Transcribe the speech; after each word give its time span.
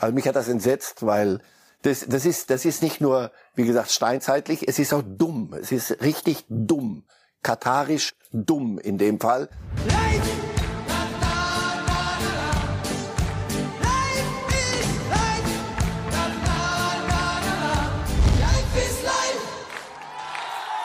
Also 0.00 0.14
mich 0.14 0.26
hat 0.26 0.34
das 0.34 0.48
entsetzt, 0.48 1.04
weil 1.04 1.40
das, 1.82 2.06
das, 2.08 2.24
ist, 2.24 2.48
das 2.48 2.64
ist 2.64 2.82
nicht 2.82 3.02
nur, 3.02 3.30
wie 3.54 3.66
gesagt, 3.66 3.90
steinzeitlich, 3.90 4.66
es 4.66 4.78
ist 4.78 4.94
auch 4.94 5.02
dumm. 5.04 5.54
Es 5.60 5.72
ist 5.72 6.00
richtig 6.00 6.46
dumm. 6.48 7.04
Katarisch 7.42 8.14
dumm 8.32 8.78
in 8.78 8.96
dem 8.96 9.20
Fall. 9.20 9.50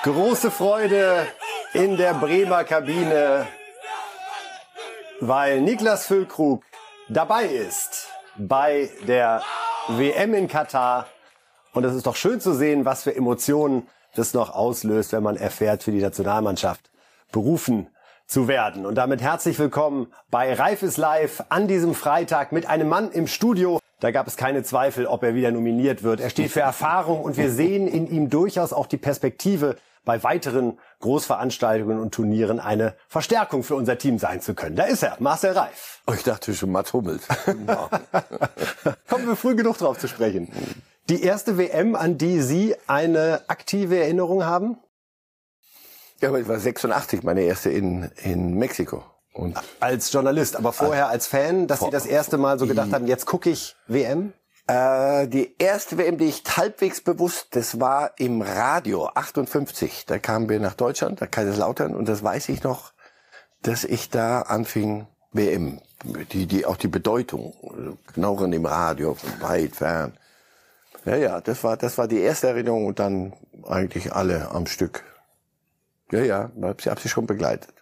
Große 0.03 0.51
Freude 0.51 1.25
in 1.73 1.95
der 1.95 2.13
Bremer 2.15 2.65
Kabine, 2.65 3.47
weil 5.21 5.61
Niklas 5.61 6.05
Füllkrug 6.05 6.63
dabei 7.07 7.45
ist 7.45 8.04
bei 8.37 8.89
der 9.07 9.41
WM 9.87 10.33
in 10.33 10.47
Katar. 10.47 11.07
Und 11.73 11.83
es 11.83 11.95
ist 11.95 12.07
doch 12.07 12.15
schön 12.15 12.39
zu 12.39 12.53
sehen, 12.53 12.85
was 12.85 13.03
für 13.03 13.15
Emotionen 13.15 13.87
das 14.15 14.33
noch 14.33 14.53
auslöst, 14.53 15.11
wenn 15.13 15.23
man 15.23 15.35
erfährt, 15.35 15.83
für 15.83 15.91
die 15.91 16.01
Nationalmannschaft 16.01 16.89
berufen 17.31 17.87
zu 18.27 18.47
werden. 18.47 18.85
Und 18.85 18.95
damit 18.95 19.21
herzlich 19.21 19.59
willkommen 19.59 20.07
bei 20.31 20.53
Reif 20.53 20.83
ist 20.83 20.97
Live 20.97 21.43
an 21.49 21.67
diesem 21.67 21.93
Freitag 21.93 22.51
mit 22.51 22.65
einem 22.65 22.87
Mann 22.87 23.11
im 23.11 23.27
Studio. 23.27 23.79
Da 23.99 24.11
gab 24.11 24.27
es 24.27 24.37
keine 24.37 24.63
Zweifel, 24.63 25.05
ob 25.05 25.23
er 25.23 25.35
wieder 25.35 25.51
nominiert 25.51 26.03
wird. 26.03 26.19
Er 26.19 26.29
steht 26.29 26.51
für 26.51 26.61
Erfahrung 26.61 27.21
und 27.21 27.37
wir 27.37 27.51
sehen 27.51 27.87
in 27.87 28.07
ihm 28.07 28.29
durchaus 28.29 28.73
auch 28.73 28.87
die 28.87 28.97
Perspektive, 28.97 29.77
bei 30.05 30.23
weiteren 30.23 30.79
Großveranstaltungen 31.01 31.99
und 31.99 32.13
Turnieren 32.13 32.59
eine 32.59 32.95
Verstärkung 33.07 33.63
für 33.63 33.75
unser 33.75 33.97
Team 33.97 34.19
sein 34.19 34.39
zu 34.41 34.53
können. 34.53 34.75
Da 34.75 34.83
ist 34.83 35.03
er, 35.03 35.17
Marcel 35.19 35.51
Reif. 35.51 36.01
Oh, 36.07 36.13
ich 36.13 36.23
dachte 36.23 36.53
schon 36.53 36.71
Mats 36.71 36.93
Hummels. 36.93 37.27
Kommen 39.09 39.27
wir 39.27 39.35
früh 39.35 39.55
genug 39.55 39.77
drauf 39.77 39.97
zu 39.97 40.07
sprechen. 40.07 40.49
Die 41.09 41.21
erste 41.21 41.57
WM, 41.57 41.95
an 41.95 42.17
die 42.17 42.41
Sie 42.41 42.75
eine 42.87 43.41
aktive 43.47 43.97
Erinnerung 43.99 44.45
haben? 44.45 44.77
Ja, 46.21 46.29
aber 46.29 46.39
ich 46.39 46.47
war 46.47 46.57
86, 46.57 47.23
meine 47.23 47.41
erste 47.41 47.69
in, 47.69 48.09
in 48.23 48.53
Mexiko. 48.55 49.03
Und 49.33 49.59
als 49.81 50.13
Journalist, 50.13 50.55
aber 50.55 50.71
vorher 50.71 51.09
als 51.09 51.27
Fan, 51.27 51.67
dass 51.67 51.81
Sie 51.81 51.89
das 51.89 52.05
erste 52.05 52.37
Mal 52.37 52.57
so 52.57 52.67
gedacht 52.67 52.93
haben, 52.93 53.05
jetzt 53.05 53.25
gucke 53.25 53.49
ich 53.49 53.75
WM? 53.87 54.33
Äh, 54.67 55.27
die 55.27 55.55
erste 55.59 55.97
WM, 55.97 56.17
die 56.17 56.25
ich 56.25 56.43
halbwegs 56.57 57.01
bewusst, 57.01 57.49
das 57.51 57.79
war 57.79 58.11
im 58.17 58.41
Radio 58.41 59.07
58. 59.13 60.05
Da 60.07 60.17
kamen 60.17 60.49
wir 60.49 60.59
nach 60.59 60.73
Deutschland, 60.73 61.21
nach 61.21 61.29
Kaiserslautern, 61.29 61.95
und 61.95 62.07
das 62.07 62.23
weiß 62.23 62.49
ich 62.49 62.63
noch, 62.63 62.91
dass 63.61 63.83
ich 63.83 64.09
da 64.09 64.41
anfing 64.41 65.07
WM, 65.33 65.81
die, 66.31 66.47
die 66.47 66.65
auch 66.65 66.77
die 66.77 66.87
Bedeutung, 66.87 67.53
Knorren 68.13 68.53
im 68.53 68.65
Radio, 68.65 69.17
weit 69.39 69.75
fern. 69.75 70.17
Ja, 71.05 71.15
ja, 71.15 71.41
das 71.41 71.63
war, 71.63 71.77
das 71.77 71.97
war 71.99 72.07
die 72.07 72.19
erste 72.19 72.47
Erinnerung 72.47 72.87
und 72.87 72.97
dann 72.97 73.33
eigentlich 73.67 74.13
alle 74.13 74.49
am 74.49 74.65
Stück. 74.65 75.03
Ja, 76.11 76.21
ja, 76.21 76.51
ich 76.77 76.87
habe 76.87 76.99
sie 76.99 77.09
schon 77.09 77.27
begleitet. 77.27 77.73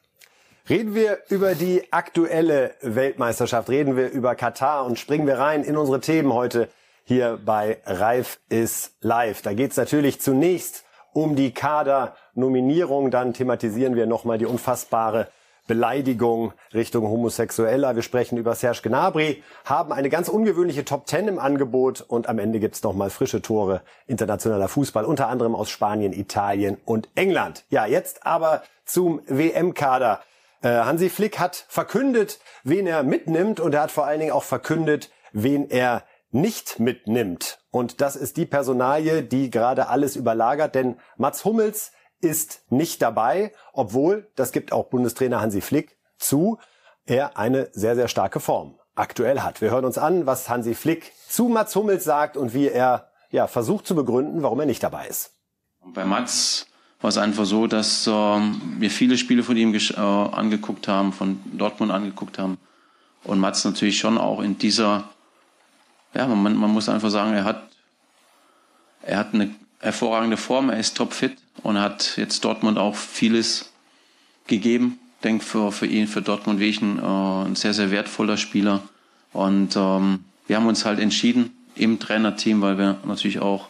Reden 0.69 0.95
wir 0.95 1.19
über 1.28 1.56
die 1.56 1.92
aktuelle 1.92 2.72
Weltmeisterschaft, 2.81 3.67
reden 3.67 3.97
wir 3.97 4.09
über 4.09 4.33
Katar 4.33 4.86
und 4.86 4.97
springen 4.97 5.28
wir 5.28 5.38
rein 5.38 5.61
in 5.66 5.75
unsere 5.75 6.00
Themen 6.00 6.31
heute 6.33 6.69
hier 7.03 7.38
bei 7.44 7.81
Reif 7.86 8.39
ist 8.47 8.94
live. 9.02 9.41
Da 9.41 9.53
geht's 9.53 9.75
natürlich 9.75 10.22
zunächst 10.22 10.86
um 11.11 11.36
die 11.36 11.53
Kader-Nominierung, 11.53 13.11
dann 13.11 13.34
thematisieren 13.34 13.95
wir 13.95 14.06
nochmal 14.06 14.38
die 14.38 14.45
unfassbare 14.45 15.28
Beleidigung 15.67 16.53
Richtung 16.73 17.09
Homosexueller. 17.09 17.97
Wir 17.97 18.02
sprechen 18.02 18.38
über 18.38 18.56
Serge 18.56 18.84
Gnabry, 18.84 19.44
haben 19.66 19.91
eine 19.91 20.09
ganz 20.09 20.30
ungewöhnliche 20.30 20.86
Top 20.86 21.08
Ten 21.08 21.28
im 21.28 21.39
Angebot 21.39 22.00
und 22.00 22.30
am 22.30 22.39
Ende 22.39 22.61
gibt's 22.61 22.84
noch 22.84 22.94
mal 22.94 23.09
frische 23.09 23.41
Tore 23.41 23.81
internationaler 24.08 24.69
Fußball, 24.69 25.03
unter 25.03 25.28
anderem 25.28 25.56
aus 25.56 25.69
Spanien, 25.69 26.14
Italien 26.14 26.78
und 26.86 27.09
England. 27.16 27.66
Ja, 27.69 27.86
jetzt 27.86 28.25
aber 28.25 28.64
zum 28.85 29.22
WM-Kader. 29.28 30.22
Äh, 30.63 30.69
Hansi 30.69 31.09
Flick 31.09 31.40
hat 31.40 31.66
verkündet, 31.68 32.40
wen 32.63 32.88
er 32.88 33.03
mitnimmt 33.03 33.59
und 33.59 33.75
er 33.75 33.81
hat 33.81 33.91
vor 33.91 34.06
allen 34.06 34.22
Dingen 34.22 34.31
auch 34.31 34.44
verkündet, 34.44 35.12
wen 35.34 35.69
er 35.69 36.03
nicht 36.31 36.79
mitnimmt. 36.79 37.59
Und 37.69 38.01
das 38.01 38.16
ist 38.16 38.38
die 38.38 38.46
Personalie, 38.46 39.23
die 39.23 39.52
gerade 39.52 39.90
alles 39.90 40.16
überlagert, 40.16 40.73
denn 40.73 40.97
Mats 41.18 41.46
Hummels 41.46 41.91
ist 42.22 42.63
nicht 42.72 43.02
dabei, 43.02 43.52
obwohl, 43.73 44.31
das 44.35 44.53
gibt 44.53 44.72
auch 44.72 44.85
Bundestrainer 44.85 45.41
Hansi 45.41 45.62
Flick 45.62 45.97
zu, 46.18 46.57
er 47.06 47.38
eine 47.38 47.69
sehr, 47.73 47.96
sehr 47.96 48.07
starke 48.07 48.40
Form 48.40 48.79
aktuell 48.96 49.41
hat. 49.41 49.59
Wir 49.59 49.72
hören 49.72 49.85
uns 49.85 49.97
an, 49.97 50.25
was 50.25 50.50
Hansi 50.50 50.75
Flick 50.75 51.12
zu 51.28 51.50
Mats 51.50 51.75
Hummels 51.75 52.06
sagt 52.06 52.38
und 52.38 52.53
wie 52.53 52.69
er 52.69 53.12
ja, 53.31 53.47
versucht 53.47 53.85
zu 53.85 53.96
begründen, 53.96 54.44
warum 54.44 54.62
er 54.62 54.66
nicht 54.66 54.84
dabei 54.84 55.07
ist. 55.07 55.34
Bei 55.94 56.06
Mats 56.06 56.68
war 57.03 57.09
es 57.09 57.18
einfach 57.18 57.44
so, 57.44 57.68
dass 57.68 58.08
äh, 58.08 58.12
wir 58.12 58.90
viele 58.90 59.18
Spiele 59.18 59.44
von 59.44 59.58
ihm 59.58 59.75
äh, 59.75 60.00
angeguckt 60.00 60.88
haben, 60.88 61.12
von 61.12 61.38
Dortmund 61.52 61.91
angeguckt 61.91 62.40
haben. 62.40 62.58
Und 63.25 63.40
Mats 63.40 63.66
natürlich 63.66 63.97
schon 63.97 64.18
auch 64.18 64.40
in 64.40 64.58
dieser, 64.58 65.09
ja, 66.14 66.25
man, 66.28 66.56
man 66.56 66.72
muss 66.72 66.88
einfach 66.88 67.09
sagen, 67.09 67.34
er 67.34 67.44
hat, 67.44 67.62
er 69.02 69.18
hat 69.18 69.34
eine 69.34 69.53
hervorragende 69.80 70.38
Form, 70.38 70.69
er 70.69 70.80
ist 70.80 70.96
topfit 70.96 71.36
und 71.62 71.78
hat 71.78 72.16
jetzt 72.16 72.46
Dortmund 72.46 72.78
auch 72.78 72.96
vieles 72.96 73.74
gegeben. 74.47 74.97
Ich 75.18 75.24
denke 75.24 75.44
für, 75.44 75.74
für 75.74 75.88
ihn, 75.88 76.08
für 76.08 76.22
Dortmund 76.22 76.62
wie 76.62 76.70
ich 76.70 76.81
ein, 76.81 77.00
äh, 77.00 77.47
ein 77.47 77.58
sehr, 77.58 77.74
sehr 77.74 77.91
wertvoller 77.91 78.38
Spieler. 78.38 78.81
Und 79.34 79.75
ähm, 79.75 80.24
wir 80.47 80.56
haben 80.56 80.68
uns 80.68 80.85
halt 80.85 81.02
entschieden 81.02 81.52
im 81.75 82.00
Trainerteam, 82.00 82.62
weil 82.62 82.78
wir 82.78 82.97
natürlich 83.03 83.41
auch 83.41 83.68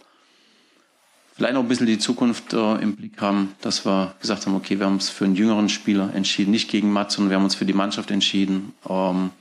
vielleicht 1.33 1.53
noch 1.55 1.61
ein 1.61 1.67
bisschen 1.67 1.87
die 1.87 1.99
Zukunft 1.99 2.53
äh, 2.53 2.75
im 2.75 2.95
Blick 2.95 3.19
haben, 3.21 3.55
dass 3.61 3.85
wir 3.85 4.15
gesagt 4.21 4.45
haben, 4.45 4.55
okay, 4.55 4.79
wir 4.79 4.85
haben 4.85 4.93
uns 4.93 5.09
für 5.09 5.25
einen 5.25 5.35
jüngeren 5.35 5.69
Spieler 5.69 6.13
entschieden, 6.13 6.51
nicht 6.51 6.69
gegen 6.69 6.91
Mats, 6.91 7.15
sondern 7.15 7.31
wir 7.31 7.37
haben 7.37 7.43
uns 7.43 7.55
für 7.55 7.65
die 7.65 7.73
Mannschaft 7.73 8.11
entschieden. 8.11 8.73
Ähm, 8.87 9.31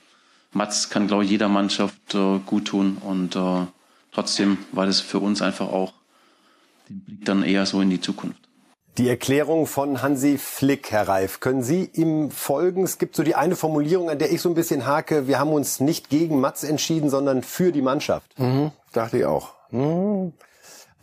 Mats 0.52 0.90
kann, 0.90 1.06
glaube 1.06 1.24
ich, 1.24 1.30
jeder 1.30 1.48
Mannschaft 1.48 2.14
äh, 2.14 2.38
gut 2.44 2.66
tun 2.66 2.98
und 3.00 3.36
äh, 3.36 3.66
trotzdem 4.12 4.58
war 4.72 4.86
das 4.86 5.00
für 5.00 5.18
uns 5.18 5.42
einfach 5.42 5.68
auch 5.68 5.92
den 6.88 7.00
Blick 7.00 7.24
dann 7.24 7.42
eher 7.42 7.66
so 7.66 7.80
in 7.80 7.90
die 7.90 8.00
Zukunft. 8.00 8.38
Die 8.98 9.08
Erklärung 9.08 9.66
von 9.66 10.02
Hansi 10.02 10.36
Flick, 10.36 10.90
Herr 10.90 11.08
Reif, 11.08 11.40
können 11.40 11.62
Sie 11.62 11.88
ihm 11.94 12.30
folgen? 12.30 12.82
Es 12.82 12.98
gibt 12.98 13.16
so 13.16 13.22
die 13.22 13.34
eine 13.34 13.56
Formulierung, 13.56 14.10
an 14.10 14.18
der 14.18 14.30
ich 14.30 14.42
so 14.42 14.50
ein 14.50 14.54
bisschen 14.54 14.86
hake. 14.86 15.26
Wir 15.26 15.38
haben 15.38 15.52
uns 15.52 15.80
nicht 15.80 16.10
gegen 16.10 16.40
Mats 16.40 16.62
entschieden, 16.62 17.08
sondern 17.08 17.42
für 17.42 17.72
die 17.72 17.80
Mannschaft. 17.80 18.38
Mhm, 18.38 18.70
dachte 18.92 19.16
ich 19.16 19.24
auch. 19.24 19.54
Mhm. 19.70 20.34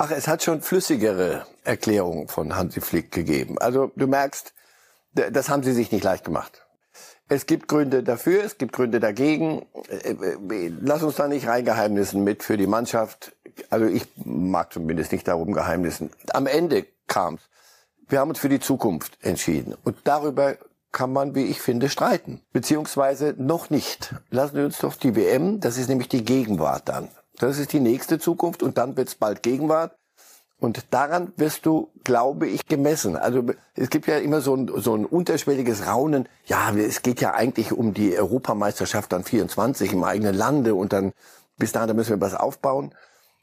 Ach, 0.02 0.12
es 0.12 0.30
hat 0.30 0.42
schon 0.42 0.62
flüssigere 0.62 1.46
Erklärungen 1.66 2.30
von 2.30 2.56
Hansi 2.56 2.80
Flick 2.80 3.12
gegeben. 3.12 3.58
Also 3.58 3.92
du 3.98 4.08
merkst, 4.08 4.54
das 5.14 5.50
haben 5.50 5.62
sie 5.62 5.74
sich 5.74 5.92
nicht 5.92 6.06
leicht 6.06 6.24
gemacht. 6.24 6.66
Es 7.28 7.46
gibt 7.46 7.68
Gründe 7.68 8.02
dafür, 8.02 8.46
es 8.46 8.58
gibt 8.58 8.72
Gründe 8.72 9.02
dagegen. 9.02 9.66
Äh, 9.90 10.12
äh, 10.12 10.72
lass 10.80 11.04
uns 11.04 11.16
da 11.16 11.28
nicht 11.28 11.48
reingeheimnissen 11.48 12.24
mit 12.24 12.44
für 12.44 12.56
die 12.56 12.66
Mannschaft. 12.66 13.36
Also 13.70 13.88
ich 13.88 14.08
mag 14.24 14.72
zumindest 14.72 15.12
nicht 15.12 15.28
darum 15.28 15.52
geheimnissen. 15.52 16.12
Am 16.30 16.48
Ende 16.48 16.86
kam's. 17.08 17.42
Wir 18.08 18.22
haben 18.22 18.30
uns 18.30 18.40
für 18.40 18.48
die 18.48 18.62
Zukunft 18.62 19.18
entschieden. 19.22 19.76
Und 19.84 19.98
darüber 20.06 20.56
kann 20.94 21.12
man, 21.12 21.36
wie 21.36 21.44
ich 21.44 21.59
finde, 21.59 21.90
streiten. 21.90 22.42
Beziehungsweise 22.54 23.36
noch 23.38 23.70
nicht. 23.70 24.16
Lassen 24.30 24.56
wir 24.56 24.64
uns 24.64 24.80
doch 24.80 24.96
die 24.96 25.18
WM, 25.18 25.59
das 25.59 25.78
ist 25.78 25.90
nämlich 25.90 26.08
die 26.08 26.24
Gegenwart 26.24 26.88
dann. 26.88 27.09
Das 27.40 27.58
ist 27.58 27.74
die 27.74 27.80
nächste 27.80 28.20
Zukunft 28.20 28.62
und 28.62 28.78
dann 28.78 28.96
wird 28.96 29.08
es 29.08 29.16
bald 29.16 29.42
Gegenwart. 29.42 29.96
Und 30.60 30.84
daran 30.92 31.32
wirst 31.38 31.66
du, 31.66 31.90
glaube 32.04 32.48
ich, 32.48 32.66
gemessen. 32.68 33.16
Also 33.16 33.46
es 33.76 33.90
gibt 33.90 34.08
ja 34.08 34.18
immer 34.18 34.42
so 34.42 34.56
ein, 34.56 34.70
so 34.76 34.94
ein 34.94 35.06
unterschwelliges 35.06 35.88
Raunen. 35.88 36.28
Ja, 36.46 36.72
es 36.76 37.02
geht 37.02 37.22
ja 37.22 37.34
eigentlich 37.34 37.72
um 37.72 37.94
die 37.94 38.18
Europameisterschaft 38.18 39.14
dann 39.14 39.24
24 39.24 39.94
im 39.94 40.04
eigenen 40.04 40.36
Lande 40.36 40.76
und 40.76 40.92
dann 40.92 41.14
bis 41.58 41.72
dahin 41.72 41.88
da 41.88 41.94
müssen 41.94 42.10
wir 42.10 42.22
was 42.22 42.36
aufbauen. 42.36 42.94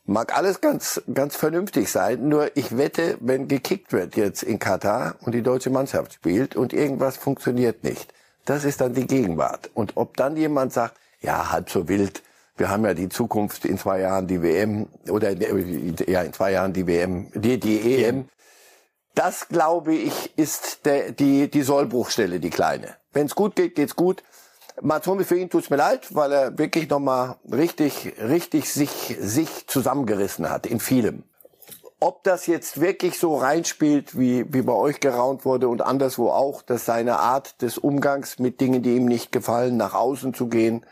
Mag 0.05 0.37
alles 0.37 0.61
ganz, 0.61 1.03
ganz 1.13 1.35
vernünftig 1.35 1.91
sein, 1.91 2.29
nur 2.29 2.57
ich 2.57 2.77
wette, 2.77 3.17
wenn 3.21 3.49
gekickt 3.49 3.93
wird 3.93 4.15
jetzt 4.15 4.43
in 4.43 4.59
Katar 4.59 5.17
und 5.23 5.35
die 5.35 5.43
deutsche 5.43 5.71
Mannschaft 5.71 6.13
spielt 6.13 6.55
und 6.55 6.73
irgendwas 6.73 7.17
funktioniert 7.17 7.83
nicht, 7.83 8.13
das 8.45 8.65
ist 8.65 8.81
dann 8.81 8.95
die 8.95 9.07
Gegenwart. 9.07 9.71
Und 9.75 9.97
ob 9.97 10.17
dann 10.17 10.37
jemand 10.37 10.73
sagt, 10.73 10.97
ja, 11.21 11.51
halb 11.51 11.71
so 11.71 11.89
wild, 11.89 12.23
wir 12.57 12.71
haben 12.71 12.85
ja 12.85 12.95
die 12.95 13.09
Zukunft 13.09 13.65
in 13.65 13.79
zwei 13.79 14.01
Jahren 14.01 14.27
die 14.27 14.43
WM 14.43 14.89
oder 15.11 15.33
ja 15.33 16.23
in 16.23 16.33
zwei 16.33 16.53
Jahren 16.53 16.73
die 16.73 16.87
WM, 16.87 17.31
die, 17.35 17.61
die 17.61 18.05
EM. 18.05 18.29
Das 19.15 19.49
glaube 19.49 19.95
ich 19.95 20.37
ist 20.37 20.85
der, 20.85 21.13
die 21.13 21.51
die 21.51 21.63
Sollbruchstelle, 21.63 22.41
die 22.41 22.51
kleine. 22.51 22.97
Wenn 23.13 23.27
es 23.27 23.35
gut 23.35 23.57
geht, 23.57 23.75
geht's 23.75 23.97
gut. 23.97 24.23
Hummels 24.83 25.29
für 25.29 25.39
ihn 25.39 25.49
tut's 25.49 25.71
mir 25.71 25.77
leid, 25.77 26.15
weil 26.15 26.33
er 26.33 26.59
wirklich 26.59 26.89
nochmal 26.89 27.37
richtig, 27.51 28.15
richtig 28.21 28.71
sich, 28.71 29.17
sich 29.19 29.67
zusammengerissen 29.67 30.51
hat 30.51 30.67
in 30.67 30.81
vielem. 30.81 31.25
Ob 31.99 32.25
das 32.25 32.47
jetzt 32.47 32.79
wirklich 32.79 33.19
so 33.19 33.37
reinspielt, 33.37 34.19
wie, 34.19 34.53
wie 34.53 34.61
bei 34.61 34.75
euch 34.75 35.01
geraunt 35.01 35.47
wurde 35.47 35.69
und 35.69 35.81
anderswo 35.81 36.29
auch, 36.29 36.61
dass 36.61 36.85
seine 36.85 37.19
Art 37.19 37.63
des 37.63 37.79
Umgangs 37.79 38.39
mit 38.39 38.61
Dingen, 38.61 38.83
die 38.83 38.97
ihm 38.97 39.07
nicht 39.07 39.33
gefallen, 39.33 39.79
nach 39.79 39.95
außen 39.95 40.35
zu 40.35 40.49
gehen, 40.49 40.85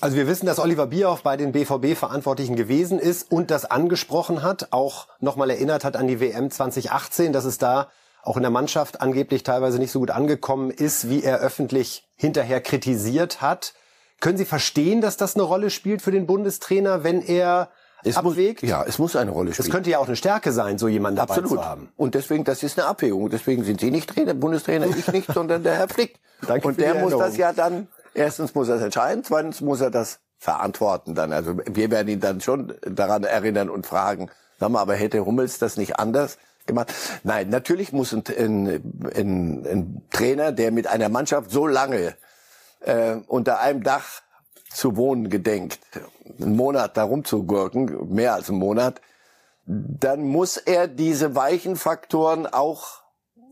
Also 0.00 0.16
wir 0.16 0.26
wissen, 0.26 0.46
dass 0.46 0.58
Oliver 0.58 0.86
Bierhoff 0.86 1.22
bei 1.22 1.36
den 1.36 1.52
BVB-Verantwortlichen 1.52 2.54
gewesen 2.54 2.98
ist 2.98 3.30
und 3.30 3.50
das 3.50 3.64
angesprochen 3.64 4.42
hat, 4.42 4.68
auch 4.72 5.08
nochmal 5.20 5.50
erinnert 5.50 5.84
hat 5.84 5.96
an 5.96 6.06
die 6.06 6.20
WM 6.20 6.50
2018, 6.50 7.32
dass 7.32 7.46
es 7.46 7.56
da 7.56 7.88
auch 8.22 8.36
in 8.36 8.42
der 8.42 8.50
Mannschaft 8.50 9.00
angeblich 9.00 9.42
teilweise 9.42 9.78
nicht 9.78 9.92
so 9.92 10.00
gut 10.00 10.10
angekommen 10.10 10.70
ist, 10.70 11.08
wie 11.08 11.22
er 11.22 11.38
öffentlich 11.38 12.06
hinterher 12.16 12.60
kritisiert 12.60 13.40
hat. 13.40 13.72
Können 14.20 14.36
Sie 14.36 14.44
verstehen, 14.44 15.00
dass 15.00 15.16
das 15.16 15.34
eine 15.34 15.44
Rolle 15.44 15.70
spielt 15.70 16.02
für 16.02 16.10
den 16.10 16.26
Bundestrainer, 16.26 17.04
wenn 17.04 17.22
er 17.22 17.70
es 18.02 18.16
abwägt? 18.16 18.62
Muss, 18.62 18.70
ja, 18.70 18.84
es 18.86 18.98
muss 18.98 19.16
eine 19.16 19.30
Rolle 19.30 19.52
spielen. 19.52 19.68
Es 19.68 19.72
könnte 19.72 19.90
ja 19.90 19.98
auch 19.98 20.06
eine 20.06 20.16
Stärke 20.16 20.52
sein, 20.52 20.78
so 20.78 20.88
jemanden 20.88 21.16
dabei 21.16 21.36
Absolut. 21.36 21.60
zu 21.60 21.64
haben. 21.64 21.88
Und 21.96 22.14
deswegen, 22.14 22.44
das 22.44 22.62
ist 22.62 22.78
eine 22.78 22.88
Abwägung. 22.88 23.30
Deswegen 23.30 23.64
sind 23.64 23.80
Sie 23.80 23.90
nicht 23.90 24.10
Trainer, 24.10 24.34
Bundestrainer, 24.34 24.86
ich 24.86 25.06
nicht, 25.08 25.32
sondern 25.32 25.62
der 25.62 25.74
Herr 25.74 25.88
Flick. 25.88 26.18
Danke 26.46 26.68
Und 26.68 26.80
der 26.80 26.96
muss 26.96 27.16
das 27.16 27.36
ja 27.36 27.52
dann, 27.52 27.88
erstens 28.16 28.54
muss 28.54 28.68
er 28.68 28.76
es 28.76 28.82
entscheiden, 28.82 29.24
zweitens 29.24 29.60
muss 29.60 29.80
er 29.80 29.90
das 29.90 30.20
verantworten 30.38 31.14
dann. 31.14 31.32
Also 31.32 31.56
wir 31.66 31.90
werden 31.90 32.08
ihn 32.08 32.20
dann 32.20 32.40
schon 32.40 32.74
daran 32.82 33.24
erinnern 33.24 33.70
und 33.70 33.86
fragen, 33.86 34.30
sag 34.58 34.70
mal, 34.70 34.80
aber 34.80 34.94
hätte 34.94 35.24
Hummels 35.24 35.58
das 35.58 35.76
nicht 35.76 35.98
anders 35.98 36.38
gemacht? 36.66 36.92
Nein, 37.22 37.48
natürlich 37.48 37.92
muss 37.92 38.12
ein, 38.12 38.24
ein, 38.36 38.66
ein, 39.14 39.66
ein 39.66 40.02
Trainer, 40.10 40.52
der 40.52 40.72
mit 40.72 40.86
einer 40.86 41.08
Mannschaft 41.08 41.50
so 41.50 41.66
lange 41.66 42.14
äh, 42.80 43.16
unter 43.26 43.60
einem 43.60 43.82
Dach 43.82 44.22
zu 44.70 44.96
wohnen 44.96 45.30
gedenkt, 45.30 45.80
einen 46.38 46.56
Monat 46.56 46.96
da 46.96 47.04
rumzugurken, 47.04 48.12
mehr 48.12 48.34
als 48.34 48.50
einen 48.50 48.58
Monat, 48.58 49.00
dann 49.64 50.22
muss 50.22 50.58
er 50.58 50.86
diese 50.86 51.34
weichen 51.34 51.76
Faktoren 51.76 52.46
auch 52.46 53.02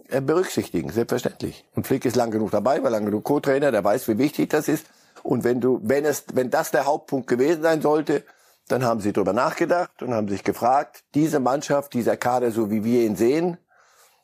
berücksichtigen, 0.08 0.90
selbstverständlich. 0.90 1.64
Und 1.74 1.86
Flick 1.86 2.04
ist 2.04 2.16
lang 2.16 2.30
genug 2.30 2.50
dabei, 2.50 2.82
war 2.82 2.90
lang 2.90 3.04
genug 3.04 3.24
Co-Trainer, 3.24 3.72
der 3.72 3.84
weiß, 3.84 4.08
wie 4.08 4.18
wichtig 4.18 4.50
das 4.50 4.68
ist. 4.68 4.86
Und 5.22 5.44
wenn 5.44 5.60
du, 5.60 5.80
wenn 5.82 6.04
es, 6.04 6.24
wenn 6.34 6.50
das 6.50 6.70
der 6.70 6.84
Hauptpunkt 6.84 7.26
gewesen 7.26 7.62
sein 7.62 7.80
sollte, 7.80 8.24
dann 8.68 8.84
haben 8.84 9.00
sie 9.00 9.12
darüber 9.12 9.32
nachgedacht 9.32 10.02
und 10.02 10.14
haben 10.14 10.28
sich 10.28 10.44
gefragt, 10.44 11.04
diese 11.14 11.40
Mannschaft, 11.40 11.94
dieser 11.94 12.16
Kader, 12.16 12.50
so 12.50 12.70
wie 12.70 12.84
wir 12.84 13.02
ihn 13.02 13.16
sehen, 13.16 13.58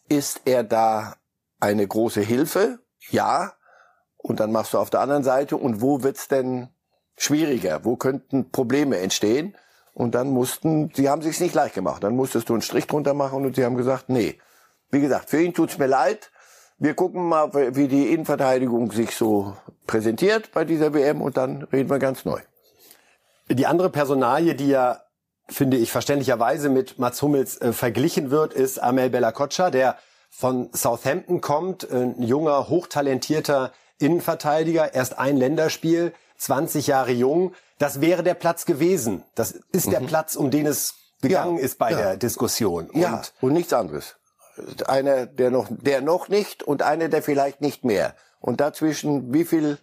ist 0.09 0.43
er 0.45 0.65
da 0.65 1.15
eine 1.61 1.87
große 1.87 2.21
Hilfe? 2.21 2.81
Ja. 3.11 3.55
Und 4.17 4.41
dann 4.41 4.53
machst 4.53 4.75
du 4.75 4.79
auf 4.79 4.91
der 4.91 5.01
anderen 5.01 5.25
Seite, 5.25 5.57
und 5.57 5.81
wo 5.81 6.03
wird's 6.03 6.29
denn 6.29 6.69
schwieriger? 7.17 7.85
Wo 7.85 7.97
könnten 7.97 8.51
Probleme 8.51 8.99
entstehen? 8.99 9.57
Und 9.95 10.15
dann 10.15 10.31
mussten, 10.31 10.91
sie 10.95 11.09
haben 11.09 11.23
sich's 11.23 11.41
nicht 11.41 11.55
leicht 11.55 11.75
gemacht. 11.75 12.05
Dann 12.05 12.17
musstest 12.17 12.49
du 12.49 12.55
einen 12.55 12.63
Strich 12.63 12.87
drunter 12.87 13.15
machen 13.15 13.45
und 13.45 13.57
sie 13.57 13.65
haben 13.65 13.77
gesagt, 13.77 14.09
nee. 14.09 14.39
Wie 14.91 15.01
gesagt, 15.01 15.31
für 15.31 15.43
ihn 15.43 15.55
tut's 15.55 15.79
mir 15.79 15.87
leid. 15.87 16.31
Wir 16.79 16.95
gucken 16.95 17.29
mal, 17.29 17.53
wie 17.77 17.89
die 17.89 18.13
Innenverteidigung 18.13 18.91
sich 18.93 19.15
so 19.15 19.55
präsentiert 19.87 20.51
bei 20.53 20.65
dieser 20.65 20.95
WM 20.95 21.21
und 21.21 21.37
dann 21.37 21.65
reden 21.65 21.91
wir 21.91 21.99
ganz 21.99 22.25
neu. 22.25 22.41
Die 23.49 23.67
andere 23.67 23.91
Personalie, 23.91 24.55
die 24.55 24.69
ja, 24.69 25.03
finde 25.49 25.77
ich, 25.77 25.91
verständlicherweise 25.91 26.69
mit 26.69 26.99
Mats 26.99 27.21
Hummels 27.21 27.61
äh, 27.61 27.73
verglichen 27.73 28.31
wird, 28.31 28.55
ist 28.55 28.83
Amel 28.83 29.11
Bella 29.11 29.33
Kotscha, 29.33 29.71
der 29.71 29.97
von 30.31 30.71
Southampton 30.73 31.41
kommt, 31.41 31.91
ein 31.91 32.23
junger, 32.23 32.69
hochtalentierter 32.69 33.73
Innenverteidiger, 33.99 34.95
erst 34.95 35.19
ein 35.19 35.37
Länderspiel, 35.37 36.15
20 36.39 36.87
Jahre 36.87 37.13
jung. 37.13 37.53
Das 37.79 38.01
wäre 38.01 38.23
der 38.23 38.35
Platz 38.35 38.65
gewesen. 38.65 39.25
Das 39.35 39.53
ist 39.73 39.89
mhm. 39.89 39.91
der 39.91 40.01
Platz, 40.01 40.37
um 40.37 40.51
den 40.51 40.67
es 40.67 40.95
gegangen 41.21 41.59
ja, 41.59 41.65
ist 41.65 41.79
bei 41.79 41.91
ja. 41.91 41.97
der 41.99 42.17
Diskussion. 42.17 42.89
Und 42.89 43.01
ja, 43.01 43.23
und 43.41 43.53
nichts 43.53 43.73
anderes. 43.73 44.17
Einer, 44.87 45.27
der 45.27 45.51
noch, 45.51 45.69
der 45.71 46.01
noch 46.01 46.29
nicht 46.29 46.63
und 46.63 46.83
einer, 46.83 47.09
der 47.09 47.23
vielleicht 47.23 47.61
nicht 47.61 47.85
mehr. 47.85 48.15
Und 48.41 48.61
dazwischen, 48.61 49.33
wie 49.33 49.45
viel, 49.45 49.79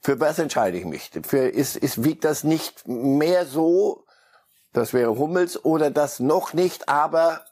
für 0.00 0.20
was 0.20 0.38
entscheide 0.38 0.78
ich 0.78 0.84
mich? 0.84 1.10
Für, 1.26 1.48
ist, 1.48 1.76
ist, 1.76 2.04
wiegt 2.04 2.24
das 2.24 2.44
nicht 2.44 2.86
mehr 2.86 3.46
so, 3.46 4.04
das 4.72 4.92
wäre 4.92 5.18
Hummels, 5.18 5.64
oder 5.64 5.90
das 5.90 6.20
noch 6.20 6.52
nicht, 6.52 6.88
aber 6.88 7.42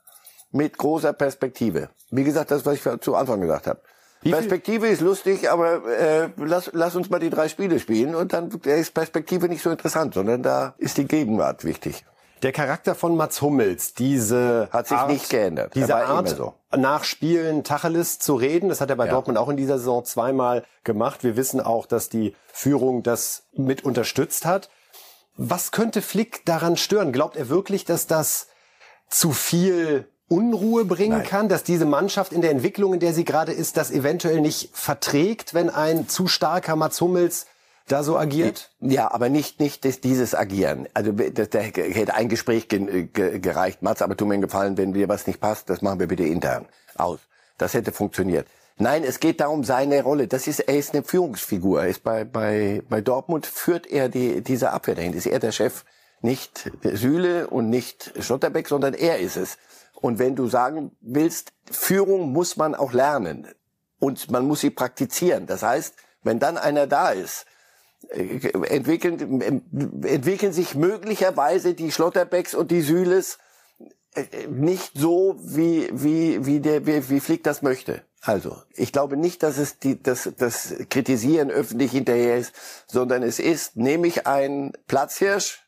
mit 0.53 0.79
großer 0.79 1.12
Perspektive? 1.12 1.91
Wie 2.11 2.25
gesagt, 2.25 2.50
das, 2.50 2.67
was 2.67 2.75
ich 2.75 3.00
zu 3.00 3.15
Anfang 3.15 3.41
gesagt 3.41 3.67
habe. 3.67 3.81
Perspektive 4.23 4.88
ist 4.88 5.00
lustig, 5.00 5.50
aber 5.50 5.87
äh, 5.87 6.29
lass, 6.37 6.71
lass 6.75 6.94
uns 6.94 7.09
mal 7.09 7.21
die 7.21 7.31
drei 7.31 7.49
Spiele 7.49 7.81
spielen 7.81 8.15
und 8.15 8.35
dann 8.35 8.50
ist 8.50 8.93
Perspektive 8.93 9.49
nicht 9.49 9.62
so 9.62 9.71
interessant, 9.71 10.12
sondern 10.12 10.43
da 10.43 10.75
ist 10.77 10.99
die 10.99 11.06
Gegenwart 11.06 11.65
wichtig. 11.65 12.05
Der 12.42 12.52
Charakter 12.52 12.94
von 12.94 13.16
Mats 13.16 13.42
Hummels, 13.42 13.92
diese 13.92 14.69
hat 14.72 14.88
sich 14.88 14.96
Art, 14.96 15.10
nicht 15.10 15.28
geändert. 15.28 15.75
Diese 15.75 15.94
Art, 15.94 16.28
so. 16.28 16.54
nach 16.75 17.04
Spielen 17.04 17.64
Tacheles 17.64 18.19
zu 18.19 18.34
reden, 18.34 18.70
das 18.70 18.81
hat 18.81 18.88
er 18.88 18.96
bei 18.96 19.06
ja. 19.06 19.12
Dortmund 19.12 19.37
auch 19.37 19.50
in 19.50 19.58
dieser 19.58 19.78
Saison 19.78 20.04
zweimal 20.04 20.64
gemacht. 20.82 21.22
Wir 21.22 21.37
wissen 21.37 21.60
auch, 21.60 21.84
dass 21.87 22.08
die 22.08 22.34
Führung 22.52 23.02
das 23.02 23.42
mit 23.52 23.84
unterstützt 23.84 24.46
hat. 24.46 24.70
Was 25.37 25.70
könnte 25.70 26.00
Flick 26.00 26.44
daran 26.46 26.76
stören? 26.76 27.12
Glaubt 27.12 27.37
er 27.37 27.48
wirklich, 27.48 27.84
dass 27.84 28.06
das 28.06 28.48
zu 29.08 29.32
viel 29.32 30.08
Unruhe 30.28 30.84
bringen 30.84 31.19
Nein. 31.19 31.26
kann, 31.26 31.48
dass 31.48 31.64
diese 31.64 31.84
Mannschaft 31.84 32.32
in 32.32 32.40
der 32.40 32.52
Entwicklung, 32.52 32.94
in 32.94 33.00
der 33.00 33.12
sie 33.12 33.25
gerade 33.25 33.52
ist, 33.52 33.76
das 33.76 33.90
eventuell 33.90 34.40
nicht 34.40 34.70
verträgt, 34.72 35.54
wenn 35.54 35.69
ein 35.69 36.08
zu 36.08 36.28
starker 36.28 36.76
Mats 36.76 37.00
Hummels 37.00 37.46
da 37.92 38.02
so 38.02 38.19
agiert? 38.19 38.70
Ja, 38.81 39.10
aber 39.12 39.28
nicht 39.28 39.60
nicht 39.60 39.84
dieses 40.04 40.34
Agieren. 40.34 40.88
Also 40.94 41.12
da 41.12 41.58
hätte 41.58 42.14
ein 42.14 42.28
Gespräch 42.28 42.69
ge, 42.69 43.08
ge, 43.12 43.38
gereicht. 43.38 43.82
Mats, 43.82 44.02
aber 44.02 44.16
tu 44.16 44.26
mir 44.26 44.34
einen 44.34 44.42
Gefallen, 44.42 44.76
wenn 44.76 44.92
dir 44.92 45.08
was 45.08 45.26
nicht 45.26 45.40
passt, 45.40 45.70
das 45.70 45.82
machen 45.82 46.00
wir 46.00 46.08
bitte 46.08 46.25
intern 46.25 46.66
aus. 46.96 47.20
Das 47.58 47.75
hätte 47.75 47.92
funktioniert. 47.92 48.46
Nein, 48.78 49.04
es 49.04 49.20
geht 49.20 49.40
darum 49.40 49.64
seine 49.64 50.02
Rolle. 50.02 50.26
Das 50.26 50.46
ist 50.46 50.60
er 50.60 50.78
ist 50.78 50.94
eine 50.94 51.02
Führungsfigur. 51.02 51.82
Er 51.82 51.88
ist 51.88 52.02
bei 52.02 52.25
bei 52.25 52.82
bei 52.88 53.00
Dortmund 53.00 53.46
führt 53.46 53.87
er 53.87 54.08
die 54.08 54.40
diese 54.40 54.70
Abwehr 54.70 54.94
dahin. 54.94 55.12
Ist 55.12 55.26
er 55.26 55.38
der 55.38 55.52
Chef, 55.52 55.84
nicht 56.22 56.70
Süle 56.82 57.48
und 57.48 57.69
nicht 57.70 58.12
Schotterbeck, 58.20 58.69
sondern 58.69 58.94
er 58.94 59.19
ist 59.19 59.36
es. 59.36 59.58
Und 59.94 60.19
wenn 60.19 60.34
du 60.34 60.48
sagen 60.48 60.93
willst, 61.00 61.52
Führung 61.70 62.32
muss 62.32 62.56
man 62.56 62.75
auch 62.75 62.93
lernen 62.93 63.46
und 63.98 64.31
man 64.31 64.46
muss 64.46 64.60
sie 64.60 64.70
praktizieren. 64.70 65.46
Das 65.46 65.62
heißt, 65.62 65.94
wenn 66.22 66.38
dann 66.38 66.56
einer 66.56 66.86
da 66.86 67.10
ist, 67.10 67.43
äh, 67.43 67.59
entwickeln, 68.08 69.62
entwickeln 70.02 70.52
sich 70.52 70.75
möglicherweise 70.75 71.75
die 71.75 71.93
Schlotterbecks 71.93 72.55
und 72.55 72.70
die 72.70 72.81
Süles 72.81 73.38
äh, 74.14 74.47
nicht 74.49 74.93
so, 74.94 75.37
wie, 75.41 75.88
wie, 75.93 76.44
wie, 76.47 76.61
der, 76.61 76.87
wie, 76.87 77.08
wie 77.08 77.20
Flick 77.20 77.44
das 77.44 77.62
möchte. 77.62 78.02
Also, 78.23 78.56
ich 78.75 78.93
glaube 78.93 79.17
nicht, 79.17 79.43
dass 79.43 79.56
es 79.56 79.79
die, 79.79 80.02
das, 80.02 80.31
das 80.37 80.75
Kritisieren 80.91 81.50
öffentlich 81.50 81.93
hinterher 81.93 82.37
ist, 82.37 82.52
sondern 82.87 83.23
es 83.23 83.38
ist, 83.38 83.76
nehme 83.76 84.06
ich 84.06 84.26
einen 84.26 84.73
Platzhirsch 84.88 85.62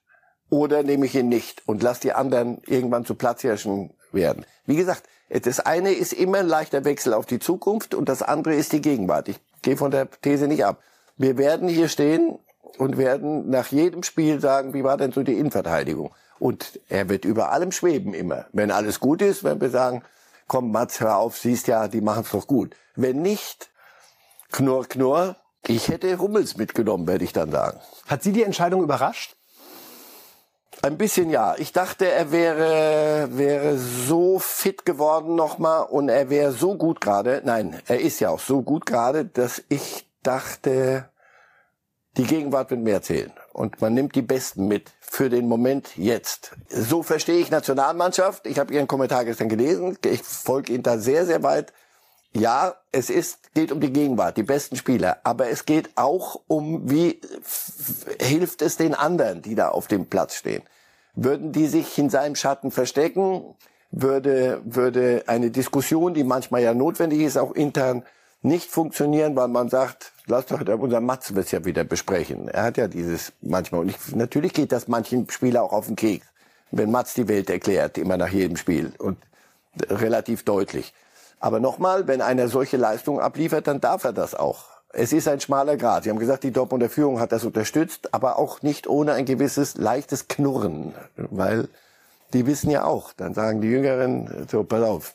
oder 0.50 0.82
nehme 0.82 1.06
ich 1.06 1.14
ihn 1.14 1.28
nicht 1.28 1.62
und 1.66 1.82
lass 1.82 2.00
die 2.00 2.12
anderen 2.12 2.60
irgendwann 2.66 3.06
zu 3.06 3.14
Platzhirschen 3.14 3.94
werden. 4.12 4.44
Wie 4.66 4.76
gesagt, 4.76 5.04
das 5.30 5.60
eine 5.60 5.92
ist 5.92 6.12
immer 6.12 6.38
ein 6.38 6.46
leichter 6.46 6.84
Wechsel 6.84 7.14
auf 7.14 7.24
die 7.24 7.38
Zukunft 7.38 7.94
und 7.94 8.08
das 8.10 8.22
andere 8.22 8.54
ist 8.54 8.72
die 8.72 8.82
Gegenwart. 8.82 9.28
Ich 9.28 9.40
gehe 9.62 9.78
von 9.78 9.90
der 9.90 10.10
These 10.10 10.46
nicht 10.46 10.64
ab. 10.66 10.82
Wir 11.16 11.38
werden 11.38 11.68
hier 11.68 11.88
stehen 11.88 12.38
und 12.78 12.96
werden 12.96 13.50
nach 13.50 13.68
jedem 13.68 14.02
Spiel 14.02 14.40
sagen, 14.40 14.74
wie 14.74 14.84
war 14.84 14.96
denn 14.96 15.12
so 15.12 15.22
die 15.22 15.38
Innenverteidigung? 15.38 16.12
Und 16.38 16.80
er 16.88 17.08
wird 17.08 17.24
über 17.24 17.52
allem 17.52 17.70
schweben 17.70 18.14
immer. 18.14 18.46
Wenn 18.52 18.70
alles 18.70 18.98
gut 18.98 19.22
ist, 19.22 19.44
wenn 19.44 19.60
wir 19.60 19.70
sagen, 19.70 20.02
komm 20.48 20.72
Mats, 20.72 21.00
hör 21.00 21.16
auf, 21.16 21.38
siehst 21.38 21.68
ja, 21.68 21.88
die 21.88 22.00
machen 22.00 22.24
es 22.24 22.30
doch 22.30 22.46
gut. 22.46 22.74
Wenn 22.96 23.22
nicht, 23.22 23.70
knurr, 24.50 24.86
knurr, 24.88 25.36
ich 25.66 25.88
hätte 25.88 26.18
Hummels 26.18 26.56
mitgenommen, 26.56 27.06
werde 27.06 27.24
ich 27.24 27.32
dann 27.32 27.52
sagen. 27.52 27.78
Hat 28.08 28.22
Sie 28.22 28.32
die 28.32 28.42
Entscheidung 28.42 28.82
überrascht? 28.82 29.36
Ein 30.82 30.98
bisschen 30.98 31.30
ja. 31.30 31.54
Ich 31.58 31.72
dachte, 31.72 32.10
er 32.10 32.32
wäre, 32.32 33.28
wäre 33.30 33.78
so 33.78 34.40
fit 34.40 34.84
geworden 34.84 35.36
nochmal 35.36 35.84
und 35.84 36.08
er 36.08 36.28
wäre 36.28 36.50
so 36.50 36.76
gut 36.76 37.00
gerade. 37.00 37.40
Nein, 37.44 37.80
er 37.86 38.00
ist 38.00 38.18
ja 38.18 38.30
auch 38.30 38.40
so 38.40 38.62
gut 38.62 38.84
gerade, 38.84 39.24
dass 39.24 39.62
ich 39.68 40.08
dachte, 40.22 41.08
die 42.16 42.24
Gegenwart 42.24 42.70
wird 42.70 42.80
mehr 42.80 43.02
zählen. 43.02 43.32
Und 43.52 43.80
man 43.80 43.94
nimmt 43.94 44.14
die 44.14 44.22
Besten 44.22 44.68
mit 44.68 44.90
für 45.00 45.30
den 45.30 45.48
Moment 45.48 45.96
jetzt. 45.96 46.52
So 46.68 47.02
verstehe 47.02 47.38
ich 47.38 47.50
Nationalmannschaft. 47.50 48.46
Ich 48.46 48.58
habe 48.58 48.72
Ihren 48.72 48.86
Kommentar 48.86 49.24
gestern 49.24 49.48
gelesen. 49.48 49.96
Ich 50.04 50.22
folge 50.22 50.72
Ihnen 50.72 50.82
da 50.82 50.98
sehr, 50.98 51.26
sehr 51.26 51.42
weit. 51.42 51.72
Ja, 52.34 52.76
es 52.92 53.10
ist, 53.10 53.54
geht 53.54 53.72
um 53.72 53.80
die 53.80 53.92
Gegenwart, 53.92 54.38
die 54.38 54.42
besten 54.42 54.76
Spieler. 54.76 55.18
Aber 55.22 55.48
es 55.48 55.66
geht 55.66 55.90
auch 55.96 56.40
um, 56.46 56.90
wie 56.90 57.20
hilft 58.20 58.62
es 58.62 58.78
den 58.78 58.94
anderen, 58.94 59.42
die 59.42 59.54
da 59.54 59.68
auf 59.68 59.86
dem 59.86 60.06
Platz 60.06 60.36
stehen. 60.36 60.62
Würden 61.14 61.52
die 61.52 61.66
sich 61.66 61.98
in 61.98 62.08
seinem 62.08 62.34
Schatten 62.36 62.70
verstecken, 62.70 63.54
würde, 63.90 64.62
würde 64.64 65.24
eine 65.26 65.50
Diskussion, 65.50 66.14
die 66.14 66.24
manchmal 66.24 66.62
ja 66.62 66.72
notwendig 66.72 67.20
ist, 67.20 67.36
auch 67.36 67.52
intern, 67.52 68.04
nicht 68.40 68.70
funktionieren, 68.70 69.36
weil 69.36 69.48
man 69.48 69.68
sagt, 69.68 70.11
lass 70.26 70.46
doch 70.46 70.60
unser 70.78 71.00
Matz 71.00 71.34
wird 71.34 71.50
ja 71.52 71.64
wieder 71.64 71.84
besprechen. 71.84 72.48
Er 72.48 72.64
hat 72.64 72.76
ja 72.76 72.88
dieses 72.88 73.32
manchmal 73.40 73.82
und 73.82 73.88
ich, 73.88 74.14
natürlich 74.14 74.52
geht 74.52 74.72
das 74.72 74.88
manchen 74.88 75.28
Spieler 75.30 75.62
auch 75.62 75.72
auf 75.72 75.86
den 75.86 75.96
Keks, 75.96 76.26
wenn 76.70 76.90
Matz 76.90 77.14
die 77.14 77.28
Welt 77.28 77.50
erklärt, 77.50 77.98
immer 77.98 78.16
nach 78.16 78.28
jedem 78.28 78.56
Spiel 78.56 78.92
und 78.98 79.18
relativ 79.88 80.44
deutlich. 80.44 80.92
Aber 81.40 81.58
nochmal, 81.58 82.06
wenn 82.06 82.20
einer 82.20 82.48
solche 82.48 82.76
Leistungen 82.76 83.20
abliefert, 83.20 83.66
dann 83.66 83.80
darf 83.80 84.04
er 84.04 84.12
das 84.12 84.34
auch. 84.34 84.66
es 84.92 85.12
ist 85.12 85.26
ein 85.26 85.40
schmaler 85.40 85.76
Grad. 85.76 86.04
Sie 86.04 86.10
haben 86.10 86.18
gesagt, 86.18 86.44
die 86.44 86.52
Dortmunder 86.52 86.90
Führung 86.90 87.18
hat 87.18 87.32
das 87.32 87.44
unterstützt, 87.44 88.14
aber 88.14 88.38
auch 88.38 88.62
nicht 88.62 88.86
ohne 88.86 89.14
ein 89.14 89.24
gewisses 89.24 89.76
leichtes 89.76 90.28
Knurren, 90.28 90.94
weil 91.16 91.68
die 92.32 92.46
wissen 92.46 92.70
ja 92.70 92.84
auch. 92.84 93.12
Dann 93.12 93.34
sagen 93.34 93.60
die 93.60 93.68
Jüngeren, 93.68 94.46
so, 94.50 94.64
pass 94.64 94.82
auf, 94.82 95.14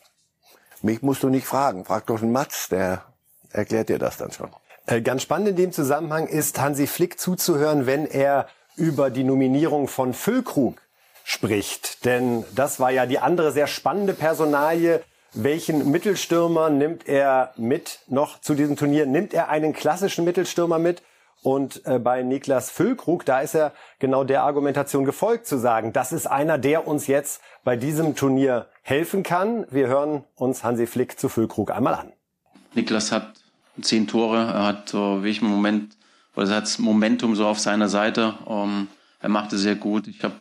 mich 0.82 1.02
musst 1.02 1.22
du 1.22 1.28
nicht 1.28 1.46
fragen, 1.46 1.84
frag 1.84 2.06
doch 2.06 2.20
den 2.20 2.32
Mats, 2.32 2.68
der 2.68 3.04
erklärt 3.50 3.88
dir 3.88 3.98
das 3.98 4.16
dann 4.16 4.32
schon. 4.32 4.50
Äh, 4.88 5.02
ganz 5.02 5.22
spannend 5.22 5.48
in 5.48 5.56
dem 5.56 5.72
Zusammenhang 5.72 6.26
ist 6.26 6.58
Hansi 6.58 6.86
Flick 6.86 7.20
zuzuhören, 7.20 7.84
wenn 7.84 8.06
er 8.06 8.48
über 8.74 9.10
die 9.10 9.22
Nominierung 9.24 9.86
von 9.86 10.14
Füllkrug 10.14 10.80
spricht. 11.24 12.06
Denn 12.06 12.44
das 12.54 12.80
war 12.80 12.90
ja 12.90 13.04
die 13.04 13.18
andere 13.18 13.52
sehr 13.52 13.66
spannende 13.66 14.14
Personalie. 14.14 15.02
Welchen 15.34 15.90
Mittelstürmer 15.90 16.70
nimmt 16.70 17.06
er 17.06 17.52
mit 17.58 17.98
noch 18.06 18.40
zu 18.40 18.54
diesem 18.54 18.76
Turnier? 18.76 19.04
Nimmt 19.04 19.34
er 19.34 19.50
einen 19.50 19.74
klassischen 19.74 20.24
Mittelstürmer 20.24 20.78
mit? 20.78 21.02
Und 21.42 21.84
äh, 21.84 21.98
bei 21.98 22.22
Niklas 22.22 22.70
Füllkrug, 22.70 23.26
da 23.26 23.40
ist 23.40 23.54
er 23.54 23.72
genau 23.98 24.24
der 24.24 24.42
Argumentation 24.42 25.04
gefolgt 25.04 25.46
zu 25.46 25.58
sagen, 25.58 25.92
das 25.92 26.12
ist 26.12 26.26
einer, 26.26 26.56
der 26.56 26.88
uns 26.88 27.08
jetzt 27.08 27.42
bei 27.62 27.76
diesem 27.76 28.16
Turnier 28.16 28.68
helfen 28.80 29.22
kann. 29.22 29.66
Wir 29.70 29.86
hören 29.86 30.24
uns 30.34 30.64
Hansi 30.64 30.86
Flick 30.86 31.20
zu 31.20 31.28
Füllkrug 31.28 31.70
einmal 31.72 31.94
an. 31.94 32.12
Niklas 32.74 33.12
hat 33.12 33.34
zehn 33.82 34.06
Tore, 34.06 34.38
er 34.38 34.64
hat 34.64 34.94
ich 35.24 35.42
im 35.42 35.48
Moment, 35.48 35.96
oder 36.34 36.48
er 36.48 36.56
hat 36.56 36.78
Momentum 36.78 37.34
so 37.36 37.46
auf 37.46 37.58
seiner 37.58 37.88
Seite. 37.88 38.34
Ähm, 38.48 38.88
er 39.20 39.28
macht 39.28 39.52
es 39.52 39.60
sehr 39.60 39.74
gut. 39.74 40.06
Ich 40.06 40.22
habe 40.22 40.34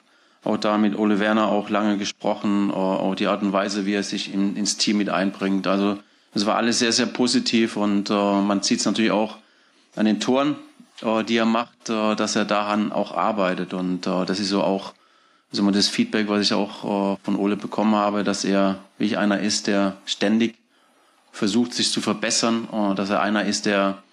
auch 0.43 0.57
da 0.57 0.77
mit 0.77 0.97
Ole 0.97 1.19
Werner 1.19 1.47
auch 1.47 1.69
lange 1.69 1.97
gesprochen, 1.97 2.69
äh, 2.69 2.73
auch 2.73 3.15
die 3.15 3.27
Art 3.27 3.41
und 3.41 3.53
Weise, 3.53 3.85
wie 3.85 3.93
er 3.93 4.03
sich 4.03 4.33
in, 4.33 4.55
ins 4.55 4.77
Team 4.77 4.97
mit 4.97 5.09
einbringt. 5.09 5.67
Also 5.67 5.97
es 6.33 6.45
war 6.45 6.55
alles 6.55 6.79
sehr, 6.79 6.91
sehr 6.91 7.07
positiv 7.07 7.77
und 7.77 8.09
äh, 8.09 8.13
man 8.13 8.61
sieht 8.61 8.79
es 8.79 8.85
natürlich 8.85 9.11
auch 9.11 9.37
an 9.95 10.05
den 10.05 10.19
Toren, 10.19 10.55
äh, 11.01 11.23
die 11.23 11.37
er 11.37 11.45
macht, 11.45 11.89
äh, 11.89 12.15
dass 12.15 12.35
er 12.35 12.45
daran 12.45 12.91
auch 12.91 13.11
arbeitet. 13.11 13.73
Und 13.73 14.07
äh, 14.07 14.25
das 14.25 14.39
ist 14.39 14.49
so 14.49 14.63
auch 14.63 14.93
also 15.51 15.71
das 15.71 15.87
Feedback, 15.87 16.27
was 16.27 16.41
ich 16.41 16.53
auch 16.53 17.15
äh, 17.15 17.17
von 17.23 17.35
Ole 17.37 17.55
bekommen 17.55 17.95
habe, 17.95 18.23
dass 18.23 18.43
er 18.43 18.79
wie 18.97 19.15
einer 19.15 19.39
ist, 19.39 19.67
der 19.67 19.97
ständig 20.05 20.55
versucht, 21.37 21.73
sich 21.73 21.91
zu 21.91 22.01
verbessern, 22.01 22.67
äh, 22.71 22.95
dass 22.95 23.09
er 23.09 23.21
einer 23.21 23.45
ist, 23.45 23.65
der 23.65 24.03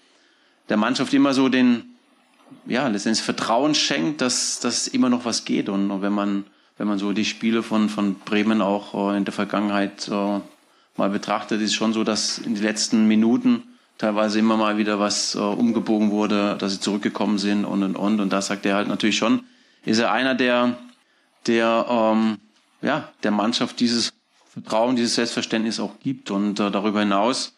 der 0.69 0.77
Mannschaft 0.77 1.13
immer 1.13 1.33
so 1.33 1.49
den 1.49 1.95
ja, 2.65 2.87
letztendlich 2.87 3.23
Vertrauen 3.23 3.75
schenkt, 3.75 4.21
dass, 4.21 4.59
dass 4.59 4.87
immer 4.87 5.09
noch 5.09 5.25
was 5.25 5.45
geht. 5.45 5.69
Und, 5.69 6.01
wenn 6.01 6.13
man, 6.13 6.45
wenn 6.77 6.87
man 6.87 6.97
so 6.97 7.11
die 7.11 7.25
Spiele 7.25 7.61
von, 7.63 7.89
von 7.89 8.15
Bremen 8.15 8.61
auch 8.61 9.11
äh, 9.11 9.17
in 9.17 9.25
der 9.25 9.33
Vergangenheit 9.33 10.07
äh, 10.07 10.39
mal 10.97 11.09
betrachtet, 11.09 11.61
ist 11.61 11.75
schon 11.75 11.93
so, 11.93 12.03
dass 12.03 12.39
in 12.39 12.55
den 12.55 12.63
letzten 12.63 13.07
Minuten 13.07 13.63
teilweise 13.97 14.39
immer 14.39 14.57
mal 14.57 14.77
wieder 14.77 14.99
was 14.99 15.35
umgebogen 15.35 16.11
wurde, 16.11 16.57
dass 16.59 16.73
sie 16.73 16.79
zurückgekommen 16.81 17.37
sind 17.37 17.63
und 17.63 17.81
und 17.83 17.95
und. 17.95 18.19
Und 18.19 18.33
da 18.33 18.41
sagt 18.41 18.65
er 18.65 18.75
halt 18.75 18.89
natürlich 18.89 19.17
schon, 19.17 19.43
ist 19.85 19.99
er 19.99 20.11
einer, 20.11 20.35
der, 20.35 20.77
der 21.47 21.85
ähm, 21.89 22.37
ja, 22.81 23.09
der 23.23 23.31
Mannschaft 23.31 23.79
dieses 23.79 24.14
Vertrauen, 24.55 24.95
dieses 24.95 25.15
Selbstverständnis 25.15 25.79
auch 25.79 25.99
gibt. 25.99 26.31
Und 26.31 26.59
äh, 26.59 26.71
darüber 26.71 27.01
hinaus 27.01 27.53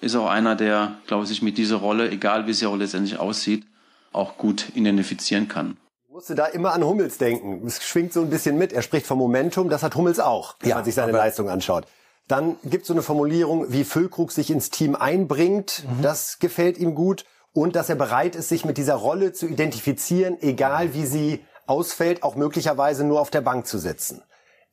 ist 0.00 0.16
auch 0.16 0.28
einer, 0.28 0.56
der, 0.56 0.98
glaube 1.06 1.22
ich, 1.22 1.28
sich 1.28 1.40
mit 1.40 1.56
dieser 1.56 1.76
Rolle, 1.76 2.10
egal 2.10 2.46
wie 2.46 2.52
sie 2.52 2.66
auch 2.66 2.76
letztendlich 2.76 3.18
aussieht, 3.18 3.64
auch 4.12 4.36
gut 4.36 4.66
identifizieren 4.74 5.48
kann. 5.48 5.76
Ich 6.08 6.12
musste 6.12 6.34
da 6.34 6.46
immer 6.46 6.72
an 6.72 6.84
Hummels 6.84 7.18
denken. 7.18 7.64
Es 7.66 7.82
schwingt 7.82 8.12
so 8.12 8.22
ein 8.22 8.30
bisschen 8.30 8.58
mit. 8.58 8.72
Er 8.72 8.82
spricht 8.82 9.06
vom 9.06 9.18
Momentum, 9.18 9.68
das 9.68 9.82
hat 9.82 9.94
Hummels 9.94 10.18
auch, 10.18 10.56
wenn 10.60 10.70
ja, 10.70 10.76
man 10.76 10.84
sich 10.84 10.94
seine 10.94 11.12
Leistung 11.12 11.48
anschaut. 11.48 11.86
Dann 12.26 12.56
gibt 12.64 12.82
es 12.82 12.88
so 12.88 12.94
eine 12.94 13.02
Formulierung, 13.02 13.70
wie 13.70 13.84
Füllkrug 13.84 14.32
sich 14.32 14.50
ins 14.50 14.70
Team 14.70 14.96
einbringt. 14.96 15.84
Mhm. 15.84 16.02
Das 16.02 16.38
gefällt 16.40 16.78
ihm 16.78 16.94
gut. 16.94 17.24
Und 17.52 17.76
dass 17.76 17.88
er 17.88 17.94
bereit 17.94 18.34
ist, 18.34 18.48
sich 18.48 18.64
mit 18.64 18.78
dieser 18.78 18.96
Rolle 18.96 19.32
zu 19.32 19.46
identifizieren, 19.46 20.36
egal 20.40 20.92
wie 20.92 21.06
sie 21.06 21.44
ausfällt, 21.66 22.22
auch 22.22 22.34
möglicherweise 22.34 23.04
nur 23.04 23.20
auf 23.20 23.30
der 23.30 23.40
Bank 23.40 23.66
zu 23.66 23.78
sitzen. 23.78 24.22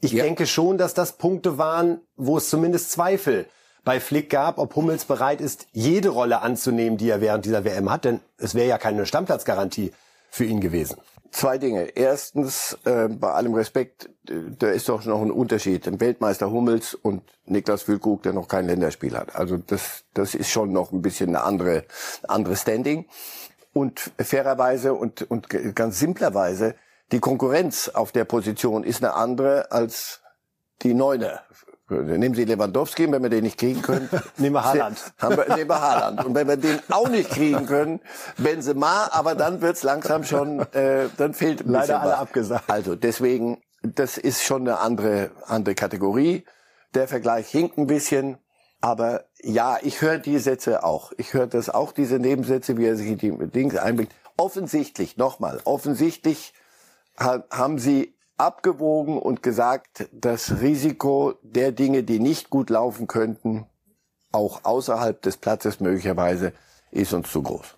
Ich 0.03 0.11
ja. 0.11 0.23
denke 0.25 0.47
schon, 0.47 0.77
dass 0.77 0.93
das 0.93 1.13
Punkte 1.13 1.57
waren, 1.57 2.01
wo 2.17 2.37
es 2.37 2.49
zumindest 2.49 2.91
Zweifel 2.91 3.45
bei 3.85 4.01
Flick 4.01 4.29
gab, 4.29 4.57
ob 4.57 4.75
Hummels 4.75 5.05
bereit 5.05 5.39
ist, 5.39 5.67
jede 5.71 6.09
Rolle 6.09 6.41
anzunehmen, 6.41 6.97
die 6.97 7.09
er 7.09 7.21
während 7.21 7.45
dieser 7.45 7.63
WM 7.63 7.89
hat, 7.89 8.03
denn 8.03 8.19
es 8.37 8.53
wäre 8.53 8.67
ja 8.67 8.77
keine 8.77 9.05
Stammplatzgarantie 9.05 9.93
für 10.29 10.43
ihn 10.43 10.59
gewesen. 10.59 10.97
Zwei 11.31 11.57
Dinge. 11.57 11.83
Erstens, 11.95 12.77
äh, 12.83 13.07
bei 13.07 13.31
allem 13.31 13.53
Respekt, 13.53 14.09
äh, 14.29 14.33
da 14.59 14.67
ist 14.67 14.89
doch 14.89 15.05
noch 15.05 15.21
ein 15.21 15.31
Unterschied. 15.31 15.87
Ein 15.87 15.99
Weltmeister 16.01 16.51
Hummels 16.51 16.93
und 16.93 17.23
Niklas 17.45 17.83
Füllkrug, 17.83 18.23
der 18.23 18.33
noch 18.33 18.47
kein 18.47 18.67
Länderspiel 18.67 19.17
hat. 19.17 19.35
Also 19.35 19.57
das, 19.57 20.03
das 20.13 20.35
ist 20.35 20.49
schon 20.49 20.73
noch 20.73 20.91
ein 20.91 21.01
bisschen 21.01 21.29
eine 21.29 21.43
andere, 21.43 21.85
andere 22.27 22.55
Standing. 22.57 23.05
Und 23.71 24.11
fairerweise 24.19 24.93
und, 24.93 25.23
und 25.31 25.49
ganz 25.75 25.97
simplerweise, 25.97 26.75
die 27.11 27.19
Konkurrenz 27.19 27.89
auf 27.89 28.11
der 28.11 28.25
Position 28.25 28.83
ist 28.83 29.03
eine 29.03 29.13
andere 29.13 29.71
als 29.71 30.21
die 30.81 30.93
Neuner 30.93 31.41
Nehmen 32.01 32.33
Sie 32.33 32.45
Lewandowski, 32.45 33.11
wenn 33.11 33.21
wir 33.21 33.29
den 33.29 33.43
nicht 33.43 33.59
kriegen 33.59 33.81
können. 33.81 34.09
nehmen 34.37 34.55
wir 34.55 34.63
Haaland. 34.63 34.97
Haben 35.17 35.37
wir, 35.37 35.55
nehmen 35.55 35.69
wir 35.69 35.81
Haaland. 35.81 36.25
Und 36.25 36.35
wenn 36.35 36.47
wir 36.47 36.57
den 36.57 36.79
auch 36.89 37.09
nicht 37.09 37.29
kriegen 37.29 37.65
können, 37.65 37.99
Benzema, 38.37 39.09
aber 39.11 39.35
dann 39.35 39.61
wird's 39.61 39.83
langsam 39.83 40.23
schon, 40.23 40.59
äh, 40.73 41.09
dann 41.17 41.33
fehlt 41.33 41.61
ein 41.61 41.71
Leider 41.71 42.01
alle 42.01 42.11
was. 42.11 42.19
abgesagt. 42.19 42.69
Also 42.69 42.95
deswegen, 42.95 43.61
das 43.81 44.17
ist 44.17 44.43
schon 44.43 44.61
eine 44.61 44.79
andere, 44.79 45.31
andere 45.45 45.75
Kategorie. 45.75 46.45
Der 46.93 47.07
Vergleich 47.07 47.49
hinkt 47.49 47.77
ein 47.77 47.87
bisschen. 47.87 48.37
Aber 48.79 49.25
ja, 49.41 49.77
ich 49.81 50.01
höre 50.01 50.17
die 50.17 50.39
Sätze 50.39 50.83
auch. 50.83 51.11
Ich 51.17 51.33
höre 51.33 51.47
das 51.47 51.69
auch, 51.69 51.91
diese 51.91 52.19
Nebensätze, 52.19 52.77
wie 52.77 52.85
er 52.85 52.95
sich 52.95 53.07
in 53.07 53.17
die 53.17 53.47
Dinge 53.47 53.81
einbringt. 53.81 54.11
Offensichtlich, 54.35 55.17
nochmal, 55.17 55.59
offensichtlich 55.63 56.53
haben 57.17 57.79
sie 57.79 58.15
abgewogen 58.37 59.17
und 59.17 59.43
gesagt, 59.43 60.09
das 60.11 60.61
Risiko 60.61 61.35
der 61.43 61.71
Dinge, 61.71 62.03
die 62.03 62.19
nicht 62.19 62.49
gut 62.49 62.69
laufen 62.69 63.07
könnten, 63.07 63.65
auch 64.31 64.61
außerhalb 64.63 65.21
des 65.21 65.37
Platzes 65.37 65.79
möglicherweise, 65.79 66.53
ist 66.91 67.13
uns 67.13 67.31
zu 67.31 67.43
groß. 67.43 67.75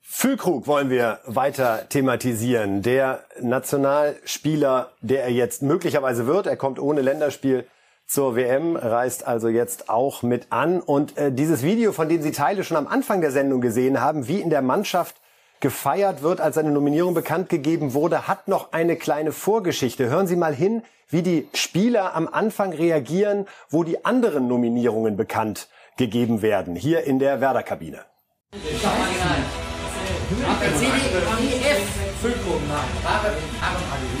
Füllkrug 0.00 0.66
wollen 0.66 0.90
wir 0.90 1.20
weiter 1.24 1.88
thematisieren. 1.88 2.82
Der 2.82 3.24
Nationalspieler, 3.40 4.92
der 5.00 5.24
er 5.24 5.30
jetzt 5.30 5.62
möglicherweise 5.62 6.26
wird, 6.26 6.46
er 6.46 6.56
kommt 6.56 6.78
ohne 6.78 7.00
Länderspiel 7.00 7.66
zur 8.06 8.36
WM, 8.36 8.76
reist 8.76 9.26
also 9.26 9.48
jetzt 9.48 9.88
auch 9.88 10.22
mit 10.22 10.48
an. 10.50 10.80
Und 10.80 11.16
äh, 11.16 11.32
dieses 11.32 11.62
Video, 11.62 11.92
von 11.92 12.10
dem 12.10 12.20
Sie 12.20 12.32
Teile 12.32 12.62
schon 12.62 12.76
am 12.76 12.88
Anfang 12.88 13.22
der 13.22 13.30
Sendung 13.30 13.62
gesehen 13.62 14.00
haben, 14.00 14.28
wie 14.28 14.40
in 14.40 14.50
der 14.50 14.60
Mannschaft 14.60 15.21
gefeiert 15.62 16.22
wird, 16.22 16.42
als 16.42 16.56
seine 16.56 16.72
Nominierung 16.72 17.14
bekannt 17.14 17.48
gegeben 17.48 17.94
wurde, 17.94 18.28
hat 18.28 18.48
noch 18.48 18.72
eine 18.72 18.96
kleine 18.96 19.32
Vorgeschichte. 19.32 20.10
Hören 20.10 20.26
Sie 20.26 20.36
mal 20.36 20.54
hin, 20.54 20.82
wie 21.08 21.22
die 21.22 21.48
Spieler 21.54 22.14
am 22.14 22.28
Anfang 22.28 22.72
reagieren, 22.72 23.46
wo 23.70 23.84
die 23.84 24.04
anderen 24.04 24.48
Nominierungen 24.48 25.16
bekannt 25.16 25.68
gegeben 25.96 26.42
werden, 26.42 26.74
hier 26.74 27.04
in 27.04 27.18
der 27.18 27.40
Werder-Kabine. 27.40 28.00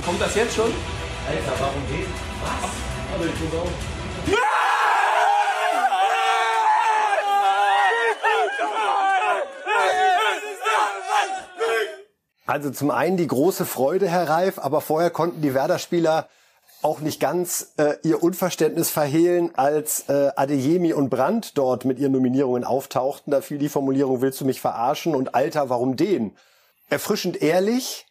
Kommt 0.06 0.20
das 0.20 0.34
jetzt 0.34 0.54
schon? 0.54 0.70
Alter, 1.28 1.52
warum 1.58 1.82
geht? 1.88 2.08
Was? 2.42 4.01
Also 12.46 12.70
zum 12.70 12.90
einen 12.90 13.16
die 13.16 13.26
große 13.26 13.64
Freude, 13.64 14.08
Herr 14.08 14.28
Reif, 14.28 14.58
aber 14.58 14.80
vorher 14.80 15.10
konnten 15.10 15.42
die 15.42 15.54
Werder-Spieler 15.54 16.28
auch 16.82 16.98
nicht 16.98 17.20
ganz 17.20 17.74
äh, 17.76 17.94
ihr 18.02 18.22
Unverständnis 18.22 18.90
verhehlen, 18.90 19.50
als 19.54 20.08
äh, 20.08 20.32
Adeyemi 20.34 20.92
und 20.92 21.10
Brandt 21.10 21.56
dort 21.56 21.84
mit 21.84 22.00
ihren 22.00 22.12
Nominierungen 22.12 22.64
auftauchten. 22.64 23.30
Da 23.30 23.40
fiel 23.40 23.58
die 23.58 23.68
Formulierung, 23.68 24.20
willst 24.20 24.40
du 24.40 24.44
mich 24.44 24.60
verarschen? 24.60 25.14
Und 25.14 25.34
Alter, 25.34 25.70
warum 25.70 25.96
den? 25.96 26.36
Erfrischend 26.90 27.40
ehrlich, 27.40 28.06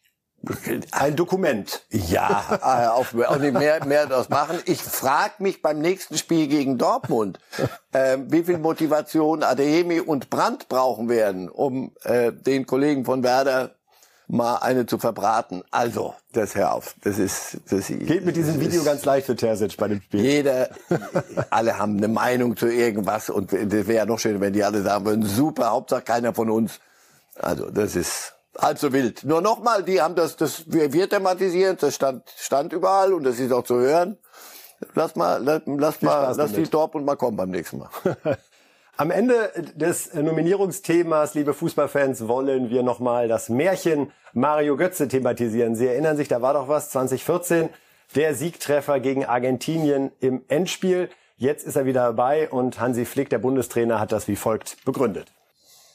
ein 0.91 1.15
Dokument. 1.15 1.83
Ja, 1.89 2.59
äh, 2.63 2.87
auf, 2.87 3.13
nicht 3.13 3.53
mehr, 3.53 3.85
mehr 3.85 4.07
das 4.07 4.29
machen. 4.29 4.59
Ich 4.65 4.81
frage 4.81 5.35
mich 5.39 5.61
beim 5.61 5.79
nächsten 5.79 6.17
Spiel 6.17 6.47
gegen 6.47 6.77
Dortmund, 6.77 7.39
äh, 7.91 8.17
wie 8.27 8.43
viel 8.43 8.57
Motivation 8.57 9.43
Adeyemi 9.43 9.99
und 9.99 10.29
Brandt 10.29 10.67
brauchen 10.67 11.09
werden, 11.09 11.49
um 11.49 11.93
äh, 12.03 12.31
den 12.31 12.65
Kollegen 12.65 13.05
von 13.05 13.23
Werder 13.23 13.75
mal 14.31 14.57
eine 14.57 14.85
zu 14.85 14.97
verbraten. 14.97 15.63
Also, 15.71 16.15
das 16.31 16.55
hör 16.55 16.73
auf. 16.73 16.95
Das 17.03 17.19
ist, 17.19 17.57
das 17.69 17.87
geht 17.87 18.25
mit 18.25 18.35
diesem 18.37 18.59
Video 18.61 18.83
ganz 18.83 19.03
leicht 19.03 19.25
für 19.25 19.35
Terzic 19.35 19.75
bei 19.77 19.89
dem 19.89 20.01
Spiel. 20.01 20.21
Jeder, 20.21 20.69
alle 21.49 21.77
haben 21.77 21.97
eine 21.97 22.07
Meinung 22.07 22.55
zu 22.55 22.67
irgendwas 22.67 23.29
und 23.29 23.51
das 23.51 23.69
wäre 23.69 23.93
ja 23.93 24.05
noch 24.05 24.19
schön, 24.19 24.39
wenn 24.39 24.53
die 24.53 24.63
alle 24.63 24.81
sagen 24.81 25.05
würden, 25.05 25.25
super, 25.25 25.71
Hauptsache 25.71 26.01
keiner 26.01 26.33
von 26.33 26.49
uns. 26.49 26.79
Also, 27.35 27.69
das 27.69 27.95
ist 27.95 28.33
halb 28.57 28.79
so 28.79 28.93
wild. 28.93 29.25
Nur 29.25 29.41
nochmal, 29.41 29.83
die 29.83 30.01
haben 30.01 30.15
das, 30.15 30.37
das 30.37 30.63
wir 30.67 31.09
thematisiert, 31.09 31.83
das 31.83 31.95
stand, 31.95 32.23
stand 32.37 32.71
überall 32.71 33.13
und 33.13 33.23
das 33.23 33.37
ist 33.37 33.51
auch 33.51 33.63
zu 33.63 33.79
hören. 33.79 34.17
Lass 34.95 35.15
mal, 35.15 35.43
lass, 35.43 35.61
lass 35.65 36.01
mal, 36.01 36.33
lass 36.35 36.53
die 36.53 36.63
Dortmund 36.63 37.05
mal 37.05 37.17
kommen 37.17 37.37
beim 37.37 37.49
nächsten 37.51 37.79
Mal. 37.79 37.89
Am 39.01 39.09
Ende 39.09 39.51
des 39.73 40.13
Nominierungsthemas, 40.13 41.33
liebe 41.33 41.55
Fußballfans, 41.55 42.27
wollen 42.27 42.69
wir 42.69 42.83
nochmal 42.83 43.27
das 43.27 43.49
Märchen 43.49 44.11
Mario 44.31 44.77
Götze 44.77 45.07
thematisieren. 45.07 45.75
Sie 45.75 45.87
erinnern 45.87 46.17
sich, 46.17 46.27
da 46.27 46.43
war 46.43 46.53
doch 46.53 46.67
was, 46.67 46.91
2014, 46.91 47.69
der 48.13 48.35
Siegtreffer 48.35 48.99
gegen 48.99 49.25
Argentinien 49.25 50.11
im 50.19 50.43
Endspiel. 50.49 51.09
Jetzt 51.37 51.65
ist 51.65 51.77
er 51.77 51.87
wieder 51.87 52.03
dabei 52.03 52.47
und 52.51 52.79
Hansi 52.79 53.05
Flick, 53.05 53.31
der 53.31 53.39
Bundestrainer, 53.39 53.99
hat 53.99 54.11
das 54.11 54.27
wie 54.27 54.35
folgt 54.35 54.77
begründet. 54.85 55.31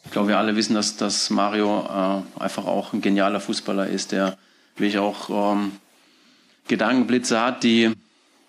Ich 0.05 0.11
glaube, 0.11 0.27
wir 0.27 0.39
alle 0.39 0.57
wissen, 0.57 0.75
dass, 0.75 0.97
dass 0.97 1.31
Mario 1.31 1.87
äh, 1.89 2.43
einfach 2.43 2.67
auch 2.67 2.93
ein 2.93 3.03
genialer 3.03 3.39
Fußballer 3.39 3.87
ist, 3.87 4.11
der 4.11 4.37
wirklich 4.75 4.99
auch 4.99 5.53
ähm, 5.53 5.71
Gedankenblitze 6.67 7.41
hat, 7.41 7.63
die, 7.63 7.93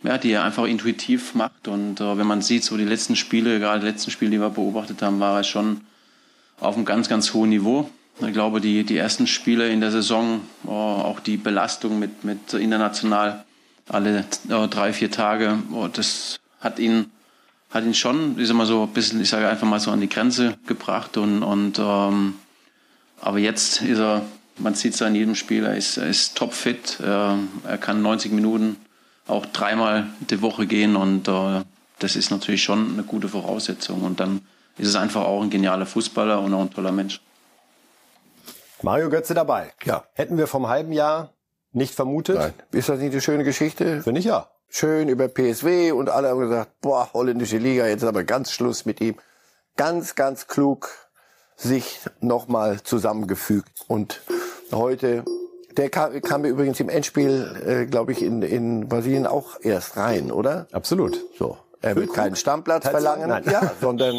ja, 0.04 0.18
die 0.18 0.32
er 0.32 0.44
einfach 0.44 0.66
intuitiv 0.66 1.36
macht. 1.36 1.68
Und 1.68 2.00
äh, 2.00 2.18
wenn 2.18 2.28
man 2.28 2.42
sieht, 2.42 2.64
so 2.64 2.78
die 2.78 2.86
letzten 2.86 3.16
Spiele, 3.16 3.60
gerade 3.60 3.82
die 3.82 3.88
letzten 3.88 4.12
Spiele, 4.12 4.32
die 4.32 4.40
wir 4.40 4.50
beobachtet 4.50 5.02
haben, 5.02 5.20
war 5.20 5.38
er 5.38 5.44
schon 5.44 5.82
auf 6.60 6.76
einem 6.76 6.86
ganz, 6.86 7.10
ganz 7.10 7.34
hohen 7.34 7.50
Niveau. 7.50 7.90
Ich 8.20 8.34
glaube, 8.34 8.62
die, 8.62 8.84
die 8.84 8.98
ersten 8.98 9.28
Spiele 9.28 9.70
in 9.70 9.82
der 9.82 9.92
Saison, 9.92 10.42
äh, 10.66 10.70
auch 10.70 11.20
die 11.20 11.38
Belastung 11.38 12.00
mit, 12.00 12.24
mit 12.24 12.54
international 12.54 13.44
alle 13.90 14.26
äh, 14.50 14.68
drei, 14.68 14.92
vier 14.92 15.12
Tage, 15.12 15.60
oh, 15.72 15.88
das 15.88 16.40
hat 16.60 16.80
ihn, 16.80 17.12
hat 17.70 17.86
ihn 17.86 17.94
schon, 17.94 18.38
ich 18.40 18.48
sag 18.48 18.58
mal 18.58 18.66
so 18.66 18.84
ein 18.84 18.90
bisschen, 18.90 19.22
ich 19.22 19.30
sage 19.30 19.48
einfach 19.48 19.68
mal 19.68 19.80
so 19.80 19.92
an 19.92 20.02
die 20.02 20.10
Grenze 20.10 20.58
gebracht 20.66 21.16
und, 21.16 21.42
und 21.42 21.80
ähm, 21.80 22.36
aber 23.22 23.40
jetzt 23.40 23.82
ist 23.82 24.00
er 24.00 24.24
man 24.60 24.74
sieht 24.74 24.96
es 24.96 25.02
an 25.02 25.16
jedem 25.16 25.36
Spiel, 25.36 25.66
er 25.66 25.76
ist, 25.76 25.98
er 25.98 26.08
ist 26.08 26.36
topfit. 26.36 27.00
Er, 27.00 27.40
er 27.64 27.78
kann 27.78 28.02
90 28.02 28.32
Minuten 28.32 28.78
auch 29.28 29.46
dreimal 29.46 30.08
die 30.20 30.42
Woche 30.42 30.68
gehen 30.68 30.96
und 30.96 31.28
äh, 31.28 31.64
das 32.00 32.16
ist 32.16 32.32
natürlich 32.32 32.64
schon 32.64 32.94
eine 32.94 33.04
gute 33.04 33.28
Voraussetzung. 33.28 34.04
Und 34.04 34.20
dann 34.20 34.42
ist 34.78 34.88
es 34.88 34.96
einfach 34.96 35.24
auch 35.24 35.42
ein 35.42 35.50
genialer 35.50 35.86
Fußballer 35.86 36.40
und 36.42 36.54
auch 36.54 36.62
ein 36.62 36.72
toller 36.72 36.92
Mensch. 36.92 37.22
Mario 38.82 39.10
Götze 39.10 39.34
dabei. 39.34 39.74
Ja. 39.86 40.06
Hätten 40.14 40.38
wir 40.38 40.48
vom 40.48 40.68
halben 40.68 40.92
Jahr 40.92 41.34
nicht 41.72 41.96
vermutet. 41.96 42.38
Nein. 42.38 42.54
Ist 42.72 42.90
das 42.90 43.00
nicht 43.00 43.12
eine 43.12 43.22
schöne 43.22 43.44
Geschichte? 43.44 44.02
Finde 44.04 44.20
ich 44.20 44.26
ja. 44.26 44.50
Schön 44.70 45.10
über 45.10 45.28
PSW 45.28 45.92
und 45.92 46.10
alle 46.10 46.30
haben 46.30 46.40
gesagt, 46.42 46.82
boah, 46.82 47.10
holländische 47.14 47.58
Liga, 47.58 47.88
jetzt 47.88 48.04
aber 48.04 48.24
ganz 48.24 48.52
Schluss 48.52 48.86
mit 48.86 49.02
ihm. 49.02 49.16
Ganz, 49.78 50.16
ganz 50.16 50.48
klug 50.48 50.90
sich 51.56 52.00
nochmal 52.20 52.84
zusammengefügt 52.84 53.72
und 53.88 54.22
heute. 54.72 55.24
Der 55.78 55.90
kam, 55.90 56.20
kam 56.22 56.44
übrigens 56.44 56.80
im 56.80 56.90
Endspiel, 56.90 57.62
äh, 57.66 57.86
glaube 57.86 58.12
ich, 58.12 58.24
in, 58.24 58.42
in 58.42 58.90
Brasilien 58.90 59.28
auch 59.28 59.60
erst 59.62 59.96
rein, 59.96 60.32
oder? 60.32 60.68
Absolut. 60.72 61.24
So. 61.38 61.58
Er 61.82 61.96
wird 61.96 62.14
keinen 62.14 62.36
Stammplatz 62.36 62.88
verlangen, 62.88 63.30
Nein. 63.30 63.44
ja, 63.46 63.72
sondern 63.80 64.16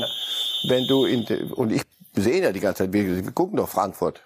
wenn 0.68 0.86
du 0.86 1.04
in 1.04 1.52
und 1.52 1.72
ich 1.72 1.82
sehe 2.14 2.40
ja 2.40 2.52
die 2.52 2.60
ganze 2.60 2.84
Zeit, 2.84 2.92
wir, 2.92 3.24
wir 3.24 3.32
gucken 3.32 3.56
doch 3.56 3.68
Frankfurt. 3.68 4.22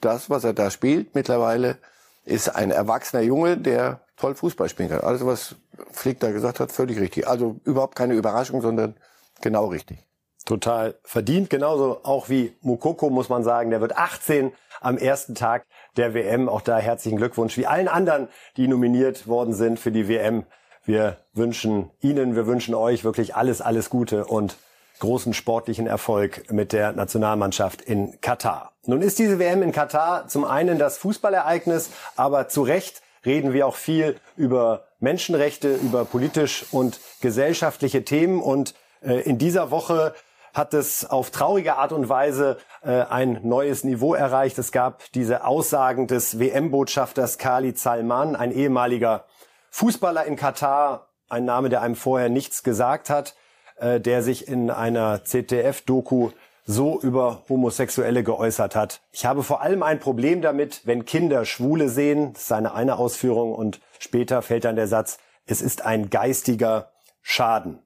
Das, 0.00 0.28
was 0.28 0.44
er 0.44 0.52
da 0.52 0.70
spielt 0.70 1.14
mittlerweile, 1.14 1.78
ist 2.24 2.54
ein 2.54 2.70
erwachsener 2.70 3.22
Junge, 3.22 3.56
der 3.56 4.00
toll 4.16 4.34
Fußball 4.34 4.68
spielen 4.68 4.90
kann. 4.90 5.00
Alles, 5.00 5.24
was 5.24 5.56
Flick 5.92 6.20
da 6.20 6.30
gesagt 6.30 6.60
hat, 6.60 6.72
völlig 6.72 7.00
richtig. 7.00 7.26
Also 7.26 7.56
überhaupt 7.64 7.96
keine 7.96 8.14
Überraschung, 8.14 8.60
sondern 8.60 8.94
genau 9.40 9.66
richtig. 9.66 9.98
Total 10.44 10.94
verdient, 11.02 11.48
genauso 11.48 12.00
auch 12.02 12.28
wie 12.28 12.54
Mukoko, 12.60 13.08
muss 13.08 13.30
man 13.30 13.44
sagen. 13.44 13.70
Der 13.70 13.80
wird 13.80 13.96
18 13.96 14.52
am 14.80 14.98
ersten 14.98 15.34
Tag 15.34 15.64
der 15.96 16.12
WM. 16.12 16.48
Auch 16.48 16.60
da 16.60 16.78
herzlichen 16.78 17.16
Glückwunsch, 17.16 17.56
wie 17.56 17.66
allen 17.66 17.88
anderen, 17.88 18.28
die 18.56 18.68
nominiert 18.68 19.26
worden 19.26 19.54
sind 19.54 19.78
für 19.80 19.90
die 19.90 20.06
WM. 20.06 20.44
Wir 20.84 21.16
wünschen 21.32 21.90
Ihnen, 22.02 22.36
wir 22.36 22.46
wünschen 22.46 22.74
euch 22.74 23.04
wirklich 23.04 23.34
alles, 23.34 23.62
alles 23.62 23.88
Gute 23.88 24.26
und 24.26 24.56
großen 24.98 25.32
sportlichen 25.32 25.86
Erfolg 25.86 26.52
mit 26.52 26.72
der 26.72 26.92
Nationalmannschaft 26.92 27.80
in 27.80 28.20
Katar. 28.20 28.72
Nun 28.84 29.00
ist 29.00 29.18
diese 29.18 29.38
WM 29.38 29.62
in 29.62 29.72
Katar 29.72 30.28
zum 30.28 30.44
einen 30.44 30.78
das 30.78 30.98
Fußballereignis, 30.98 31.90
aber 32.16 32.48
zu 32.48 32.62
Recht 32.62 33.02
reden 33.24 33.54
wir 33.54 33.66
auch 33.66 33.76
viel 33.76 34.16
über 34.36 34.84
Menschenrechte, 35.00 35.74
über 35.74 36.04
politisch 36.04 36.66
und 36.70 37.00
gesellschaftliche 37.22 38.04
Themen 38.04 38.42
und 38.42 38.74
äh, 39.02 39.20
in 39.22 39.38
dieser 39.38 39.70
Woche 39.70 40.14
hat 40.54 40.72
es 40.72 41.04
auf 41.04 41.30
traurige 41.30 41.76
Art 41.76 41.92
und 41.92 42.08
Weise 42.08 42.56
äh, 42.82 43.02
ein 43.02 43.40
neues 43.42 43.82
Niveau 43.84 44.14
erreicht. 44.14 44.56
Es 44.58 44.72
gab 44.72 45.12
diese 45.12 45.44
Aussagen 45.44 46.06
des 46.06 46.38
WM-Botschafters 46.38 47.38
Khalid 47.38 47.78
Salman, 47.78 48.36
ein 48.36 48.52
ehemaliger 48.52 49.24
Fußballer 49.70 50.24
in 50.24 50.36
Katar, 50.36 51.08
ein 51.28 51.44
Name, 51.44 51.68
der 51.68 51.82
einem 51.82 51.96
vorher 51.96 52.28
nichts 52.28 52.62
gesagt 52.62 53.10
hat, 53.10 53.34
äh, 53.76 54.00
der 54.00 54.22
sich 54.22 54.46
in 54.46 54.70
einer 54.70 55.24
ZDF-Doku 55.24 56.30
so 56.64 57.00
über 57.00 57.42
Homosexuelle 57.48 58.22
geäußert 58.22 58.76
hat. 58.76 59.02
Ich 59.10 59.26
habe 59.26 59.42
vor 59.42 59.60
allem 59.60 59.82
ein 59.82 59.98
Problem 59.98 60.40
damit, 60.40 60.86
wenn 60.86 61.04
Kinder 61.04 61.44
Schwule 61.44 61.88
sehen. 61.88 62.34
Seine 62.36 62.74
eine 62.74 62.96
Ausführung 62.96 63.52
und 63.52 63.80
später 63.98 64.40
fällt 64.40 64.64
dann 64.64 64.76
der 64.76 64.86
Satz, 64.86 65.18
es 65.46 65.60
ist 65.60 65.84
ein 65.84 66.08
geistiger 66.08 66.92
Schaden. 67.20 67.80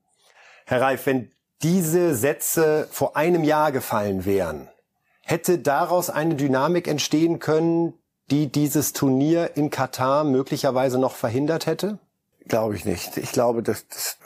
Herr 0.67 0.83
Reif, 0.83 1.07
wenn 1.07 1.33
diese 1.63 2.15
Sätze 2.15 2.89
vor 2.91 3.17
einem 3.17 3.45
Jahr 3.45 3.73
gefallen 3.73 4.25
wären, 4.25 4.69
hätte 5.23 5.59
daraus 5.59 6.11
eine 6.11 6.35
Dynamik 6.35 6.89
entstehen 6.89 7.39
können, 7.39 7.95
die 8.31 8.51
dieses 8.51 8.93
Turnier 8.93 9.57
in 9.57 9.71
Katar 9.71 10.25
möglicherweise 10.25 10.99
noch 10.99 11.15
verhindert 11.15 11.67
hätte? 11.67 11.99
Glaube 12.47 12.77
ich 12.77 12.85
nicht. 12.85 13.17
Ich 13.17 13.33
glaube, 13.33 13.63
dass 13.63 13.87
das 13.89 14.19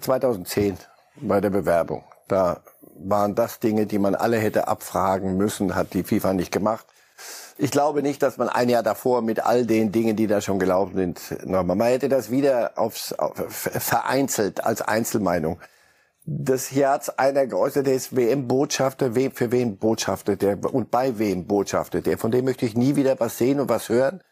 2010 0.00 0.76
bei 1.16 1.40
der 1.40 1.50
Bewerbung, 1.50 2.04
da 2.28 2.60
waren 3.00 3.34
das 3.34 3.60
Dinge, 3.60 3.86
die 3.86 3.98
man 3.98 4.14
alle 4.14 4.38
hätte 4.38 4.68
abfragen 4.68 5.36
müssen, 5.36 5.74
hat 5.74 5.94
die 5.94 6.02
FIFA 6.02 6.34
nicht 6.34 6.52
gemacht. 6.52 6.86
Ich 7.56 7.70
glaube 7.70 8.02
nicht, 8.02 8.22
dass 8.22 8.36
man 8.36 8.48
ein 8.48 8.68
Jahr 8.68 8.82
davor 8.82 9.22
mit 9.22 9.44
all 9.44 9.66
den 9.66 9.90
Dingen, 9.90 10.14
die 10.14 10.26
da 10.26 10.40
schon 10.40 10.58
gelaufen 10.58 10.94
sind, 10.94 11.46
nochmal, 11.46 11.76
man 11.76 11.88
hätte 11.88 12.08
das 12.08 12.30
wieder 12.30 12.72
aufs, 12.76 13.12
auf, 13.12 13.32
vereinzelt 13.36 14.64
als 14.64 14.82
Einzelmeinung 14.82 15.58
das 16.30 16.72
Herz 16.72 17.08
einer 17.08 17.46
geäußert, 17.46 17.88
ist 17.88 18.14
WM-Botschafter, 18.14 19.12
für 19.32 19.50
wen 19.50 19.78
botschaftet 19.78 20.42
der 20.42 20.62
und 20.74 20.90
bei 20.90 21.18
wem 21.18 21.46
botschaftet 21.46 22.04
der. 22.04 22.18
Von 22.18 22.30
dem 22.30 22.44
möchte 22.44 22.66
ich 22.66 22.76
nie 22.76 22.96
wieder 22.96 23.18
was 23.18 23.38
sehen 23.38 23.60
und 23.60 23.70
was 23.70 23.88
hören. 23.88 24.22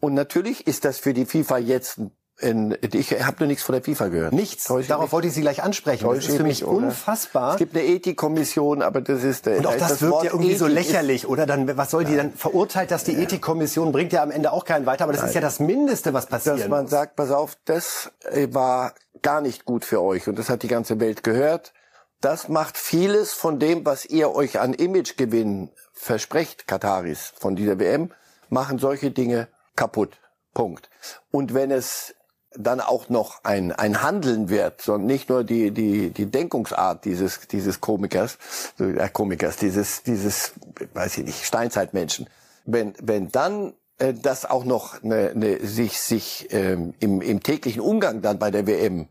Und 0.00 0.14
natürlich 0.14 0.66
ist 0.66 0.86
das 0.86 0.98
für 0.98 1.12
die 1.12 1.26
FIFA 1.26 1.58
jetzt 1.58 1.98
ein 1.98 2.12
ich 2.40 3.12
habe 3.22 3.36
nur 3.38 3.46
nichts 3.46 3.62
von 3.62 3.74
der 3.74 3.82
FIFA 3.82 4.08
gehört. 4.08 4.32
Nichts. 4.32 4.64
Täusche 4.64 4.88
Darauf 4.88 5.04
mich? 5.04 5.12
wollte 5.12 5.28
ich 5.28 5.34
Sie 5.34 5.40
gleich 5.40 5.62
ansprechen. 5.62 6.02
Täusche 6.02 6.22
das 6.22 6.30
ist 6.30 6.36
für 6.36 6.42
mich 6.42 6.64
oder? 6.64 6.88
unfassbar. 6.88 7.52
Es 7.52 7.58
gibt 7.58 7.76
eine 7.76 7.84
Ethikkommission, 7.84 8.82
aber 8.82 9.00
das 9.00 9.22
ist 9.22 9.46
der. 9.46 9.58
Und 9.58 9.66
auch 9.66 9.76
das, 9.76 9.88
das 9.88 10.02
wirkt 10.02 10.12
Wort 10.12 10.24
ja 10.24 10.30
irgendwie 10.32 10.50
Ethik 10.50 10.58
so 10.58 10.66
lächerlich, 10.66 11.28
oder? 11.28 11.46
Dann 11.46 11.76
was 11.76 11.90
soll 11.90 12.04
die 12.04 12.16
dann 12.16 12.32
verurteilt, 12.32 12.90
dass 12.90 13.04
die 13.04 13.12
ja. 13.12 13.20
Ethikkommission 13.20 13.92
bringt 13.92 14.12
ja 14.12 14.22
am 14.22 14.32
Ende 14.32 14.52
auch 14.52 14.64
keinen 14.64 14.84
weiter. 14.84 15.04
Aber 15.04 15.12
das 15.12 15.22
Nein. 15.22 15.28
ist 15.28 15.34
ja 15.34 15.40
das 15.40 15.60
Mindeste, 15.60 16.12
was 16.12 16.26
passiert. 16.26 16.58
Dass 16.58 16.68
man 16.68 16.82
muss. 16.82 16.90
sagt, 16.90 17.14
pass 17.14 17.30
auf, 17.30 17.56
das 17.66 18.10
äh, 18.24 18.48
war 18.50 18.94
gar 19.22 19.40
nicht 19.40 19.64
gut 19.64 19.84
für 19.84 20.02
euch 20.02 20.28
und 20.28 20.38
das 20.38 20.48
hat 20.50 20.64
die 20.64 20.68
ganze 20.68 20.98
Welt 20.98 21.22
gehört. 21.22 21.72
Das 22.20 22.48
macht 22.48 22.76
vieles 22.76 23.32
von 23.32 23.58
dem, 23.58 23.86
was 23.86 24.06
ihr 24.06 24.34
euch 24.34 24.58
an 24.58 24.74
Imagegewinn 24.74 25.70
versprecht, 25.92 26.66
Kataris, 26.66 27.32
von 27.38 27.54
dieser 27.54 27.78
WM, 27.78 28.10
machen 28.48 28.78
solche 28.78 29.10
Dinge 29.10 29.48
kaputt. 29.76 30.18
Punkt. 30.54 30.88
Und 31.30 31.52
wenn 31.52 31.70
es 31.70 32.14
dann 32.56 32.80
auch 32.80 33.08
noch 33.08 33.42
ein, 33.44 33.72
ein 33.72 34.02
Handeln 34.02 34.48
wird, 34.48 34.80
sondern 34.80 35.06
nicht 35.06 35.28
nur 35.28 35.44
die, 35.44 35.70
die, 35.70 36.10
die 36.10 36.26
Denkungsart 36.26 37.04
dieses, 37.04 37.40
dieses 37.48 37.80
Komikers, 37.80 38.38
äh, 38.78 39.08
Komikers, 39.08 39.56
dieses, 39.56 40.02
dieses, 40.02 40.52
weiß 40.94 41.18
ich 41.18 41.24
nicht, 41.24 41.44
Steinzeitmenschen. 41.44 42.28
Wenn, 42.64 42.94
wenn 43.02 43.30
dann 43.30 43.74
äh, 43.98 44.14
das 44.14 44.48
auch 44.48 44.64
noch 44.64 45.02
eine, 45.02 45.30
eine, 45.30 45.66
sich, 45.66 46.00
sich 46.00 46.48
ähm, 46.50 46.94
im, 47.00 47.20
im 47.20 47.42
täglichen 47.42 47.80
Umgang 47.80 48.22
dann 48.22 48.38
bei 48.38 48.50
der 48.50 48.66
WM 48.66 49.08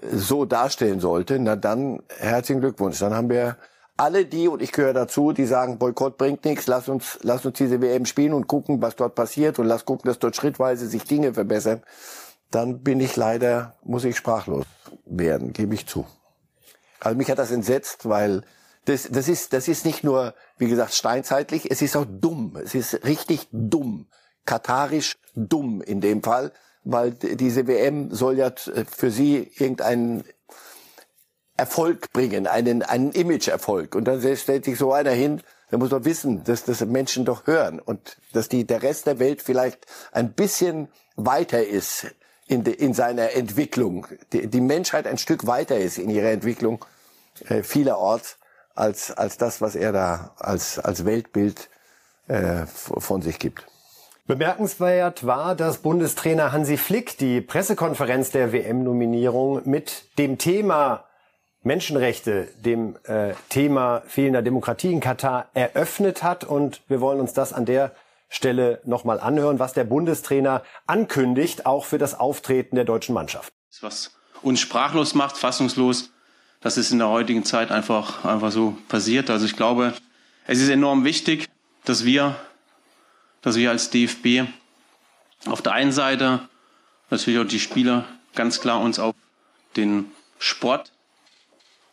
äh, 0.00 0.16
so 0.16 0.44
darstellen 0.44 1.00
sollte, 1.00 1.38
na 1.38 1.56
dann 1.56 2.02
herzlichen 2.18 2.60
Glückwunsch. 2.60 2.98
Dann 2.98 3.14
haben 3.14 3.30
wir 3.30 3.56
alle 3.96 4.24
die, 4.24 4.48
und 4.48 4.60
ich 4.60 4.72
gehöre 4.72 4.92
dazu, 4.92 5.32
die 5.32 5.46
sagen, 5.46 5.78
Boykott 5.78 6.18
bringt 6.18 6.44
nichts, 6.44 6.66
lass 6.66 6.88
uns, 6.88 7.18
lass 7.22 7.46
uns 7.46 7.58
diese 7.58 7.80
WM 7.80 8.06
spielen 8.06 8.32
und 8.32 8.48
gucken, 8.48 8.82
was 8.82 8.96
dort 8.96 9.14
passiert 9.14 9.58
und 9.58 9.66
lass 9.66 9.84
gucken, 9.84 10.08
dass 10.08 10.18
dort 10.18 10.34
schrittweise 10.34 10.88
sich 10.88 11.04
Dinge 11.04 11.34
verbessern, 11.34 11.82
dann 12.54 12.82
bin 12.82 13.00
ich 13.00 13.16
leider, 13.16 13.76
muss 13.82 14.04
ich 14.04 14.16
sprachlos 14.16 14.64
werden, 15.06 15.52
gebe 15.52 15.74
ich 15.74 15.86
zu. 15.86 16.06
Also 17.00 17.16
mich 17.16 17.30
hat 17.30 17.38
das 17.38 17.50
entsetzt, 17.50 18.08
weil 18.08 18.42
das, 18.84 19.08
das, 19.10 19.28
ist, 19.28 19.52
das 19.52 19.66
ist 19.66 19.84
nicht 19.84 20.04
nur, 20.04 20.34
wie 20.58 20.68
gesagt, 20.68 20.94
steinzeitlich, 20.94 21.70
es 21.70 21.82
ist 21.82 21.96
auch 21.96 22.06
dumm. 22.08 22.56
Es 22.62 22.74
ist 22.74 23.04
richtig 23.04 23.48
dumm. 23.50 24.06
Katarisch 24.44 25.16
dumm 25.34 25.82
in 25.82 26.00
dem 26.00 26.22
Fall, 26.22 26.52
weil 26.84 27.12
diese 27.12 27.66
WM 27.66 28.14
soll 28.14 28.38
ja 28.38 28.52
für 28.90 29.10
sie 29.10 29.50
irgendeinen 29.56 30.24
Erfolg 31.56 32.12
bringen, 32.12 32.46
einen, 32.46 32.82
einen 32.82 33.12
Image-Erfolg. 33.12 33.94
Und 33.94 34.04
dann 34.04 34.20
stellt 34.36 34.64
sich 34.64 34.78
so 34.78 34.92
einer 34.92 35.12
hin, 35.12 35.40
der 35.70 35.78
muss 35.78 35.90
doch 35.90 36.04
wissen, 36.04 36.44
dass 36.44 36.64
das 36.64 36.84
Menschen 36.84 37.24
doch 37.24 37.46
hören 37.46 37.80
und 37.80 38.18
dass 38.32 38.48
die, 38.48 38.64
der 38.66 38.82
Rest 38.82 39.06
der 39.06 39.18
Welt 39.18 39.42
vielleicht 39.42 39.86
ein 40.12 40.34
bisschen 40.34 40.88
weiter 41.16 41.64
ist 41.66 42.06
in, 42.46 42.64
de, 42.64 42.74
in 42.74 42.94
seiner 42.94 43.32
Entwicklung, 43.32 44.06
die, 44.32 44.46
die 44.46 44.60
Menschheit 44.60 45.06
ein 45.06 45.18
Stück 45.18 45.46
weiter 45.46 45.78
ist 45.78 45.98
in 45.98 46.10
ihrer 46.10 46.30
Entwicklung 46.30 46.84
äh, 47.48 47.62
vielerorts 47.62 48.38
als, 48.74 49.10
als 49.10 49.38
das, 49.38 49.60
was 49.60 49.74
er 49.74 49.92
da 49.92 50.32
als, 50.38 50.78
als 50.78 51.04
Weltbild 51.04 51.70
äh, 52.28 52.66
von 52.66 53.22
sich 53.22 53.38
gibt. 53.38 53.66
Bemerkenswert 54.26 55.26
war, 55.26 55.54
dass 55.54 55.78
Bundestrainer 55.78 56.50
Hansi 56.50 56.78
Flick 56.78 57.18
die 57.18 57.42
Pressekonferenz 57.42 58.30
der 58.30 58.52
WM-Nominierung 58.52 59.60
mit 59.68 60.18
dem 60.18 60.38
Thema 60.38 61.04
Menschenrechte, 61.62 62.48
dem 62.56 62.96
äh, 63.04 63.34
Thema 63.50 64.02
fehlender 64.06 64.42
Demokratie 64.42 64.92
in 64.92 65.00
Katar 65.00 65.48
eröffnet 65.52 66.22
hat. 66.22 66.44
Und 66.44 66.82
wir 66.88 67.00
wollen 67.00 67.20
uns 67.20 67.34
das 67.34 67.52
an 67.52 67.66
der 67.66 67.92
Stelle 68.34 68.80
nochmal 68.84 69.20
anhören, 69.20 69.60
was 69.60 69.74
der 69.74 69.84
Bundestrainer 69.84 70.64
ankündigt, 70.86 71.66
auch 71.66 71.84
für 71.84 71.98
das 71.98 72.18
Auftreten 72.18 72.74
der 72.74 72.84
deutschen 72.84 73.14
Mannschaft. 73.14 73.52
Was 73.80 74.16
uns 74.42 74.58
sprachlos 74.58 75.14
macht, 75.14 75.36
fassungslos, 75.36 76.10
dass 76.60 76.76
es 76.76 76.90
in 76.90 76.98
der 76.98 77.08
heutigen 77.08 77.44
Zeit 77.44 77.70
einfach, 77.70 78.24
einfach 78.24 78.50
so 78.50 78.76
passiert. 78.88 79.30
Also 79.30 79.46
ich 79.46 79.54
glaube, 79.54 79.94
es 80.48 80.60
ist 80.60 80.68
enorm 80.68 81.04
wichtig, 81.04 81.48
dass 81.84 82.04
wir, 82.04 82.34
dass 83.40 83.54
wir 83.54 83.70
als 83.70 83.90
DFB 83.90 84.48
auf 85.46 85.62
der 85.62 85.72
einen 85.72 85.92
Seite 85.92 86.40
natürlich 87.10 87.38
auch 87.38 87.48
die 87.48 87.60
Spieler 87.60 88.04
ganz 88.34 88.60
klar 88.60 88.80
uns 88.80 88.98
auf 88.98 89.14
den 89.76 90.10
Sport, 90.40 90.90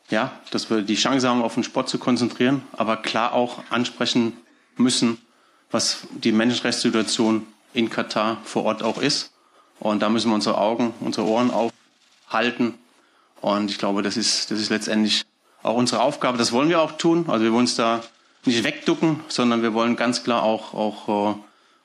ja, 0.09 0.31
dass 0.49 0.71
wir 0.71 0.81
die 0.81 0.95
Chance 0.95 1.29
haben, 1.29 1.43
auf 1.43 1.53
den 1.53 1.63
Sport 1.63 1.87
zu 1.87 1.99
konzentrieren, 1.99 2.63
aber 2.73 2.97
klar 2.97 3.33
auch 3.33 3.63
ansprechen 3.69 4.33
müssen, 4.75 5.21
was 5.71 6.07
die 6.11 6.31
Menschenrechtssituation 6.31 7.47
in 7.73 7.89
Katar 7.89 8.37
vor 8.43 8.65
Ort 8.65 8.83
auch 8.83 9.01
ist. 9.01 9.31
Und 9.79 10.01
da 10.01 10.09
müssen 10.09 10.29
wir 10.29 10.35
unsere 10.35 10.57
Augen, 10.57 10.93
unsere 10.99 11.27
Ohren 11.27 11.51
aufhalten. 11.51 12.75
Und 13.41 13.71
ich 13.71 13.77
glaube, 13.77 14.03
das 14.03 14.17
ist, 14.17 14.51
das 14.51 14.59
ist 14.59 14.69
letztendlich 14.69 15.25
auch 15.63 15.75
unsere 15.75 16.01
Aufgabe. 16.01 16.37
Das 16.37 16.51
wollen 16.51 16.69
wir 16.69 16.81
auch 16.81 16.93
tun. 16.93 17.25
Also 17.27 17.43
wir 17.43 17.51
wollen 17.51 17.61
uns 17.61 17.75
da 17.75 18.03
nicht 18.45 18.63
wegducken, 18.63 19.19
sondern 19.27 19.61
wir 19.61 19.73
wollen 19.73 19.95
ganz 19.95 20.23
klar 20.23 20.43
auch, 20.43 20.73
auch 20.73 21.33
äh, 21.35 21.35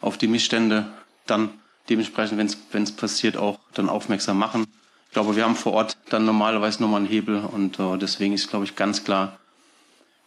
auf 0.00 0.18
die 0.18 0.28
Missstände 0.28 0.86
dann 1.26 1.50
dementsprechend, 1.88 2.38
wenn 2.72 2.82
es 2.82 2.92
passiert, 2.92 3.36
auch 3.36 3.58
dann 3.74 3.88
aufmerksam 3.88 4.38
machen. 4.38 4.66
Ich 5.06 5.12
glaube, 5.12 5.36
wir 5.36 5.44
haben 5.44 5.56
vor 5.56 5.72
Ort 5.72 5.96
dann 6.10 6.24
normalerweise 6.24 6.82
nochmal 6.82 7.00
einen 7.00 7.08
Hebel 7.08 7.44
und 7.44 7.78
äh, 7.78 7.96
deswegen 7.96 8.34
ist, 8.34 8.48
glaube 8.50 8.64
ich, 8.64 8.76
ganz 8.76 9.04
klar, 9.04 9.38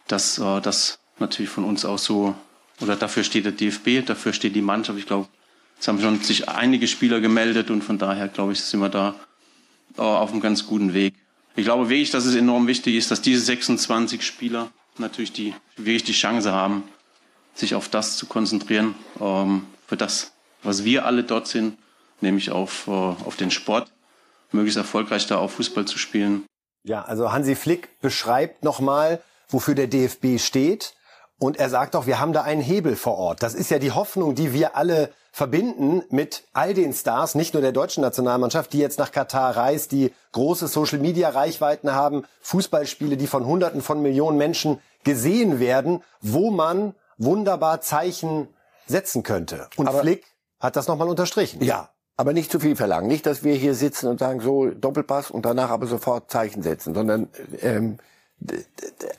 dass 0.08 0.38
äh, 0.38 0.60
das 0.60 0.98
natürlich 1.18 1.50
von 1.50 1.64
uns 1.64 1.84
auch 1.84 1.98
so, 1.98 2.34
oder 2.80 2.96
dafür 2.96 3.24
steht 3.24 3.44
der 3.44 3.52
DFB, 3.52 4.06
dafür 4.06 4.32
steht 4.32 4.56
die 4.56 4.62
Mannschaft. 4.62 4.98
Ich 4.98 5.06
glaube, 5.06 5.28
es 5.78 5.88
haben 5.88 6.00
schon 6.00 6.20
sich 6.20 6.48
einige 6.48 6.86
Spieler 6.86 7.20
gemeldet 7.20 7.70
und 7.70 7.82
von 7.82 7.98
daher, 7.98 8.28
glaube 8.28 8.52
ich, 8.52 8.60
sind 8.60 8.80
wir 8.80 8.88
da 8.88 9.14
äh, 9.96 10.02
auf 10.02 10.32
einem 10.32 10.40
ganz 10.40 10.66
guten 10.66 10.94
Weg. 10.94 11.14
Ich 11.56 11.64
glaube 11.64 11.88
wirklich, 11.88 12.10
dass 12.10 12.24
es 12.24 12.34
enorm 12.34 12.66
wichtig 12.66 12.94
ist, 12.94 13.10
dass 13.10 13.22
diese 13.22 13.40
26 13.42 14.22
Spieler 14.22 14.70
natürlich 14.98 15.32
die, 15.32 15.54
wirklich 15.76 16.04
die 16.04 16.12
Chance 16.12 16.52
haben, 16.52 16.84
sich 17.54 17.74
auf 17.74 17.88
das 17.88 18.16
zu 18.16 18.26
konzentrieren, 18.26 18.94
ähm, 19.20 19.66
für 19.86 19.96
das, 19.96 20.32
was 20.62 20.84
wir 20.84 21.06
alle 21.06 21.24
dort 21.24 21.48
sind, 21.48 21.76
nämlich 22.20 22.50
auf, 22.50 22.86
äh, 22.86 22.90
auf 22.90 23.36
den 23.36 23.50
Sport, 23.50 23.90
möglichst 24.52 24.78
erfolgreich 24.78 25.26
da 25.26 25.38
auch 25.38 25.50
Fußball 25.50 25.84
zu 25.86 25.98
spielen. 25.98 26.44
Ja, 26.84 27.02
also 27.02 27.32
Hansi 27.32 27.56
Flick 27.56 28.00
beschreibt 28.00 28.64
nochmal, 28.64 29.22
wofür 29.48 29.74
der 29.74 29.86
DFB 29.86 30.38
steht. 30.38 30.94
Und 31.40 31.58
er 31.58 31.70
sagt 31.70 31.96
auch, 31.96 32.06
wir 32.06 32.20
haben 32.20 32.34
da 32.34 32.42
einen 32.42 32.60
Hebel 32.60 32.96
vor 32.96 33.16
Ort. 33.16 33.42
Das 33.42 33.54
ist 33.54 33.70
ja 33.70 33.78
die 33.78 33.92
Hoffnung, 33.92 34.34
die 34.34 34.52
wir 34.52 34.76
alle 34.76 35.10
verbinden 35.32 36.02
mit 36.10 36.44
all 36.52 36.74
den 36.74 36.92
Stars, 36.92 37.34
nicht 37.34 37.54
nur 37.54 37.62
der 37.62 37.72
deutschen 37.72 38.02
Nationalmannschaft, 38.02 38.74
die 38.74 38.78
jetzt 38.78 38.98
nach 38.98 39.10
Katar 39.10 39.56
reist, 39.56 39.90
die 39.92 40.12
große 40.32 40.68
Social-Media-Reichweiten 40.68 41.92
haben, 41.92 42.24
Fußballspiele, 42.42 43.16
die 43.16 43.26
von 43.26 43.46
Hunderten 43.46 43.80
von 43.80 44.02
Millionen 44.02 44.36
Menschen 44.36 44.80
gesehen 45.02 45.60
werden, 45.60 46.02
wo 46.20 46.50
man 46.50 46.94
wunderbar 47.16 47.80
Zeichen 47.80 48.48
setzen 48.86 49.22
könnte. 49.22 49.68
Und 49.76 49.88
aber 49.88 50.00
Flick 50.00 50.26
hat 50.58 50.76
das 50.76 50.88
nochmal 50.88 51.08
unterstrichen. 51.08 51.64
Ja, 51.64 51.88
aber 52.18 52.34
nicht 52.34 52.52
zu 52.52 52.60
viel 52.60 52.76
verlangen. 52.76 53.08
Nicht, 53.08 53.24
dass 53.24 53.44
wir 53.44 53.54
hier 53.54 53.74
sitzen 53.74 54.08
und 54.08 54.18
sagen, 54.20 54.40
so 54.40 54.66
Doppelpass 54.66 55.30
und 55.30 55.46
danach 55.46 55.70
aber 55.70 55.86
sofort 55.86 56.30
Zeichen 56.30 56.62
setzen, 56.62 56.92
sondern 56.92 57.30
ähm, 57.62 57.96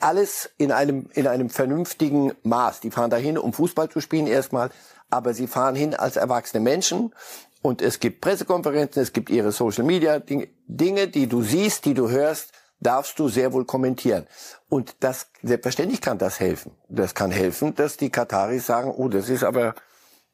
alles 0.00 0.50
in 0.58 0.72
einem, 0.72 1.08
in 1.14 1.26
einem 1.26 1.48
vernünftigen 1.48 2.32
Maß. 2.42 2.80
Die 2.80 2.90
fahren 2.90 3.10
dahin, 3.10 3.38
um 3.38 3.52
Fußball 3.52 3.88
zu 3.88 4.00
spielen 4.00 4.26
erstmal, 4.26 4.70
aber 5.10 5.34
sie 5.34 5.46
fahren 5.46 5.74
hin 5.74 5.94
als 5.94 6.16
erwachsene 6.16 6.62
Menschen 6.62 7.12
und 7.62 7.80
es 7.80 8.00
gibt 8.00 8.20
Pressekonferenzen, 8.20 9.00
es 9.00 9.12
gibt 9.12 9.30
ihre 9.30 9.52
Social 9.52 9.84
Media 9.84 10.18
Dinge, 10.18 11.08
die 11.08 11.28
du 11.28 11.42
siehst, 11.42 11.84
die 11.84 11.94
du 11.94 12.10
hörst, 12.10 12.52
darfst 12.80 13.18
du 13.20 13.28
sehr 13.28 13.52
wohl 13.52 13.64
kommentieren. 13.64 14.26
Und 14.68 14.96
das, 15.00 15.28
selbstverständlich 15.42 16.00
kann 16.00 16.18
das 16.18 16.40
helfen. 16.40 16.72
Das 16.88 17.14
kann 17.14 17.30
helfen, 17.30 17.76
dass 17.76 17.96
die 17.96 18.10
Kataris 18.10 18.66
sagen, 18.66 18.92
oh, 18.96 19.08
das 19.08 19.28
ist 19.28 19.44
aber, 19.44 19.76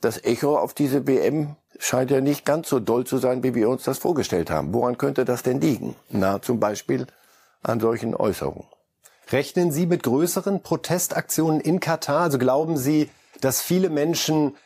das 0.01 0.25
Echo 0.25 0.57
auf 0.57 0.73
diese 0.73 1.07
WM 1.07 1.57
scheint 1.79 2.11
ja 2.11 2.21
nicht 2.21 2.47
ganz 2.47 2.69
so 2.69 2.81
doll 2.81 3.05
zu 3.05 3.19
sein, 3.19 3.43
wie 3.43 3.55
wir 3.55 3.69
uns 3.69 3.83
das 3.83 3.99
vorgestellt 3.99 4.51
haben. 4.51 4.73
Woran 4.73 4.97
könnte 4.97 5.25
das 5.27 5.43
denn 5.43 5.61
liegen? 5.61 5.97
Na, 6.09 6.41
zum 6.41 6.59
Beispiel 6.59 7.07
an 7.63 7.81
solchen 7.81 8.15
Äußerungen. 8.15 8.65
Rechnen 9.31 9.71
Sie 9.73 9.85
mit 9.85 10.05
größeren 10.05 10.63
Protestaktionen 10.63 11.61
in 11.61 11.81
Katar? 11.81 12.23
Also 12.23 12.39
glauben 12.39 12.79
Sie, 12.79 13.11
dass 13.43 13.61
viele 13.61 13.91
Menschen 13.91 14.57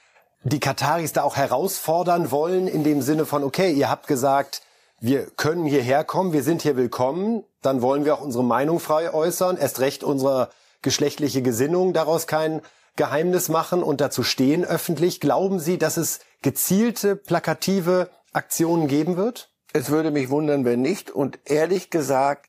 die 0.45 0.61
Kataris 0.61 1.13
da 1.13 1.25
auch 1.25 1.37
herausfordern 1.37 2.31
wollen 2.31 2.69
in 2.69 2.85
dem 2.85 3.03
Sinne 3.03 3.27
von, 3.27 3.43
okay, 3.43 3.73
ihr 3.73 3.91
habt 3.91 4.07
gesagt, 4.07 4.63
wir 5.01 5.27
können 5.37 5.67
hierher 5.67 6.05
kommen, 6.05 6.33
wir 6.33 6.45
sind 6.45 6.63
hier 6.63 6.77
willkommen, 6.77 7.43
dann 7.61 7.83
wollen 7.83 8.05
wir 8.05 8.15
auch 8.15 8.21
unsere 8.21 8.45
Meinung 8.45 8.79
frei 8.79 9.13
äußern, 9.13 9.57
erst 9.57 9.81
recht 9.81 10.05
unsere 10.05 10.49
geschlechtliche 10.81 11.43
Gesinnung 11.43 11.93
daraus 11.93 12.29
kein 12.29 12.61
Geheimnis 12.95 13.49
machen 13.49 13.83
und 13.83 14.01
dazu 14.01 14.23
stehen 14.23 14.65
öffentlich. 14.65 15.21
Glauben 15.21 15.59
Sie, 15.59 15.79
dass 15.79 15.97
es 15.97 16.21
gezielte, 16.41 17.17
plakative 17.17 18.11
Aktionen 18.33 18.87
geben 18.87 19.17
wird? 19.17 19.51
Es 19.73 19.91
würde 19.91 20.13
mich 20.13 20.31
wundern, 20.31 20.65
wenn 20.65 20.83
nicht. 20.83 21.11
Und 21.11 21.39
ehrlich 21.47 21.91
gesagt, 21.91 22.49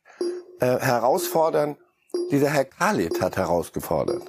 äh, 0.60 0.80
herausfordern, 0.80 1.78
dieser 2.32 2.49
Herr 2.49 2.65
Khalid 2.65 3.21
hat 3.21 3.38
herausgefordert. 3.38 4.23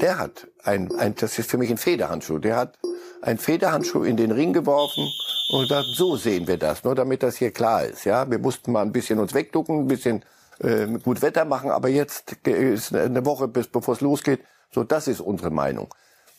Der 0.00 0.18
hat 0.18 0.48
ein, 0.64 0.94
ein, 0.96 1.14
das 1.14 1.38
ist 1.38 1.50
für 1.50 1.58
mich 1.58 1.70
ein 1.70 1.78
Federhandschuh. 1.78 2.38
Der 2.38 2.56
hat 2.56 2.78
ein 3.20 3.38
Federhandschuh 3.38 4.04
in 4.04 4.16
den 4.16 4.30
Ring 4.30 4.52
geworfen 4.52 5.08
und 5.50 5.62
gesagt, 5.62 5.86
so 5.94 6.16
sehen 6.16 6.46
wir 6.46 6.56
das, 6.56 6.82
nur 6.84 6.94
damit 6.94 7.22
das 7.22 7.36
hier 7.36 7.50
klar 7.50 7.84
ist. 7.84 8.04
Ja, 8.04 8.30
wir 8.30 8.38
mussten 8.38 8.72
mal 8.72 8.82
ein 8.82 8.92
bisschen 8.92 9.18
uns 9.18 9.34
wegducken, 9.34 9.80
ein 9.80 9.88
bisschen 9.88 10.24
äh, 10.60 10.86
gut 10.86 11.22
Wetter 11.22 11.44
machen, 11.44 11.70
aber 11.70 11.88
jetzt 11.88 12.32
ist 12.46 12.94
eine 12.94 13.24
Woche 13.26 13.48
bis 13.48 13.68
bevor 13.68 13.94
es 13.94 14.00
losgeht. 14.00 14.40
So, 14.70 14.84
das 14.84 15.08
ist 15.08 15.20
unsere 15.20 15.50
Meinung. 15.50 15.88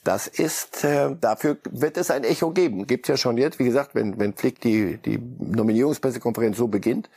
Das 0.03 0.27
ist, 0.27 0.83
äh, 0.83 1.15
dafür 1.19 1.57
wird 1.69 1.97
es 1.97 2.11
ein 2.11 2.25
Echo 2.25 2.51
geben. 2.51 2.87
Gibt's 2.87 3.07
ja 3.07 3.15
schon 3.15 3.37
jetzt, 3.37 3.59
wie 3.59 3.65
gesagt, 3.65 3.95
wenn, 3.95 4.19
wenn 4.19 4.33
Flick 4.33 4.59
die, 4.59 4.97
die 4.97 5.17
Nominierungspressekonferenz 5.39 6.57
so 6.57 6.67
beginnt. 6.67 7.09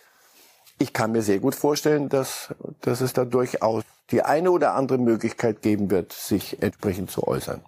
Ich 0.79 0.93
kann 0.93 1.13
mir 1.13 1.23
sehr 1.23 1.39
gut 1.39 1.55
vorstellen, 1.55 2.09
dass, 2.09 2.55
dass 2.83 3.01
es 3.01 3.13
da 3.13 3.25
durchaus 3.25 3.83
die 4.11 4.23
eine 4.23 4.51
oder 4.51 4.75
andere 4.75 4.99
Möglichkeit 4.99 5.63
geben 5.63 5.91
wird, 5.91 6.13
sich 6.13 6.63
entsprechend 6.63 7.11
zu 7.11 7.27
äußern. 7.27 7.63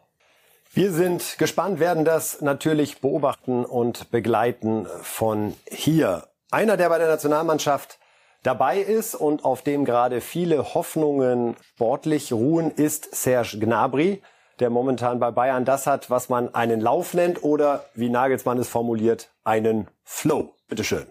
Wir 0.73 0.93
sind 0.93 1.39
gespannt, 1.39 1.81
werden 1.81 2.05
das 2.05 2.41
natürlich 2.43 3.01
beobachten 3.01 3.65
und 3.65 4.11
begleiten 4.11 4.87
von 5.01 5.55
hier. 5.67 6.29
Einer, 6.51 6.77
der 6.77 6.91
bei 6.91 6.99
der 6.99 7.09
Nationalmannschaft 7.09 7.99
dabei 8.43 8.79
ist 8.79 9.15
und 9.15 9.45
auf 9.45 9.63
dem 9.63 9.85
gerade 9.85 10.21
viele 10.21 10.75
Hoffnungen 10.75 11.57
sportlich 11.75 12.33
ruhen, 12.33 12.71
ist 12.71 13.15
Serge 13.15 13.59
Gnabry, 13.59 14.23
der 14.61 14.71
momentan 14.71 15.19
bei 15.19 15.31
Bayern 15.31 15.65
das 15.65 15.87
hat, 15.87 16.11
was 16.11 16.29
man 16.29 16.55
einen 16.55 16.81
Lauf 16.81 17.15
nennt 17.15 17.43
oder, 17.43 17.87
wie 17.95 18.11
Nagelsmann 18.11 18.59
es 18.59 18.69
formuliert, 18.69 19.31
einen 19.45 19.89
Flow. 20.05 20.55
Bitteschön. 20.69 21.07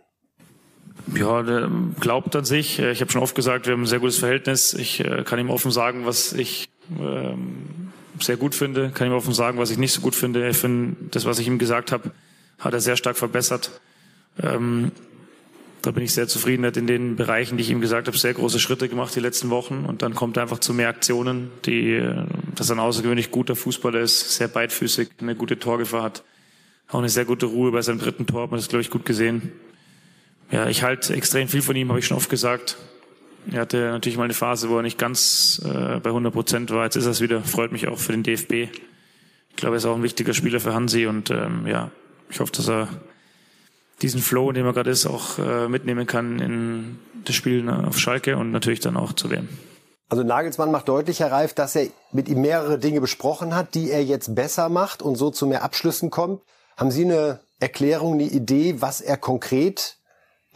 Ja, 1.15 1.41
der 1.41 1.69
glaubt 1.99 2.35
an 2.35 2.45
sich. 2.45 2.79
Ich 2.79 3.01
habe 3.01 3.11
schon 3.11 3.21
oft 3.21 3.35
gesagt, 3.35 3.65
wir 3.65 3.73
haben 3.73 3.83
ein 3.83 3.87
sehr 3.87 3.99
gutes 3.99 4.17
Verhältnis. 4.17 4.73
Ich 4.73 4.99
äh, 4.99 5.23
kann 5.23 5.39
ihm 5.39 5.49
offen 5.49 5.71
sagen, 5.71 6.05
was 6.05 6.33
ich 6.33 6.69
ähm, 6.99 7.91
sehr 8.19 8.37
gut 8.37 8.55
finde. 8.55 8.91
Kann 8.93 9.07
ihm 9.07 9.13
offen 9.13 9.33
sagen, 9.33 9.57
was 9.57 9.71
ich 9.71 9.77
nicht 9.77 9.93
so 9.93 10.01
gut 10.01 10.15
finde. 10.15 10.47
Ich 10.49 10.57
finde, 10.57 10.97
das, 11.11 11.25
was 11.25 11.39
ich 11.39 11.47
ihm 11.47 11.59
gesagt 11.59 11.91
habe, 11.91 12.11
hat 12.59 12.73
er 12.73 12.81
sehr 12.81 12.97
stark 12.97 13.17
verbessert. 13.17 13.79
Ähm, 14.41 14.91
da 15.81 15.91
bin 15.91 16.03
ich 16.03 16.13
sehr 16.13 16.27
zufrieden. 16.27 16.63
Er 16.63 16.67
hat 16.67 16.77
in 16.77 16.87
den 16.87 17.15
Bereichen, 17.15 17.57
die 17.57 17.63
ich 17.63 17.69
ihm 17.69 17.81
gesagt 17.81 18.07
habe, 18.07 18.17
sehr 18.17 18.33
große 18.33 18.59
Schritte 18.59 18.89
gemacht 18.89 19.15
die 19.15 19.19
letzten 19.19 19.49
Wochen. 19.49 19.85
Und 19.85 20.01
dann 20.01 20.15
kommt 20.15 20.37
er 20.37 20.43
einfach 20.43 20.59
zu 20.59 20.73
mehr 20.73 20.89
Aktionen, 20.89 21.51
die, 21.65 21.93
äh, 21.93 22.25
dass 22.55 22.69
er 22.69 22.75
ein 22.75 22.79
außergewöhnlich 22.79 23.31
guter 23.31 23.55
Fußballer 23.55 23.99
ist, 23.99 24.35
sehr 24.35 24.47
beidfüßig, 24.47 25.09
eine 25.21 25.35
gute 25.35 25.59
Torgefahr 25.59 26.03
hat. 26.03 26.23
Auch 26.89 26.99
eine 26.99 27.09
sehr 27.09 27.25
gute 27.25 27.45
Ruhe 27.45 27.71
bei 27.71 27.81
seinem 27.81 27.99
dritten 27.99 28.25
Tor, 28.25 28.43
hat 28.43 28.51
man 28.51 28.59
das, 28.59 28.69
glaube 28.69 28.81
ich, 28.81 28.89
gut 28.89 29.05
gesehen. 29.05 29.51
Ja, 30.49 30.67
ich 30.67 30.83
halte 30.83 31.13
extrem 31.13 31.47
viel 31.47 31.61
von 31.61 31.75
ihm, 31.75 31.89
habe 31.89 31.99
ich 31.99 32.07
schon 32.07 32.17
oft 32.17 32.29
gesagt. 32.29 32.77
Er 33.51 33.61
hatte 33.61 33.77
natürlich 33.91 34.17
mal 34.17 34.25
eine 34.25 34.33
Phase, 34.33 34.69
wo 34.69 34.77
er 34.77 34.83
nicht 34.83 34.97
ganz 34.97 35.61
äh, 35.65 35.99
bei 35.99 36.09
100 36.09 36.33
Prozent 36.33 36.71
war. 36.71 36.83
Jetzt 36.83 36.95
ist 36.95 37.05
er 37.05 37.11
es 37.11 37.21
wieder. 37.21 37.41
Freut 37.43 37.71
mich 37.71 37.87
auch 37.87 37.97
für 37.97 38.11
den 38.11 38.23
DFB. 38.23 38.69
Ich 39.49 39.55
glaube, 39.55 39.75
er 39.75 39.77
ist 39.77 39.85
auch 39.85 39.95
ein 39.95 40.03
wichtiger 40.03 40.33
Spieler 40.33 40.59
für 40.59 40.73
Hansi 40.73 41.07
und 41.07 41.31
ähm, 41.31 41.65
ja, 41.65 41.91
ich 42.29 42.39
hoffe, 42.39 42.51
dass 42.51 42.69
er 42.69 42.89
diesen 44.01 44.21
Flow, 44.21 44.49
in 44.49 44.55
dem 44.55 44.65
er 44.65 44.73
gerade 44.73 44.91
ist, 44.91 45.05
auch 45.05 45.39
äh, 45.39 45.67
mitnehmen 45.67 46.05
kann 46.05 46.39
in 46.39 46.99
das 47.25 47.35
Spiel 47.35 47.67
auf 47.69 47.97
Schalke 47.97 48.37
und 48.37 48.51
natürlich 48.51 48.79
dann 48.79 48.95
auch 48.95 49.13
zu 49.13 49.31
WM. 49.31 49.47
Also 50.09 50.23
Nagelsmann 50.23 50.71
macht 50.71 50.87
deutlich, 50.87 51.19
Herr 51.19 51.31
Reif, 51.31 51.53
dass 51.53 51.75
er 51.75 51.87
mit 52.11 52.29
ihm 52.29 52.41
mehrere 52.41 52.79
Dinge 52.79 53.01
besprochen 53.01 53.55
hat, 53.55 53.75
die 53.75 53.91
er 53.91 54.03
jetzt 54.03 54.35
besser 54.35 54.69
macht 54.69 55.01
und 55.01 55.15
so 55.15 55.31
zu 55.31 55.47
mehr 55.47 55.63
Abschlüssen 55.63 56.11
kommt. 56.11 56.41
Haben 56.77 56.91
Sie 56.91 57.03
eine 57.03 57.39
Erklärung, 57.59 58.13
eine 58.13 58.23
Idee, 58.23 58.75
was 58.79 59.01
er 59.01 59.17
konkret 59.17 59.97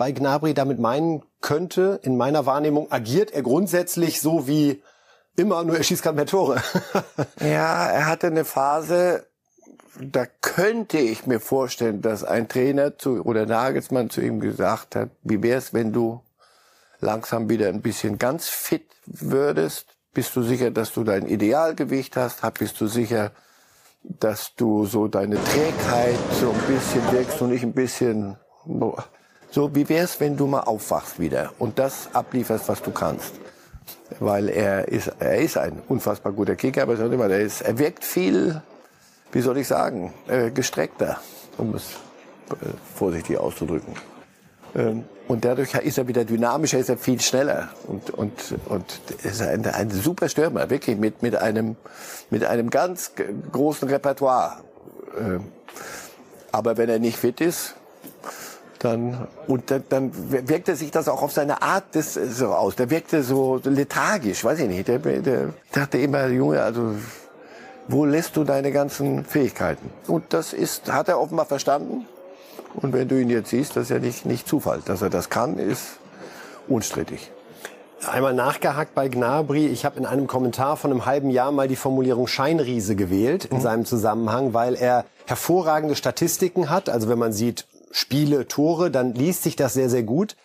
bei 0.01 0.13
Gnabry 0.13 0.55
damit 0.55 0.79
meinen 0.79 1.21
könnte? 1.41 1.99
In 2.01 2.17
meiner 2.17 2.47
Wahrnehmung 2.47 2.91
agiert 2.91 3.29
er 3.29 3.43
grundsätzlich 3.43 4.19
so 4.19 4.47
wie 4.47 4.81
immer, 5.35 5.63
nur 5.63 5.77
er 5.77 5.83
schießt 5.83 6.01
keine 6.01 6.15
mehr 6.15 6.25
Tore. 6.25 6.59
ja, 7.39 7.85
er 7.85 8.07
hatte 8.07 8.25
eine 8.25 8.43
Phase, 8.43 9.27
da 9.99 10.25
könnte 10.41 10.97
ich 10.97 11.27
mir 11.27 11.39
vorstellen, 11.39 12.01
dass 12.01 12.23
ein 12.23 12.49
Trainer 12.49 12.97
zu, 12.97 13.21
oder 13.23 13.45
Nagelsmann 13.45 14.09
zu 14.09 14.21
ihm 14.21 14.39
gesagt 14.39 14.95
hat, 14.95 15.11
wie 15.21 15.43
wär's, 15.43 15.71
wenn 15.71 15.93
du 15.93 16.23
langsam 16.99 17.47
wieder 17.47 17.67
ein 17.67 17.83
bisschen 17.83 18.17
ganz 18.17 18.49
fit 18.49 18.87
würdest? 19.05 19.85
Bist 20.15 20.35
du 20.35 20.41
sicher, 20.41 20.71
dass 20.71 20.95
du 20.95 21.03
dein 21.03 21.27
Idealgewicht 21.27 22.17
hast? 22.17 22.41
Bist 22.57 22.81
du 22.81 22.87
sicher, 22.87 23.33
dass 24.01 24.55
du 24.55 24.87
so 24.87 25.07
deine 25.07 25.35
Trägheit 25.35 26.17
so 26.39 26.49
ein 26.49 26.75
bisschen 26.75 27.11
wirkst 27.11 27.39
und 27.43 27.51
nicht 27.51 27.61
ein 27.61 27.73
bisschen 27.73 28.37
so, 29.51 29.75
wie 29.75 29.87
wär's, 29.89 30.19
wenn 30.21 30.37
du 30.37 30.47
mal 30.47 30.61
aufwachst 30.61 31.19
wieder 31.19 31.51
und 31.59 31.77
das 31.77 32.09
ablieferst, 32.13 32.69
was 32.69 32.81
du 32.81 32.91
kannst? 32.91 33.33
Weil 34.19 34.47
er 34.47 34.87
ist, 34.87 35.11
er 35.19 35.39
ist 35.39 35.57
ein 35.57 35.81
unfassbar 35.89 36.31
guter 36.31 36.55
Kicker, 36.55 36.83
aber 36.83 36.97
er, 36.97 37.39
ist, 37.39 37.61
er 37.61 37.77
wirkt 37.77 38.05
viel, 38.05 38.61
wie 39.33 39.41
soll 39.41 39.57
ich 39.57 39.67
sagen, 39.67 40.13
äh, 40.27 40.51
gestreckter, 40.51 41.19
um 41.57 41.75
es 41.75 41.83
äh, 42.51 42.65
vorsichtig 42.95 43.37
auszudrücken. 43.37 43.93
Ähm, 44.73 45.03
und 45.27 45.43
dadurch 45.43 45.73
ist 45.75 45.97
er 45.97 46.07
wieder 46.07 46.23
dynamischer, 46.23 46.79
ist 46.79 46.89
er 46.89 46.97
viel 46.97 47.19
schneller 47.19 47.69
und 47.87 48.09
und 48.09 48.55
und 48.67 48.85
ist 49.23 49.41
ein, 49.41 49.65
ein 49.65 49.89
super 49.89 50.29
Stürmer, 50.29 50.69
wirklich 50.69 50.97
mit 50.97 51.23
mit 51.23 51.35
einem 51.35 51.75
mit 52.29 52.45
einem 52.45 52.69
ganz 52.69 53.11
großen 53.51 53.87
Repertoire. 53.89 54.57
Ähm, 55.17 55.51
aber 56.51 56.77
wenn 56.77 56.89
er 56.89 56.99
nicht 56.99 57.17
fit 57.17 57.39
ist, 57.39 57.75
dann 58.83 59.27
und 59.47 59.71
dann, 59.71 59.83
dann 59.89 60.11
wirkte 60.47 60.75
sich 60.75 60.91
das 60.91 61.07
auch 61.07 61.21
auf 61.21 61.31
seine 61.31 61.61
Art 61.61 61.95
des, 61.95 62.13
so 62.13 62.47
aus. 62.47 62.75
Der 62.75 62.89
wirkte 62.89 63.23
so 63.23 63.59
lethargisch, 63.63 64.43
weiß 64.43 64.59
ich 64.59 64.67
nicht. 64.67 64.87
Der, 64.87 64.99
der 64.99 65.49
dachte 65.71 65.97
immer, 65.97 66.27
Junge, 66.27 66.61
also 66.61 66.95
wo 67.87 68.05
lässt 68.05 68.37
du 68.37 68.43
deine 68.43 68.71
ganzen 68.71 69.25
Fähigkeiten? 69.25 69.89
Und 70.07 70.25
das 70.29 70.53
ist, 70.53 70.91
hat 70.91 71.09
er 71.09 71.19
offenbar 71.19 71.45
verstanden. 71.45 72.05
Und 72.75 72.93
wenn 72.93 73.07
du 73.07 73.19
ihn 73.21 73.29
jetzt 73.29 73.49
siehst, 73.49 73.75
das 73.75 73.83
ist 73.83 73.89
ja 73.89 73.99
nicht, 73.99 74.25
nicht 74.25 74.47
Zufall. 74.47 74.81
Dass 74.85 75.01
er 75.01 75.09
das 75.09 75.29
kann, 75.29 75.57
ist 75.57 75.99
unstrittig. 76.67 77.31
Einmal 78.09 78.33
nachgehakt 78.33 78.95
bei 78.95 79.09
Gnabry. 79.09 79.67
Ich 79.67 79.85
habe 79.85 79.99
in 79.99 80.05
einem 80.05 80.25
Kommentar 80.25 80.75
von 80.75 80.89
einem 80.89 81.05
halben 81.05 81.29
Jahr 81.29 81.51
mal 81.51 81.67
die 81.67 81.75
Formulierung 81.75 82.25
Scheinriese 82.27 82.95
gewählt 82.95 83.45
in 83.45 83.57
mhm. 83.57 83.61
seinem 83.61 83.85
Zusammenhang, 83.85 84.53
weil 84.53 84.75
er 84.75 85.05
hervorragende 85.25 85.95
Statistiken 85.95 86.69
hat. 86.69 86.89
Also 86.89 87.09
wenn 87.09 87.19
man 87.19 87.31
sieht 87.31 87.67
Spiele, 87.91 88.47
Tore, 88.47 88.91
dann 88.91 89.13
liest 89.13 89.43
sich 89.43 89.55
das 89.55 89.73
sehr, 89.73 89.89
sehr 89.89 90.03
gut. 90.03 90.35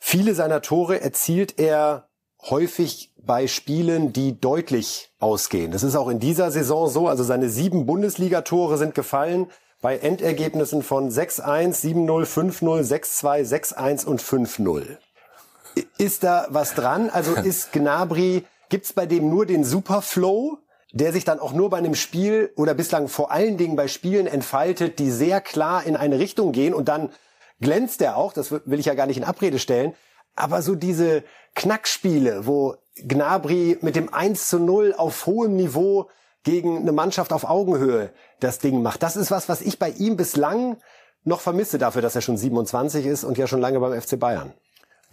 Viele 0.00 0.34
seiner 0.34 0.62
Tore 0.62 1.00
erzielt 1.00 1.58
er 1.58 2.08
häufig 2.50 3.12
bei 3.16 3.46
Spielen, 3.46 4.12
die 4.12 4.38
deutlich 4.38 5.10
ausgehen. 5.18 5.70
Das 5.70 5.82
ist 5.82 5.96
auch 5.96 6.08
in 6.08 6.20
dieser 6.20 6.50
Saison 6.50 6.88
so. 6.88 7.08
Also 7.08 7.24
seine 7.24 7.48
sieben 7.48 7.86
Bundesligatore 7.86 8.76
sind 8.76 8.94
gefallen 8.94 9.50
bei 9.80 9.98
Endergebnissen 9.98 10.82
von 10.82 11.10
6-1, 11.10 11.82
7-0, 11.82 12.26
5-0, 12.26 12.82
6-2, 12.82 13.74
6-1 13.74 14.06
und 14.06 14.22
5-0. 14.22 14.96
Ist 15.98 16.24
da 16.24 16.46
was 16.50 16.74
dran? 16.74 17.10
Also 17.10 17.34
ist 17.44 17.72
Gnabry, 17.72 18.44
gibt's 18.68 18.92
bei 18.92 19.06
dem 19.06 19.28
nur 19.28 19.46
den 19.46 19.64
Superflow, 19.64 20.58
der 20.94 21.12
sich 21.12 21.24
dann 21.24 21.40
auch 21.40 21.52
nur 21.52 21.70
bei 21.70 21.78
einem 21.78 21.96
Spiel 21.96 22.52
oder 22.56 22.72
bislang 22.72 23.08
vor 23.08 23.32
allen 23.32 23.56
Dingen 23.56 23.74
bei 23.74 23.88
Spielen 23.88 24.28
entfaltet, 24.28 25.00
die 25.00 25.10
sehr 25.10 25.40
klar 25.40 25.84
in 25.84 25.96
eine 25.96 26.20
Richtung 26.20 26.52
gehen 26.52 26.72
und 26.72 26.88
dann 26.88 27.10
glänzt 27.60 28.00
er 28.00 28.16
auch, 28.16 28.32
das 28.32 28.52
will 28.52 28.78
ich 28.78 28.86
ja 28.86 28.94
gar 28.94 29.06
nicht 29.06 29.16
in 29.16 29.24
Abrede 29.24 29.58
stellen, 29.58 29.94
aber 30.36 30.62
so 30.62 30.76
diese 30.76 31.24
Knackspiele, 31.56 32.46
wo 32.46 32.76
Gnabry 32.96 33.78
mit 33.80 33.96
dem 33.96 34.14
1 34.14 34.48
zu 34.48 34.60
0 34.60 34.94
auf 34.96 35.26
hohem 35.26 35.56
Niveau 35.56 36.08
gegen 36.44 36.78
eine 36.78 36.92
Mannschaft 36.92 37.32
auf 37.32 37.42
Augenhöhe 37.42 38.10
das 38.38 38.60
Ding 38.60 38.80
macht. 38.80 39.02
Das 39.02 39.16
ist 39.16 39.32
was, 39.32 39.48
was 39.48 39.62
ich 39.62 39.80
bei 39.80 39.90
ihm 39.90 40.16
bislang 40.16 40.76
noch 41.24 41.40
vermisse 41.40 41.78
dafür, 41.78 42.02
dass 42.02 42.14
er 42.14 42.20
schon 42.20 42.36
27 42.36 43.04
ist 43.04 43.24
und 43.24 43.36
ja 43.36 43.48
schon 43.48 43.60
lange 43.60 43.80
beim 43.80 44.00
FC 44.00 44.18
Bayern. 44.18 44.52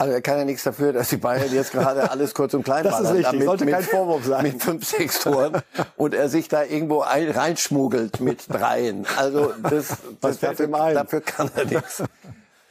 Also 0.02 0.16
er 0.16 0.22
kann 0.22 0.40
ja 0.40 0.46
nichts 0.46 0.64
dafür, 0.64 0.94
dass 0.94 1.10
die 1.10 1.18
Bayern 1.18 1.54
jetzt 1.54 1.72
gerade 1.72 2.10
alles 2.12 2.34
kurz 2.34 2.56
und 2.56 2.64
klein 2.64 2.84
machen. 2.84 3.04
Das 3.04 3.12
ist 3.12 3.18
richtig, 3.18 3.26
damit, 3.26 3.46
sollte 3.46 3.66
kein 3.68 3.84
Vorwurf 3.84 4.26
sein. 4.26 4.42
Mit 4.42 4.64
fünf, 4.64 4.84
sechs 4.84 5.20
Toren 5.20 5.62
und 5.96 6.16
er 6.16 6.28
sich 6.28 6.48
da 6.48 6.64
irgendwo 6.64 7.02
ein, 7.02 7.30
reinschmuggelt 7.30 8.20
mit 8.20 8.52
dreien. 8.52 9.06
Also 9.18 9.54
das, 9.62 9.98
das 10.20 10.40
dafür, 10.40 10.68
dafür 10.70 11.22
kann 11.22 11.52
er 11.56 11.66
nichts. 11.66 12.04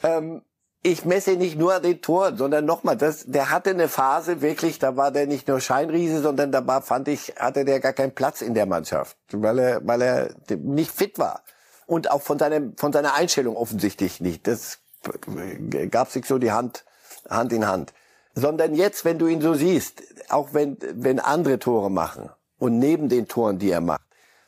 Ähm, 0.03 0.41
ich 0.83 1.05
messe 1.05 1.37
nicht 1.37 1.57
nur 1.57 1.75
an 1.75 1.83
den 1.83 2.01
Toren, 2.01 2.35
sondern 2.35 2.65
nochmal, 2.65 2.97
das, 2.97 3.23
der 3.27 3.49
hatte 3.49 3.69
eine 3.69 3.87
Phase 3.87 4.41
wirklich, 4.41 4.79
da 4.79 4.97
war 4.97 5.11
der 5.11 5.25
nicht 5.25 5.47
nur 5.47 5.61
Scheinriese, 5.61 6.21
sondern 6.21 6.51
da 6.51 6.67
war, 6.67 6.81
fand 6.81 7.07
ich, 7.07 7.35
hatte 7.39 7.63
der 7.63 7.79
gar 7.79 7.93
keinen 7.93 8.13
Platz 8.13 8.41
in 8.41 8.55
der 8.55 8.65
Mannschaft, 8.65 9.15
weil 9.31 9.57
er, 9.57 9.87
weil 9.87 10.01
er 10.01 10.35
nicht 10.49 10.91
fit 10.91 11.17
war. 11.17 11.43
Und 11.85 12.11
auch 12.11 12.23
von 12.23 12.37
seinem, 12.37 12.75
von 12.75 12.91
seiner 12.91 13.13
Einstellung 13.13 13.55
offensichtlich 13.55 14.19
nicht. 14.19 14.47
Das 14.47 14.79
gab 15.91 16.11
sich 16.11 16.25
so 16.25 16.37
die 16.37 16.51
Hand, 16.51 16.83
Hand 17.31 17.53
in 17.53 17.67
Hand. 17.67 17.93
Sondern 18.33 18.75
jetzt, 18.75 19.03
wenn 19.03 19.19
du 19.19 19.27
ihn 19.27 19.41
so 19.41 19.53
siehst, 19.53 20.03
auch 20.29 20.53
wenn, 20.53 20.77
wenn 20.93 21.19
andere 21.19 21.59
Tore 21.59 21.91
machen 21.91 22.29
und 22.59 22.79
neben 22.79 23.09
den 23.09 23.27
Toren, 23.27 23.59
die 23.59 23.71
er 23.71 23.81
macht, 23.81 24.01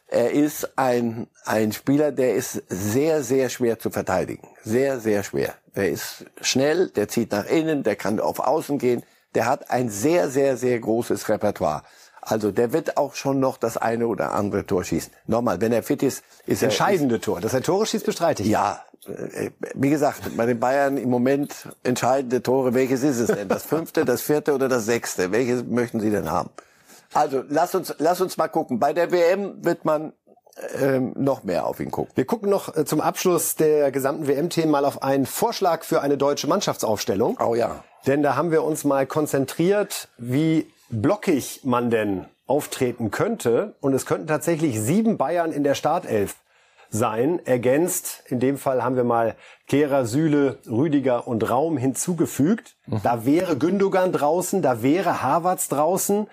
er 0.08 0.32
ist 0.32 0.78
ein, 0.78 1.28
ein 1.44 1.72
Spieler, 1.72 2.12
der 2.12 2.36
ist 2.36 2.62
sehr, 2.70 3.24
sehr 3.24 3.50
schwer 3.50 3.80
zu 3.80 3.90
verteidigen. 3.90 4.48
Sehr, 4.64 5.00
sehr 5.00 5.24
schwer. 5.24 5.56
Der 5.76 5.90
ist 5.90 6.26
schnell, 6.40 6.90
der 6.90 7.08
zieht 7.08 7.32
nach 7.32 7.46
innen, 7.48 7.82
der 7.82 7.96
kann 7.96 8.20
auf 8.20 8.40
Außen 8.40 8.78
gehen. 8.78 9.02
Der 9.34 9.48
hat 9.48 9.72
ein 9.72 9.90
sehr, 9.90 10.30
sehr, 10.30 10.56
sehr 10.56 10.80
großes 10.80 11.30
Repertoire. 11.30 11.82
Also 12.22 12.52
der 12.52 12.72
wird 12.72 12.96
auch 12.96 13.16
schon 13.16 13.40
noch 13.40 13.58
das 13.58 13.76
eine 13.76 14.08
oder 14.08 14.34
andere 14.34 14.66
Tor 14.66 14.84
schießen. 14.84 15.12
Nochmal, 15.26 15.60
wenn 15.60 15.74
er 15.74 15.84
fit 15.84 16.04
ist, 16.04 16.24
ist 16.46 16.62
er... 16.62 16.70
Entscheidende 16.70 17.20
Tor. 17.20 17.42
Dass 17.42 17.54
er 17.54 17.64
Tore 17.64 17.86
schießt, 17.86 18.06
bestreite 18.06 18.44
ich. 18.44 18.50
Ja, 18.50 18.86
wie 19.76 19.90
gesagt, 19.90 20.36
bei 20.38 20.46
den 20.46 20.60
Bayern 20.60 20.98
im 20.98 21.10
Moment 21.10 21.70
entscheidende 21.84 22.42
Tore. 22.42 22.74
Welches 22.74 23.04
ist 23.04 23.20
es 23.20 23.28
denn? 23.28 23.48
Das 23.48 23.64
fünfte, 23.66 24.06
das 24.06 24.22
vierte 24.22 24.54
oder 24.54 24.70
das 24.70 24.86
sechste? 24.86 25.32
Welches 25.32 25.64
möchten 25.64 26.00
Sie 26.00 26.10
denn 26.10 26.32
haben? 26.32 26.50
Also 27.14 27.44
lass 27.48 27.76
uns, 27.76 27.94
lass 28.00 28.22
uns 28.22 28.38
mal 28.38 28.48
gucken. 28.48 28.80
Bei 28.80 28.94
der 28.94 29.12
WM 29.12 29.64
wird 29.64 29.86
man 29.86 30.14
ähm, 30.80 31.14
noch 31.16 31.44
mehr 31.44 31.66
auf 31.66 31.80
ihn 31.80 31.92
gucken. 31.92 32.12
Wir 32.16 32.26
gucken 32.26 32.50
noch 32.50 32.76
äh, 32.76 32.86
zum 32.86 33.02
Abschluss 33.02 33.56
der 33.56 33.92
gesamten 33.92 34.28
WM-Themen 34.28 34.72
mal 34.72 34.86
auf 34.86 35.02
einen 35.02 35.26
Vorschlag 35.26 35.84
für 35.84 36.02
eine 36.02 36.18
deutsche 36.18 36.48
Mannschaftsaufstellung. 36.48 37.38
Oh 37.40 37.56
ja. 37.56 37.84
Denn 38.06 38.22
da 38.22 38.36
haben 38.36 38.52
wir 38.52 38.64
uns 38.64 38.84
mal 38.84 39.06
konzentriert, 39.06 40.10
wie 40.18 40.68
blockig 40.90 41.62
man 41.64 41.90
denn 41.90 42.26
auftreten 42.46 43.12
könnte. 43.12 43.76
Und 43.82 43.94
es 43.94 44.06
könnten 44.06 44.28
tatsächlich 44.28 44.80
sieben 44.80 45.18
Bayern 45.18 45.52
in 45.52 45.64
der 45.64 45.76
Startelf 45.76 46.36
sein. 46.94 47.42
Ergänzt, 47.46 48.24
in 48.28 48.40
dem 48.40 48.58
Fall 48.58 48.84
haben 48.84 48.96
wir 48.96 49.04
mal 49.04 49.36
Kehrer, 49.68 50.06
Süle, 50.06 50.60
Rüdiger 50.70 51.28
und 51.28 51.50
Raum 51.50 51.78
hinzugefügt. 51.78 52.76
Mhm. 52.86 53.02
Da 53.04 53.26
wäre 53.26 53.58
Gündogan 53.58 54.14
draußen, 54.14 54.62
da 54.62 54.82
wäre 54.82 55.22
Havertz 55.22 55.68
draußen. 55.68 56.28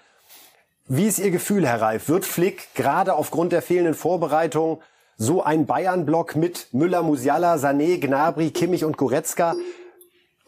Wie 0.87 1.07
ist 1.07 1.18
Ihr 1.18 1.31
Gefühl, 1.31 1.66
Herr 1.66 1.81
Reif? 1.81 2.09
Wird 2.09 2.25
Flick 2.25 2.75
gerade 2.75 3.14
aufgrund 3.14 3.53
der 3.53 3.62
fehlenden 3.62 3.94
Vorbereitung 3.94 4.81
so 5.16 5.42
ein 5.42 5.66
Bayern-Block 5.66 6.37
mit 6.37 6.68
Müller, 6.73 7.03
Musiala, 7.03 7.55
Sané, 7.57 7.99
Gnabry, 7.99 8.51
Kimmich 8.51 8.85
und 8.85 8.96
Goretzka, 8.96 9.55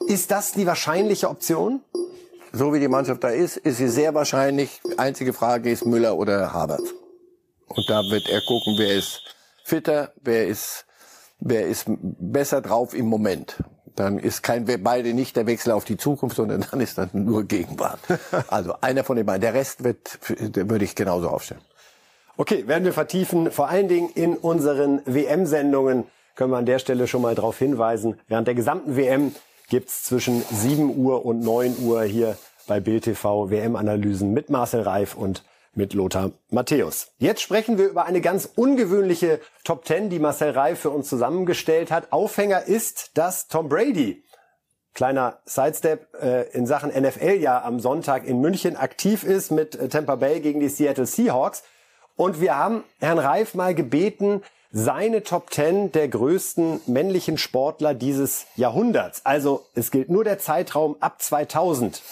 ist 0.08 0.30
das 0.30 0.52
die 0.52 0.66
wahrscheinliche 0.66 1.28
Option? 1.28 1.80
So 2.52 2.74
wie 2.74 2.80
die 2.80 2.88
Mannschaft 2.88 3.22
da 3.24 3.28
ist, 3.28 3.56
ist 3.58 3.78
sie 3.78 3.88
sehr 3.88 4.14
wahrscheinlich. 4.14 4.80
Einzige 4.96 5.32
Frage 5.32 5.70
ist 5.70 5.86
Müller 5.86 6.16
oder 6.16 6.52
Havertz. 6.52 6.94
Und 7.68 7.88
da 7.88 8.02
wird 8.10 8.28
er 8.28 8.40
gucken, 8.40 8.74
wer 8.76 8.94
ist 8.94 9.22
fitter, 9.64 10.12
wer 10.20 10.46
ist, 10.46 10.86
wer 11.38 11.66
ist 11.66 11.86
besser 11.88 12.60
drauf 12.60 12.94
im 12.94 13.06
Moment 13.06 13.56
dann 13.96 14.18
ist 14.18 14.42
kein 14.42 14.64
beide 14.82 15.14
nicht 15.14 15.36
der 15.36 15.46
Wechsel 15.46 15.72
auf 15.72 15.84
die 15.84 15.96
Zukunft, 15.96 16.36
sondern 16.36 16.64
dann 16.70 16.80
ist 16.80 16.98
dann 16.98 17.10
nur 17.12 17.44
Gegenwart. 17.44 18.00
Also 18.48 18.74
einer 18.80 19.04
von 19.04 19.16
den 19.16 19.26
beiden. 19.26 19.40
Der 19.40 19.54
Rest 19.54 19.84
wird, 19.84 20.18
würde 20.28 20.84
ich 20.84 20.94
genauso 20.94 21.28
aufstellen. 21.28 21.60
Okay, 22.36 22.66
werden 22.66 22.84
wir 22.84 22.92
vertiefen. 22.92 23.50
Vor 23.50 23.68
allen 23.68 23.88
Dingen 23.88 24.10
in 24.14 24.36
unseren 24.36 25.02
WM-Sendungen 25.04 26.04
können 26.34 26.50
wir 26.50 26.56
an 26.56 26.66
der 26.66 26.78
Stelle 26.78 27.06
schon 27.06 27.22
mal 27.22 27.34
darauf 27.34 27.58
hinweisen. 27.58 28.18
Während 28.26 28.46
der 28.46 28.54
gesamten 28.54 28.96
WM 28.96 29.34
gibt's 29.68 30.04
zwischen 30.04 30.42
7 30.50 30.96
Uhr 30.96 31.26
und 31.26 31.40
9 31.40 31.76
Uhr 31.82 32.02
hier 32.04 32.36
bei 32.66 32.80
Bild 32.80 33.04
TV 33.04 33.50
WM-Analysen 33.50 34.32
mit 34.32 34.48
Marcel 34.48 34.80
Reif 34.80 35.14
und 35.14 35.44
mit 35.74 35.94
Lothar 35.94 36.32
Matthäus. 36.50 37.12
Jetzt 37.18 37.42
sprechen 37.42 37.78
wir 37.78 37.88
über 37.88 38.04
eine 38.04 38.20
ganz 38.20 38.48
ungewöhnliche 38.54 39.40
Top 39.64 39.86
10, 39.86 40.10
die 40.10 40.18
Marcel 40.18 40.50
Reif 40.50 40.80
für 40.80 40.90
uns 40.90 41.08
zusammengestellt 41.08 41.90
hat. 41.90 42.12
Aufhänger 42.12 42.64
ist, 42.64 43.16
dass 43.16 43.48
Tom 43.48 43.68
Brady, 43.68 44.24
kleiner 44.94 45.38
Sidestep, 45.46 46.14
äh, 46.20 46.50
in 46.50 46.66
Sachen 46.66 46.90
NFL 46.90 47.38
ja 47.40 47.62
am 47.62 47.80
Sonntag 47.80 48.26
in 48.26 48.40
München 48.40 48.76
aktiv 48.76 49.24
ist 49.24 49.50
mit 49.50 49.74
äh, 49.74 49.88
Tampa 49.88 50.16
Bay 50.16 50.40
gegen 50.40 50.60
die 50.60 50.68
Seattle 50.68 51.06
Seahawks. 51.06 51.62
Und 52.16 52.40
wir 52.40 52.56
haben 52.56 52.84
Herrn 53.00 53.18
Reif 53.18 53.54
mal 53.54 53.74
gebeten, 53.74 54.42
seine 54.70 55.22
Top 55.22 55.52
10 55.52 55.92
der 55.92 56.08
größten 56.08 56.80
männlichen 56.86 57.36
Sportler 57.38 57.94
dieses 57.94 58.46
Jahrhunderts. 58.56 59.24
Also 59.24 59.66
es 59.74 59.90
gilt 59.90 60.08
nur 60.08 60.24
der 60.24 60.38
Zeitraum 60.38 60.96
ab 61.00 61.20
2000 61.20 62.02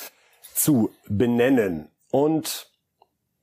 zu 0.54 0.90
benennen. 1.08 1.90
Und 2.10 2.69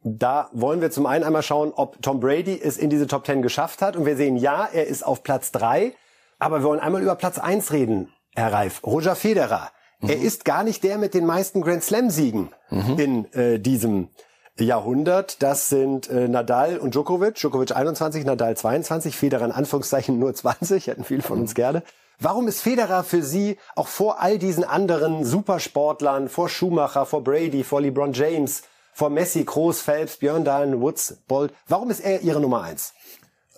da 0.03 0.49
wollen 0.53 0.81
wir 0.81 0.91
zum 0.91 1.05
einen 1.05 1.23
einmal 1.23 1.43
schauen, 1.43 1.73
ob 1.75 2.01
Tom 2.01 2.19
Brady 2.19 2.59
es 2.61 2.77
in 2.77 2.89
diese 2.89 3.07
Top 3.07 3.25
10 3.25 3.41
geschafft 3.41 3.81
hat. 3.81 3.95
Und 3.95 4.05
wir 4.05 4.15
sehen, 4.15 4.37
ja, 4.37 4.67
er 4.71 4.87
ist 4.87 5.05
auf 5.05 5.23
Platz 5.23 5.51
3. 5.51 5.93
Aber 6.39 6.59
wir 6.59 6.63
wollen 6.63 6.79
einmal 6.79 7.01
über 7.01 7.15
Platz 7.15 7.39
1 7.39 7.71
reden, 7.71 8.13
Herr 8.35 8.53
Reif. 8.53 8.83
Roger 8.85 9.15
Federer. 9.15 9.71
Mhm. 9.99 10.09
Er 10.09 10.17
ist 10.19 10.45
gar 10.45 10.63
nicht 10.63 10.83
der 10.83 10.97
mit 10.97 11.13
den 11.13 11.25
meisten 11.25 11.61
Grand 11.61 11.83
Slam-Siegen 11.83 12.49
mhm. 12.69 12.99
in 12.99 13.33
äh, 13.33 13.59
diesem 13.59 14.09
Jahrhundert. 14.59 15.41
Das 15.41 15.69
sind 15.69 16.09
äh, 16.09 16.27
Nadal 16.27 16.77
und 16.77 16.93
Djokovic. 16.93 17.35
Djokovic 17.35 17.75
21, 17.75 18.25
Nadal 18.25 18.55
22, 18.55 19.15
Federer 19.15 19.45
in 19.45 19.51
Anführungszeichen 19.51 20.19
nur 20.19 20.33
20, 20.33 20.87
hätten 20.87 21.03
viele 21.03 21.21
von 21.21 21.39
uns 21.39 21.55
gerne. 21.55 21.83
Warum 22.19 22.47
ist 22.47 22.61
Federer 22.61 23.03
für 23.03 23.21
Sie 23.21 23.57
auch 23.75 23.87
vor 23.87 24.21
all 24.21 24.39
diesen 24.39 24.63
anderen 24.63 25.23
Supersportlern, 25.23 26.29
vor 26.29 26.49
Schumacher, 26.49 27.05
vor 27.05 27.23
Brady, 27.23 27.63
vor 27.63 27.81
LeBron 27.81 28.13
James, 28.13 28.63
vor 28.97 29.11
Messi, 29.11 29.45
Kroos, 29.45 29.79
Phelps, 29.79 30.17
Björn 30.17 30.43
Dahlen, 30.43 30.81
Woods, 30.81 31.19
Bolt, 31.27 31.53
warum 31.67 31.91
ist 31.91 31.99
er 31.99 32.21
Ihre 32.21 32.41
Nummer 32.41 32.63
eins? 32.63 32.93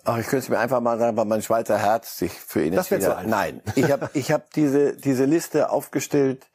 Ach, 0.04 0.18
ich 0.18 0.26
könnte 0.26 0.44
es 0.44 0.48
mir 0.50 0.58
einfach 0.58 0.82
mal 0.82 0.98
sagen, 0.98 1.16
weil 1.16 1.24
mein 1.24 1.40
Schweizer 1.40 1.78
Herz 1.78 2.18
sich 2.18 2.32
für 2.32 2.62
ihn 2.62 2.74
das 2.74 2.90
wieder... 2.90 3.22
So 3.22 3.28
Nein, 3.28 3.62
ich 3.74 3.90
habe 3.90 4.10
ich 4.12 4.32
hab 4.32 4.52
diese, 4.52 4.94
diese 4.96 5.24
Liste 5.24 5.70
aufgestellt 5.70 6.46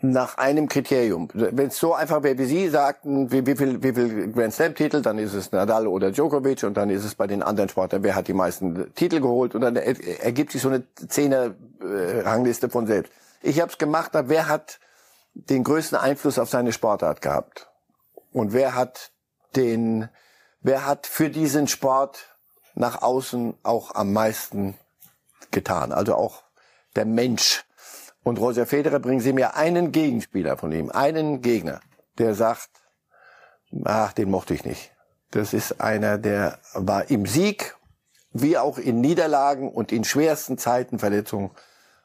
nach 0.00 0.38
einem 0.38 0.68
Kriterium. 0.68 1.28
Wenn 1.34 1.68
es 1.68 1.78
so 1.78 1.94
einfach 1.94 2.24
wäre, 2.24 2.36
wie 2.38 2.46
Sie 2.46 2.68
sagten, 2.68 3.30
wie, 3.30 3.46
wie 3.46 3.54
viel, 3.54 3.80
wie 3.84 3.92
viel 3.92 4.32
Grand 4.32 4.52
Slam 4.52 4.74
Titel, 4.74 5.02
dann 5.02 5.18
ist 5.18 5.32
es 5.32 5.52
Nadal 5.52 5.86
oder 5.86 6.10
Djokovic 6.10 6.64
und 6.64 6.76
dann 6.76 6.90
ist 6.90 7.04
es 7.04 7.14
bei 7.14 7.28
den 7.28 7.44
anderen 7.44 7.68
Sportlern, 7.68 8.02
wer 8.02 8.16
hat 8.16 8.26
die 8.26 8.34
meisten 8.34 8.92
Titel 8.94 9.20
geholt 9.20 9.54
und 9.54 9.60
dann 9.60 9.76
ergibt 9.76 10.50
sich 10.50 10.62
so 10.62 10.68
eine 10.68 10.82
Zehner 11.08 11.54
äh, 11.80 12.20
Rangliste 12.22 12.68
von 12.70 12.88
selbst. 12.88 13.12
Ich 13.40 13.60
habe 13.60 13.70
es 13.70 13.78
gemacht, 13.78 14.10
wer 14.14 14.48
hat 14.48 14.80
den 15.34 15.62
größten 15.62 15.96
Einfluss 15.96 16.40
auf 16.40 16.50
seine 16.50 16.72
Sportart 16.72 17.22
gehabt 17.22 17.68
und 18.36 18.52
wer 18.52 18.74
hat 18.74 19.12
den, 19.56 20.10
wer 20.60 20.84
hat 20.84 21.06
für 21.06 21.30
diesen 21.30 21.68
Sport 21.68 22.36
nach 22.74 23.00
außen 23.00 23.54
auch 23.62 23.94
am 23.94 24.12
meisten 24.12 24.76
getan, 25.50 25.90
also 25.90 26.14
auch 26.16 26.42
der 26.96 27.06
Mensch 27.06 27.64
und 28.24 28.38
Roger 28.38 28.66
Federer 28.66 28.98
bringen 28.98 29.20
Sie 29.20 29.32
mir 29.32 29.56
einen 29.56 29.90
Gegenspieler 29.90 30.58
von 30.58 30.70
ihm, 30.70 30.90
einen 30.90 31.40
Gegner, 31.40 31.80
der 32.18 32.34
sagt, 32.34 32.68
ach, 33.84 34.12
den 34.12 34.30
mochte 34.30 34.52
ich 34.52 34.66
nicht. 34.66 34.92
Das 35.30 35.54
ist 35.54 35.80
einer, 35.80 36.18
der 36.18 36.58
war 36.74 37.08
im 37.08 37.24
Sieg, 37.24 37.74
wie 38.32 38.58
auch 38.58 38.76
in 38.76 39.00
Niederlagen 39.00 39.72
und 39.72 39.92
in 39.92 40.04
schwersten 40.04 40.58
Zeiten 40.58 40.98
Verletzungen, 40.98 41.52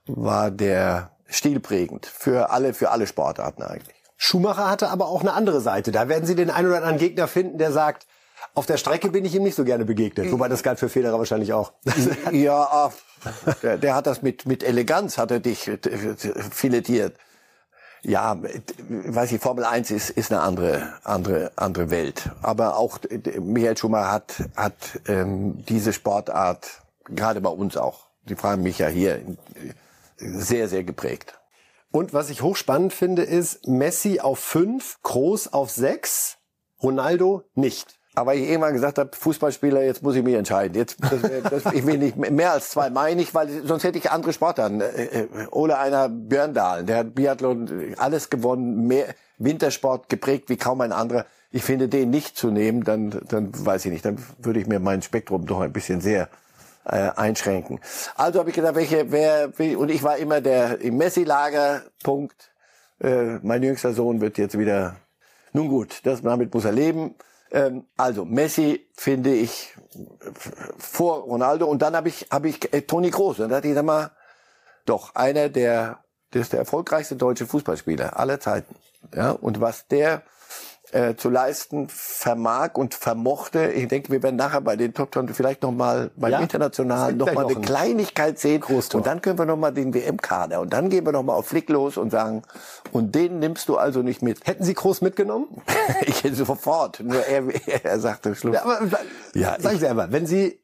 war 0.06 0.50
der 0.50 1.12
stilprägend 1.28 2.06
für 2.06 2.52
alle, 2.52 2.74
für 2.74 2.91
alle 2.91 3.06
Sportarten 3.06 3.63
eigentlich. 3.63 4.01
Schumacher 4.23 4.69
hatte 4.69 4.89
aber 4.89 5.07
auch 5.07 5.21
eine 5.21 5.34
andere 5.34 5.62
Seite. 5.62 5.91
Da 5.91 6.07
werden 6.07 6.27
Sie 6.27 6.36
den 6.36 6.51
einen 6.51 6.67
oder 6.67 6.77
anderen 6.77 6.99
Gegner 6.99 7.27
finden, 7.27 7.57
der 7.57 7.71
sagt, 7.71 8.05
auf 8.53 8.67
der 8.67 8.77
Strecke 8.77 9.10
bin 9.10 9.25
ich 9.25 9.34
ihm 9.34 9.41
nicht 9.41 9.55
so 9.55 9.63
gerne 9.63 9.84
begegnet. 9.84 10.31
Wobei 10.31 10.47
das 10.47 10.62
galt 10.62 10.77
für 10.77 10.89
Federer 10.89 11.17
wahrscheinlich 11.17 11.53
auch. 11.53 11.73
ja, 12.31 12.91
der, 13.63 13.79
der 13.79 13.95
hat 13.95 14.05
das 14.05 14.21
mit, 14.21 14.45
mit 14.45 14.63
Eleganz, 14.63 15.17
hat 15.17 15.31
er 15.31 15.39
dich 15.39 15.67
äh, 15.67 15.79
filetiert. 16.51 17.17
Ja, 18.03 18.38
weiß 18.89 19.31
ich, 19.31 19.41
Formel 19.41 19.65
1 19.65 19.89
ist, 19.89 20.12
ist 20.12 20.31
eine 20.31 20.41
andere, 20.41 20.93
andere, 21.03 21.51
andere 21.55 21.89
Welt. 21.89 22.29
Aber 22.43 22.77
auch 22.77 22.99
Michael 23.39 23.75
Schumacher 23.75 24.12
hat, 24.12 24.36
hat 24.55 24.75
ähm, 25.07 25.65
diese 25.65 25.93
Sportart, 25.93 26.84
gerade 27.05 27.41
bei 27.41 27.49
uns 27.49 27.75
auch, 27.75 28.05
die 28.29 28.36
fragen 28.36 28.62
mich 28.62 28.77
ja 28.77 28.88
hier, 28.88 29.19
sehr, 30.17 30.69
sehr 30.69 30.84
geprägt. 30.84 31.40
Und 31.91 32.13
was 32.13 32.30
ich 32.30 32.41
hochspannend 32.41 32.93
finde, 32.93 33.23
ist 33.23 33.67
Messi 33.67 34.19
auf 34.19 34.39
fünf, 34.39 34.99
Groß 35.04 35.51
auf 35.54 35.69
sechs, 35.69 36.38
Ronaldo 36.82 37.43
nicht. 37.54 37.99
Aber 38.13 38.36
ich 38.36 38.49
irgendwann 38.49 38.73
gesagt 38.73 38.97
habe, 38.97 39.12
Fußballspieler, 39.13 39.84
jetzt 39.84 40.04
muss 40.04 40.15
ich 40.15 40.23
mich 40.23 40.36
entscheiden. 40.36 40.75
Jetzt, 40.75 40.97
das, 41.01 41.63
das, 41.63 41.73
ich 41.73 41.86
will 41.86 41.97
nicht 41.97 42.17
mehr 42.17 42.51
als 42.51 42.69
zwei, 42.69 42.89
meine 42.89 43.21
ich, 43.21 43.34
weil 43.34 43.65
sonst 43.65 43.86
hätte 43.86 43.97
ich 43.97 44.12
andere 44.12 44.34
Sportarten. 44.34 44.82
Äh, 44.82 45.04
äh, 45.04 45.27
Ole 45.51 45.77
einer 45.77 46.10
Björndalen, 46.10 46.86
der 46.86 46.97
hat 46.97 47.15
Biathlon 47.15 47.95
alles 47.97 48.30
gewonnen, 48.30 48.88
mehr 48.88 49.06
Wintersport 49.38 50.10
geprägt 50.10 50.49
wie 50.49 50.58
kaum 50.58 50.82
ein 50.82 50.91
anderer. 50.91 51.25
Ich 51.51 51.63
finde, 51.63 51.88
den 51.88 52.10
nicht 52.10 52.38
zu 52.38 52.51
nehmen, 52.51 52.84
dann, 52.84 53.21
dann 53.30 53.51
weiß 53.54 53.86
ich 53.86 53.91
nicht, 53.91 54.04
dann 54.04 54.17
würde 54.39 54.60
ich 54.60 54.67
mir 54.67 54.80
mein 54.80 55.01
Spektrum 55.01 55.45
doch 55.45 55.62
ein 55.62 55.71
bisschen 55.71 56.01
sehr 56.01 56.30
äh, 56.86 57.10
einschränken. 57.15 57.80
Also 58.15 58.39
habe 58.39 58.50
ich 58.50 58.56
gedacht, 58.56 58.76
welche, 58.76 59.12
wer, 59.12 59.58
wie, 59.58 59.76
und 59.76 59.89
ich 59.89 60.04
war 60.04 60.17
immer 60.17 60.41
der 60.41 60.82
im 60.82 60.98
Messi-Lager, 60.98 61.84
Punkt. 62.04 62.52
Äh, 63.00 63.39
mein 63.41 63.63
jüngster 63.63 63.94
Sohn 63.94 64.22
wird 64.22 64.38
jetzt 64.38 64.58
wieder, 64.58 64.96
nun 65.54 65.67
gut, 65.67 66.02
das, 66.04 66.22
damit 66.22 66.54
muss 66.54 66.65
er 66.65 66.72
leben. 66.72 67.15
Ähm, 67.52 67.86
also 67.98 68.26
Messi 68.26 68.88
finde 68.94 69.34
ich 69.34 69.76
vor 70.78 71.24
Ronaldo 71.24 71.65
und 71.65 71.82
dann 71.82 71.96
habe 71.96 72.08
ich 72.08 72.28
habe 72.32 72.48
ich 72.48 72.74
äh, 72.74 72.82
Toni 72.82 73.12
Kroos 73.12 73.39
und 73.39 73.50
da 73.50 73.56
dachte 73.56 73.67
ich 73.67 73.74
sag 73.74 73.84
mal 73.84 74.12
doch 74.86 75.15
einer 75.15 75.50
der 75.50 76.00
der 76.34 76.41
ist 76.41 76.54
der 76.54 76.60
erfolgreichste 76.60 77.17
deutsche 77.17 77.46
Fußballspieler 77.46 78.17
aller 78.17 78.39
Zeiten 78.39 78.76
ja 79.13 79.32
und 79.32 79.60
was 79.60 79.88
der 79.88 80.24
äh, 80.91 81.15
zu 81.15 81.30
leisten 81.30 81.88
vermag 81.89 82.71
und 82.75 82.93
vermochte. 82.93 83.67
Ich 83.71 83.88
denke, 83.88 84.12
wir 84.12 84.21
werden 84.23 84.36
nachher 84.36 84.62
bei 84.62 84.75
den 84.75 84.93
Top 84.93 85.12
Ten 85.12 85.27
vielleicht 85.30 85.62
noch 85.63 85.71
mal 85.71 86.12
beim 86.15 86.32
Ja, 86.32 86.39
Internationalen 86.39 87.19
es 87.19 87.25
noch 87.25 87.36
eine 87.36 87.56
ein 87.56 87.62
Kleinigkeit 87.62 88.39
sehen. 88.39 88.62
Großtor. 88.62 88.99
Und 88.99 89.08
dann 89.08 89.21
können 89.21 89.38
wir 89.39 89.45
noch 89.45 89.58
mal 89.58 89.71
den 89.71 89.93
WM-Kader 89.93 90.62
und 90.62 90.71
dann 90.73 90.89
gehen 90.89 91.06
wir 91.06 91.12
noch 91.12 91.23
mal 91.23 91.34
auf 91.34 91.47
Flick 91.47 91.69
los 91.69 91.97
und 91.97 92.12
sagen, 92.12 92.43
und 92.91 93.15
den 93.15 93.39
nimmst 93.39 93.69
du 93.69 93.77
also 93.77 94.01
nicht 94.01 94.21
mit. 94.21 94.45
Hätten 94.47 94.63
Sie 94.63 94.73
Groß 94.73 95.01
mitgenommen? 95.01 95.47
ich 96.06 96.23
hätte 96.23 96.36
sofort. 96.36 96.99
Nur 97.01 97.25
er, 97.25 97.43
er 97.84 97.99
sagte 97.99 98.36
Schluss. 98.36 98.56
Ja, 98.56 98.63
aber 98.63 98.80
Ja, 99.34 99.58
sag 99.60 99.73
ich- 99.73 99.80
selber, 99.80 100.12
wenn 100.12 100.25
Sie 100.25 100.61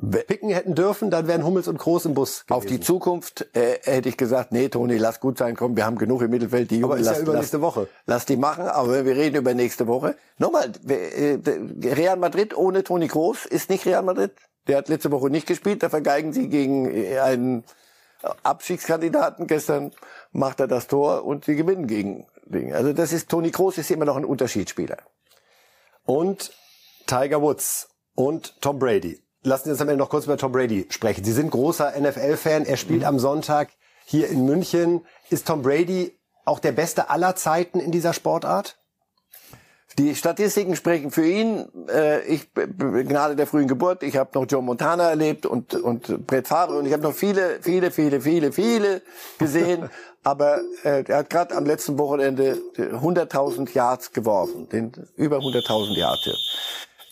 picken 0.00 0.50
hätten 0.50 0.74
dürfen, 0.74 1.10
dann 1.10 1.26
wären 1.26 1.44
Hummels 1.44 1.66
und 1.68 1.78
Groß 1.78 2.04
im 2.06 2.14
Bus 2.14 2.46
gewesen. 2.46 2.56
Auf 2.56 2.66
die 2.66 2.80
Zukunft 2.80 3.48
äh, 3.54 3.78
hätte 3.82 4.08
ich 4.08 4.16
gesagt, 4.16 4.52
nee, 4.52 4.68
Toni, 4.68 4.96
lass 4.96 5.18
gut 5.20 5.38
sein, 5.38 5.56
komm, 5.56 5.76
wir 5.76 5.84
haben 5.84 5.98
genug 5.98 6.22
im 6.22 6.30
Mittelfeld. 6.30 6.70
Die 6.70 6.82
Aber 6.82 6.94
Jungen, 6.94 7.00
ist 7.00 7.06
ja 7.06 7.12
lass, 7.12 7.22
übernächste 7.22 7.56
lass, 7.56 7.62
Woche. 7.62 7.88
Lass 8.06 8.26
die 8.26 8.36
machen, 8.36 8.66
aber 8.66 9.04
wir 9.04 9.16
reden 9.16 9.36
über 9.36 9.54
nächste 9.54 9.86
Woche. 9.86 10.14
Nochmal, 10.38 10.72
äh, 10.88 11.38
Real 11.84 12.16
Madrid 12.16 12.56
ohne 12.56 12.84
Toni 12.84 13.08
Kroos 13.08 13.44
ist 13.46 13.70
nicht 13.70 13.86
Real 13.86 14.02
Madrid. 14.02 14.32
Der 14.68 14.78
hat 14.78 14.88
letzte 14.88 15.10
Woche 15.10 15.30
nicht 15.30 15.46
gespielt, 15.46 15.82
da 15.82 15.88
vergeigen 15.88 16.32
sie 16.32 16.48
gegen 16.48 16.94
äh, 16.94 17.18
einen 17.18 17.64
Abstiegskandidaten. 18.42 19.46
Gestern 19.46 19.92
macht 20.30 20.60
er 20.60 20.68
das 20.68 20.86
Tor 20.86 21.24
und 21.24 21.44
sie 21.44 21.56
gewinnen 21.56 21.86
gegen 21.86 22.26
Ding. 22.46 22.72
Also 22.72 22.92
das 22.92 23.12
ist, 23.12 23.28
Toni 23.28 23.50
Kroos 23.50 23.78
ist 23.78 23.90
immer 23.90 24.04
noch 24.04 24.16
ein 24.16 24.24
Unterschiedsspieler. 24.24 24.98
und 26.04 26.52
Tiger 27.06 27.42
Woods 27.42 27.88
und 28.14 28.60
Tom 28.60 28.78
Brady. 28.78 29.22
Lassen 29.44 29.64
Sie 29.64 29.70
uns 29.70 29.80
am 29.80 29.88
Ende 29.88 30.02
noch 30.02 30.10
kurz 30.10 30.24
über 30.24 30.36
Tom 30.36 30.52
Brady 30.52 30.86
sprechen. 30.90 31.24
Sie 31.24 31.32
sind 31.32 31.50
großer 31.50 31.92
NFL-Fan. 31.98 32.64
Er 32.66 32.76
spielt 32.76 33.04
am 33.04 33.18
Sonntag 33.18 33.70
hier 34.04 34.28
in 34.28 34.44
München. 34.44 35.06
Ist 35.30 35.46
Tom 35.46 35.62
Brady 35.62 36.18
auch 36.44 36.58
der 36.58 36.72
Beste 36.72 37.10
aller 37.10 37.36
Zeiten 37.36 37.78
in 37.78 37.92
dieser 37.92 38.12
Sportart? 38.12 38.78
Die 39.98 40.14
Statistiken 40.14 40.76
sprechen 40.76 41.10
für 41.10 41.26
ihn. 41.26 41.66
Äh, 41.88 42.22
ich 42.26 42.52
Gnade 42.54 43.34
der 43.34 43.46
frühen 43.48 43.66
Geburt. 43.66 44.02
Ich 44.04 44.16
habe 44.16 44.30
noch 44.38 44.46
Joe 44.48 44.62
Montana 44.62 45.08
erlebt 45.10 45.44
und 45.44 45.74
und 45.74 46.26
Brett 46.26 46.46
Favre 46.46 46.78
und 46.78 46.86
ich 46.86 46.92
habe 46.92 47.02
noch 47.02 47.14
viele, 47.14 47.58
viele, 47.62 47.90
viele, 47.90 48.20
viele, 48.20 48.52
viele 48.52 49.02
gesehen. 49.38 49.90
Aber 50.22 50.60
äh, 50.84 51.04
er 51.04 51.18
hat 51.18 51.30
gerade 51.30 51.56
am 51.56 51.64
letzten 51.64 51.98
Wochenende 51.98 52.58
100.000 52.76 53.72
Yards 53.74 54.12
geworfen, 54.12 54.68
den 54.68 54.92
über 55.16 55.38
100.000 55.38 55.96
Yards. 55.96 56.28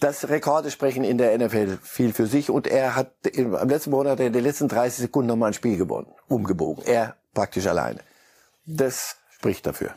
Das 0.00 0.28
Rekorde 0.28 0.70
sprechen 0.70 1.04
in 1.04 1.16
der 1.18 1.36
NFL 1.38 1.78
viel 1.82 2.12
für 2.12 2.26
sich 2.26 2.50
und 2.50 2.66
er 2.66 2.96
hat 2.96 3.12
im- 3.32 3.54
am 3.54 3.68
letzten 3.68 3.90
Monat 3.90 4.20
in 4.20 4.32
den 4.32 4.44
letzten 4.44 4.68
30 4.68 4.98
Sekunden 5.02 5.28
nochmal 5.28 5.50
ein 5.50 5.54
Spiel 5.54 5.78
gewonnen, 5.78 6.06
umgebogen. 6.28 6.84
Er 6.86 7.16
praktisch 7.32 7.66
alleine. 7.66 8.00
Das 8.66 9.16
spricht 9.30 9.66
dafür. 9.66 9.90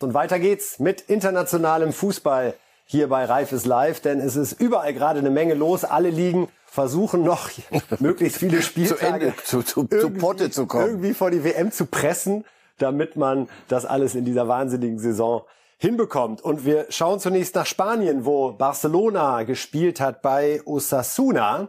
Und 0.00 0.12
weiter 0.12 0.38
geht's 0.38 0.78
mit 0.78 1.00
internationalem 1.02 1.92
Fußball 1.92 2.54
hier 2.84 3.08
bei 3.08 3.24
Reif 3.24 3.50
ist 3.52 3.66
live, 3.66 4.00
denn 4.00 4.20
es 4.20 4.36
ist 4.36 4.60
überall 4.60 4.92
gerade 4.92 5.18
eine 5.18 5.30
Menge 5.30 5.54
los. 5.54 5.84
Alle 5.84 6.10
Ligen 6.10 6.48
versuchen 6.66 7.22
noch 7.24 7.50
möglichst 8.00 8.38
viele 8.38 8.60
Spieltage 8.62 9.26
Ende, 9.28 9.34
zu- 9.44 9.62
zu- 9.62 9.84
zu 9.86 10.10
Potte 10.10 10.50
zu 10.50 10.66
kommen. 10.66 10.86
Irgendwie 10.86 11.14
vor 11.14 11.30
die 11.30 11.42
WM 11.42 11.72
zu 11.72 11.86
pressen, 11.86 12.44
damit 12.78 13.16
man 13.16 13.48
das 13.68 13.86
alles 13.86 14.14
in 14.14 14.24
dieser 14.26 14.46
wahnsinnigen 14.46 14.98
Saison 14.98 15.42
hinbekommt. 15.78 16.42
Und 16.42 16.64
wir 16.64 16.86
schauen 16.88 17.20
zunächst 17.20 17.54
nach 17.54 17.66
Spanien, 17.66 18.24
wo 18.24 18.52
Barcelona 18.52 19.42
gespielt 19.42 20.00
hat 20.00 20.22
bei 20.22 20.62
Osasuna. 20.64 21.68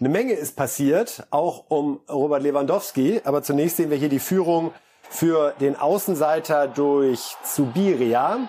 Eine 0.00 0.08
Menge 0.08 0.34
ist 0.34 0.54
passiert, 0.56 1.26
auch 1.30 1.64
um 1.68 2.00
Robert 2.08 2.42
Lewandowski. 2.42 3.20
Aber 3.24 3.42
zunächst 3.42 3.78
sehen 3.78 3.90
wir 3.90 3.96
hier 3.96 4.08
die 4.08 4.20
Führung 4.20 4.72
für 5.08 5.54
den 5.60 5.76
Außenseiter 5.76 6.68
durch 6.68 7.36
Zubiria, 7.42 8.48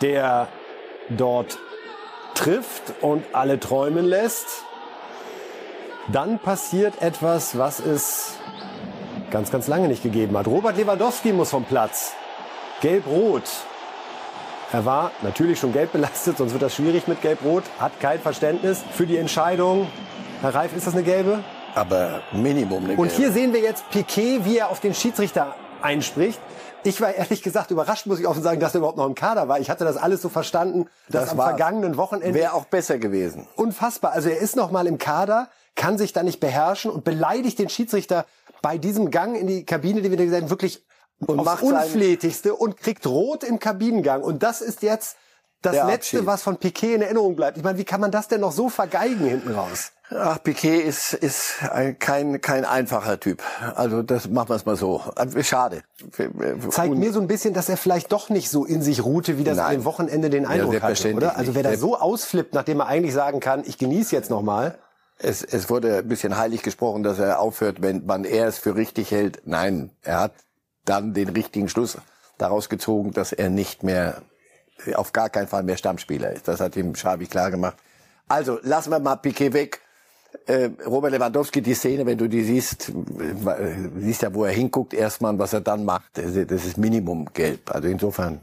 der 0.00 0.48
dort 1.08 1.58
trifft 2.34 2.94
und 3.00 3.24
alle 3.32 3.60
träumen 3.60 4.04
lässt. 4.04 4.64
Dann 6.12 6.38
passiert 6.38 7.00
etwas, 7.00 7.56
was 7.56 7.80
es 7.80 8.34
ganz, 9.30 9.50
ganz 9.50 9.68
lange 9.68 9.88
nicht 9.88 10.02
gegeben 10.02 10.36
hat. 10.36 10.46
Robert 10.46 10.76
Lewandowski 10.76 11.32
muss 11.32 11.50
vom 11.50 11.64
Platz. 11.64 12.14
Gelb-Rot. 12.80 13.42
Er 14.72 14.84
war 14.84 15.12
natürlich 15.22 15.58
schon 15.60 15.72
gelb 15.72 15.92
belastet, 15.92 16.38
sonst 16.38 16.52
wird 16.52 16.62
das 16.62 16.74
schwierig 16.74 17.06
mit 17.06 17.22
Gelb-Rot. 17.22 17.62
Hat 17.78 17.98
kein 18.00 18.20
Verständnis 18.20 18.82
für 18.92 19.06
die 19.06 19.16
Entscheidung. 19.16 19.86
Herr 20.40 20.54
Reif, 20.54 20.76
ist 20.76 20.86
das 20.86 20.94
eine 20.94 21.04
gelbe? 21.04 21.42
Aber 21.74 22.20
Minimum 22.32 22.84
eine 22.84 22.92
Und 22.96 23.08
gelbe. 23.08 23.14
hier 23.14 23.32
sehen 23.32 23.52
wir 23.52 23.60
jetzt 23.60 23.88
Piquet, 23.90 24.44
wie 24.44 24.58
er 24.58 24.68
auf 24.70 24.80
den 24.80 24.94
Schiedsrichter 24.94 25.54
einspricht. 25.80 26.40
Ich 26.82 27.00
war 27.00 27.14
ehrlich 27.14 27.42
gesagt 27.42 27.70
überrascht, 27.70 28.06
muss 28.06 28.20
ich 28.20 28.26
offen 28.26 28.42
sagen, 28.42 28.60
dass 28.60 28.74
er 28.74 28.78
überhaupt 28.78 28.98
noch 28.98 29.06
im 29.06 29.14
Kader 29.14 29.48
war. 29.48 29.58
Ich 29.58 29.70
hatte 29.70 29.84
das 29.84 29.96
alles 29.96 30.20
so 30.20 30.28
verstanden, 30.28 30.86
dass 31.08 31.22
Das 31.22 31.30
am 31.30 31.38
vergangenen 31.38 31.96
Wochenende 31.96 32.34
Wäre 32.38 32.52
auch 32.52 32.66
besser 32.66 32.98
gewesen. 32.98 33.46
unfassbar. 33.56 34.12
Also 34.12 34.28
er 34.28 34.38
ist 34.38 34.54
noch 34.56 34.70
mal 34.70 34.86
im 34.86 34.98
Kader, 34.98 35.48
kann 35.76 35.96
sich 35.98 36.12
da 36.12 36.22
nicht 36.22 36.40
beherrschen 36.40 36.90
und 36.90 37.04
beleidigt 37.04 37.58
den 37.58 37.68
Schiedsrichter 37.70 38.26
bei 38.60 38.76
diesem 38.76 39.10
Gang 39.10 39.36
in 39.36 39.46
die 39.46 39.64
Kabine, 39.64 40.02
die 40.02 40.10
wir 40.10 40.18
da 40.18 40.24
gesagt 40.24 40.42
haben, 40.42 40.50
wirklich 40.50 40.82
Und 41.26 41.40
aufs 41.40 41.62
unflätigste 41.62 42.54
und 42.54 42.76
kriegt 42.76 43.06
rot 43.06 43.44
im 43.44 43.58
Kabinengang. 43.58 44.22
Und 44.22 44.42
das 44.42 44.60
ist 44.60 44.82
jetzt 44.82 45.16
das 45.62 45.72
Der 45.72 45.86
Letzte, 45.86 46.16
Abschied. 46.18 46.26
was 46.26 46.42
von 46.42 46.56
Piquet 46.58 46.94
in 46.96 47.02
Erinnerung 47.02 47.36
bleibt. 47.36 47.56
Ich 47.56 47.64
meine, 47.64 47.78
wie 47.78 47.84
kann 47.84 48.00
man 48.00 48.10
das 48.10 48.28
denn 48.28 48.40
noch 48.42 48.52
so 48.52 48.68
vergeigen 48.68 49.24
hinten 49.24 49.52
raus? 49.54 49.92
Ach, 50.10 50.42
Piquet 50.42 50.80
ist, 50.82 51.14
ist 51.14 51.54
ein, 51.72 51.98
kein, 51.98 52.42
kein 52.42 52.66
einfacher 52.66 53.18
Typ. 53.18 53.42
Also 53.74 54.02
das 54.02 54.28
machen 54.28 54.50
wir 54.50 54.56
es 54.56 54.66
mal 54.66 54.76
so. 54.76 55.00
Schade. 55.40 55.82
Zeigt 56.70 56.90
Und- 56.92 56.98
mir 56.98 57.12
so 57.14 57.20
ein 57.20 57.26
bisschen, 57.26 57.54
dass 57.54 57.70
er 57.70 57.78
vielleicht 57.78 58.12
doch 58.12 58.28
nicht 58.28 58.50
so 58.50 58.66
in 58.66 58.82
sich 58.82 59.02
ruhte, 59.02 59.38
wie 59.38 59.44
das 59.44 59.56
Nein. 59.56 59.78
dem 59.78 59.84
Wochenende 59.86 60.28
den 60.28 60.44
Eindruck 60.44 60.74
hatte, 60.74 60.80
selbstverständlich 60.86 61.28
oder? 61.30 61.38
Also 61.38 61.54
wer 61.54 61.62
da 61.62 61.76
so 61.78 61.96
ausflippt, 61.98 62.52
nachdem 62.52 62.80
er 62.80 62.86
eigentlich 62.86 63.14
sagen 63.14 63.40
kann, 63.40 63.62
ich 63.64 63.78
genieße 63.78 64.14
jetzt 64.14 64.28
noch 64.28 64.42
mal. 64.42 64.78
Es, 65.18 65.42
es 65.42 65.70
wurde 65.70 65.98
ein 65.98 66.08
bisschen 66.08 66.36
heilig 66.36 66.62
gesprochen, 66.62 67.02
dass 67.02 67.18
er 67.18 67.38
aufhört, 67.38 67.80
wenn 67.80 68.04
man 68.04 68.24
er 68.24 68.48
es 68.48 68.58
für 68.58 68.74
richtig 68.76 69.10
hält. 69.10 69.40
Nein, 69.46 69.90
er 70.02 70.20
hat 70.20 70.32
dann 70.84 71.14
den 71.14 71.28
richtigen 71.30 71.68
Schluss 71.68 71.98
daraus 72.38 72.68
gezogen, 72.68 73.12
dass 73.12 73.32
er 73.32 73.48
nicht 73.50 73.82
mehr, 73.82 74.22
auf 74.94 75.12
gar 75.12 75.30
keinen 75.30 75.46
Fall 75.48 75.62
mehr 75.62 75.76
Stammspieler 75.76 76.32
ist. 76.32 76.48
Das 76.48 76.60
hat 76.60 76.76
ihm 76.76 76.92
Xavi 76.92 77.26
klar 77.26 77.50
gemacht. 77.50 77.76
Also, 78.28 78.58
lassen 78.62 78.90
wir 78.90 78.98
mal 79.00 79.16
Piquet 79.16 79.52
weg. 79.52 79.80
Äh, 80.46 80.70
Robert 80.84 81.12
Lewandowski, 81.12 81.62
die 81.62 81.74
Szene, 81.74 82.04
wenn 82.06 82.18
du 82.18 82.28
die 82.28 82.42
siehst, 82.42 82.88
äh, 82.88 83.74
siehst 84.00 84.22
ja, 84.22 84.34
wo 84.34 84.44
er 84.44 84.52
hinguckt 84.52 84.92
erstmal 84.92 85.32
und 85.32 85.38
was 85.38 85.52
er 85.52 85.60
dann 85.60 85.84
macht. 85.84 86.10
Das 86.14 86.34
ist- 86.34 86.76
Minimum 86.76 87.26
gelb. 87.32 87.70
Also 87.72 87.86
insofern, 87.88 88.42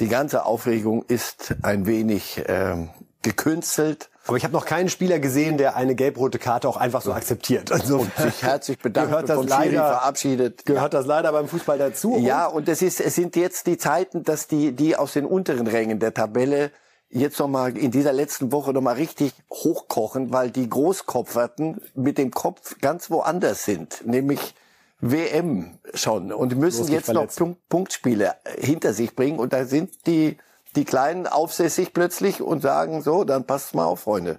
die 0.00 0.08
ganze 0.08 0.46
Aufregung 0.46 1.04
ist 1.08 1.54
ein 1.62 1.84
wenig 1.86 2.42
ähm, 2.46 2.88
gekünstelt. 3.22 4.08
Aber 4.26 4.36
ich 4.36 4.44
habe 4.44 4.52
noch 4.52 4.64
keinen 4.64 4.88
Spieler 4.88 5.18
gesehen, 5.18 5.56
der 5.56 5.76
eine 5.76 5.94
gelb-rote 5.94 6.38
Karte 6.38 6.68
auch 6.68 6.76
einfach 6.76 7.02
so 7.02 7.12
akzeptiert. 7.12 7.70
Also 7.70 7.98
und 7.98 8.16
sich 8.16 8.42
herzlich 8.42 8.78
bedankt 8.78 9.10
gehört 9.10 9.30
und 9.30 9.48
das 9.50 9.58
leider, 9.58 9.86
verabschiedet. 9.86 10.66
Gehört 10.66 10.94
das 10.94 11.06
leider 11.06 11.32
beim 11.32 11.48
Fußball 11.48 11.78
dazu? 11.78 12.18
Ja, 12.18 12.46
und 12.46 12.68
es 12.68 12.82
ist, 12.82 13.00
es 13.00 13.14
sind 13.14 13.36
jetzt 13.36 13.66
die 13.66 13.78
Zeiten, 13.78 14.24
dass 14.24 14.48
die, 14.48 14.72
die 14.72 14.96
aus 14.96 15.12
den 15.12 15.26
unteren 15.26 15.66
Rängen 15.66 16.00
der 16.00 16.12
Tabelle 16.12 16.70
jetzt 17.08 17.38
noch 17.38 17.48
mal 17.48 17.76
in 17.76 17.90
dieser 17.90 18.12
letzten 18.12 18.52
Woche 18.52 18.72
noch 18.72 18.80
mal 18.80 18.94
richtig 18.94 19.32
hochkochen, 19.50 20.32
weil 20.32 20.50
die 20.50 20.68
Großkopferten 20.68 21.80
mit 21.94 22.18
dem 22.18 22.30
Kopf 22.32 22.76
ganz 22.80 23.10
woanders 23.10 23.64
sind, 23.64 24.06
nämlich 24.06 24.54
WM 25.00 25.78
schon 25.94 26.32
und 26.32 26.56
müssen 26.56 26.88
jetzt 26.88 27.08
noch 27.08 27.14
verletzen. 27.14 27.38
Punkt, 27.38 27.68
Punktspiele 27.68 28.34
hinter 28.58 28.92
sich 28.92 29.14
bringen 29.14 29.38
und 29.38 29.52
da 29.52 29.66
sind 29.66 30.06
die 30.06 30.38
die 30.76 30.84
Kleinen 30.84 31.26
aufsässig 31.26 31.92
plötzlich 31.92 32.40
und 32.42 32.62
sagen 32.62 33.02
so, 33.02 33.24
dann 33.24 33.44
passt 33.44 33.74
mal 33.74 33.84
auf, 33.84 34.00
Freunde. 34.00 34.38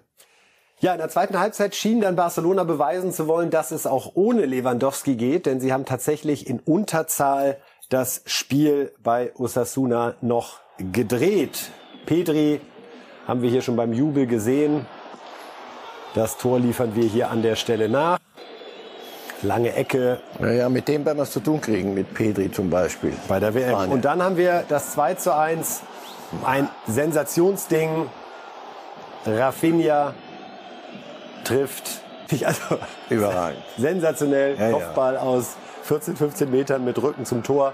Ja, 0.79 0.91
in 0.91 0.99
der 0.99 1.09
zweiten 1.09 1.39
Halbzeit 1.39 1.73
schien 1.73 2.01
dann 2.01 2.15
Barcelona 2.15 2.63
beweisen 2.63 3.11
zu 3.11 3.27
wollen, 3.27 3.49
dass 3.49 3.71
es 3.71 3.87
auch 3.87 4.11
ohne 4.13 4.45
Lewandowski 4.45 5.15
geht, 5.15 5.47
denn 5.47 5.59
sie 5.59 5.73
haben 5.73 5.85
tatsächlich 5.85 6.47
in 6.47 6.59
Unterzahl 6.59 7.57
das 7.89 8.21
Spiel 8.25 8.93
bei 9.01 9.31
Osasuna 9.37 10.15
noch 10.21 10.59
gedreht. 10.77 11.71
Pedri 12.05 12.61
haben 13.27 13.41
wir 13.41 13.49
hier 13.49 13.61
schon 13.61 13.75
beim 13.75 13.91
Jubel 13.91 14.27
gesehen. 14.27 14.85
Das 16.13 16.37
Tor 16.37 16.59
liefern 16.59 16.95
wir 16.95 17.05
hier 17.05 17.31
an 17.31 17.41
der 17.41 17.55
Stelle 17.55 17.89
nach. 17.89 18.19
Lange 19.41 19.73
Ecke 19.73 20.19
Naja, 20.39 20.67
mit 20.69 20.87
dem 20.87 21.05
werden 21.05 21.17
wir 21.17 21.23
es 21.23 21.31
zu 21.31 21.39
tun 21.39 21.61
kriegen, 21.61 21.93
mit 21.93 22.13
Pedri 22.13 22.51
zum 22.51 22.69
Beispiel. 22.69 23.13
bei 23.27 23.39
der 23.39 23.53
WM. 23.53 23.69
Spanien. 23.69 23.91
Und 23.91 24.05
dann 24.05 24.21
haben 24.23 24.37
wir 24.37 24.63
das 24.67 24.93
2 24.93 25.13
zu 25.15 25.35
1. 25.35 25.81
Ein 26.45 26.69
Sensationsding. 26.87 28.09
Rafinha 29.25 30.13
trifft. 31.43 32.01
Also, 32.45 32.61
Überragend. 33.09 33.61
sensationell. 33.77 34.57
Ja, 34.57 34.69
ja. 34.69 34.71
Kopfball 34.73 35.17
aus 35.17 35.55
14, 35.83 36.17
15 36.17 36.51
Metern 36.51 36.83
mit 36.83 37.01
Rücken 37.01 37.25
zum 37.25 37.43
Tor. 37.43 37.73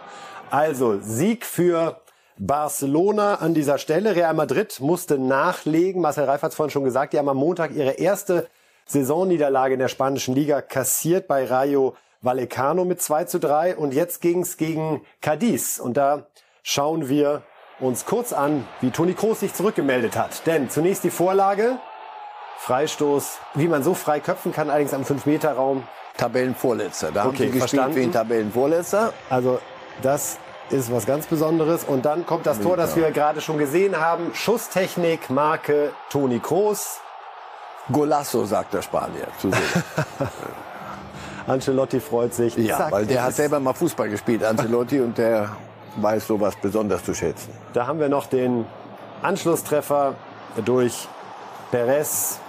Also 0.51 0.99
Sieg 1.01 1.45
für 1.45 1.99
Barcelona 2.37 3.35
an 3.35 3.53
dieser 3.55 3.79
Stelle. 3.79 4.15
Real 4.15 4.33
Madrid 4.35 4.79
musste 4.79 5.17
nachlegen. 5.17 6.01
Marcel 6.01 6.25
Reif 6.25 6.43
hat 6.43 6.51
es 6.51 6.55
vorhin 6.55 6.71
schon 6.71 6.83
gesagt. 6.83 7.13
Die 7.13 7.17
haben 7.19 7.29
am 7.29 7.37
Montag 7.37 7.71
ihre 7.71 7.93
erste 7.93 8.47
Saisonniederlage 8.85 9.73
in 9.73 9.79
der 9.79 9.87
spanischen 9.87 10.35
Liga 10.35 10.61
kassiert 10.61 11.27
bei 11.27 11.45
Rayo 11.45 11.95
Vallecano 12.21 12.85
mit 12.85 13.01
2 13.01 13.25
zu 13.25 13.39
3. 13.39 13.75
Und 13.77 13.93
jetzt 13.93 14.21
ging's 14.21 14.57
gegen 14.57 15.01
Cadiz. 15.21 15.79
Und 15.79 15.97
da 15.97 16.27
schauen 16.61 17.09
wir 17.09 17.41
uns 17.83 18.05
kurz 18.05 18.33
an, 18.33 18.65
wie 18.81 18.91
Toni 18.91 19.13
Kroos 19.13 19.39
sich 19.41 19.53
zurückgemeldet 19.53 20.15
hat. 20.17 20.45
Denn 20.47 20.69
zunächst 20.69 21.03
die 21.03 21.09
Vorlage. 21.11 21.77
Freistoß, 22.59 23.39
wie 23.55 23.67
man 23.67 23.83
so 23.83 23.93
frei 23.93 24.19
köpfen 24.21 24.53
kann, 24.53 24.69
allerdings 24.69 24.93
am 24.93 25.03
5-Meter-Raum. 25.03 25.83
Tabellenvorletzter. 26.17 27.11
Da 27.11 27.23
haben 27.23 27.29
Okay, 27.29 27.37
sie 27.37 27.43
gespielt 27.47 27.59
verstanden. 27.69 27.95
wie 27.97 28.03
ein 28.03 28.11
Tabellenvorletzter. 28.13 29.11
Also 29.29 29.59
das 30.01 30.37
ist 30.69 30.91
was 30.91 31.05
ganz 31.05 31.25
Besonderes. 31.25 31.83
Und 31.83 32.05
dann 32.05 32.25
kommt 32.25 32.45
das 32.45 32.61
Tor, 32.61 32.77
das 32.77 32.95
wir 32.95 33.11
gerade 33.11 33.41
schon 33.41 33.57
gesehen 33.57 33.99
haben. 33.99 34.33
Schusstechnik, 34.33 35.29
Marke 35.29 35.91
Toni 36.09 36.39
Kroos. 36.39 36.99
Golasso, 37.91 38.45
sagt 38.45 38.73
der 38.73 38.81
Spanier. 38.81 39.27
Zu. 39.41 39.51
Ancelotti 41.47 41.99
freut 41.99 42.33
sich. 42.33 42.55
ja, 42.55 42.77
Zack, 42.77 42.91
weil 42.91 43.05
der 43.05 43.23
hat 43.23 43.33
selber 43.33 43.59
mal 43.59 43.73
Fußball 43.73 44.07
gespielt, 44.09 44.43
Ancelotti, 44.43 45.01
und 45.01 45.17
der 45.17 45.49
weiß 45.97 46.27
sowas 46.27 46.55
besonders 46.61 47.03
zu 47.03 47.13
schätzen. 47.13 47.51
Da 47.73 47.87
haben 47.87 47.99
wir 47.99 48.09
noch 48.09 48.25
den 48.25 48.65
Anschlusstreffer 49.21 50.15
durch 50.65 51.07
Perez. 51.71 52.39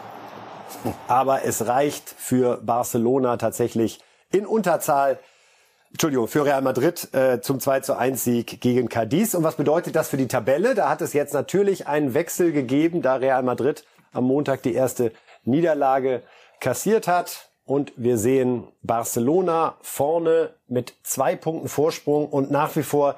Aber 1.08 1.44
es 1.44 1.66
reicht 1.66 2.14
für 2.16 2.58
Barcelona 2.62 3.36
tatsächlich 3.36 4.00
in 4.30 4.46
Unterzahl. 4.46 5.18
Entschuldigung, 5.92 6.26
für 6.26 6.44
Real 6.44 6.60
Madrid 6.60 7.14
äh, 7.14 7.40
zum 7.40 7.60
2 7.60 7.80
zu 7.80 7.96
1 7.96 8.24
Sieg 8.24 8.60
gegen 8.60 8.88
Cadiz. 8.88 9.34
Und 9.34 9.44
was 9.44 9.54
bedeutet 9.54 9.94
das 9.94 10.08
für 10.08 10.16
die 10.16 10.26
Tabelle? 10.26 10.74
Da 10.74 10.88
hat 10.88 11.00
es 11.00 11.12
jetzt 11.12 11.32
natürlich 11.32 11.86
einen 11.86 12.14
Wechsel 12.14 12.52
gegeben, 12.52 13.00
da 13.00 13.14
Real 13.14 13.42
Madrid 13.42 13.84
am 14.12 14.24
Montag 14.24 14.62
die 14.62 14.74
erste 14.74 15.12
Niederlage 15.44 16.22
kassiert 16.60 17.06
hat. 17.06 17.50
Und 17.64 17.92
wir 17.96 18.18
sehen 18.18 18.68
Barcelona 18.82 19.76
vorne 19.80 20.50
mit 20.66 20.94
zwei 21.02 21.36
Punkten 21.36 21.68
Vorsprung 21.68 22.28
und 22.28 22.50
nach 22.50 22.76
wie 22.76 22.82
vor 22.82 23.16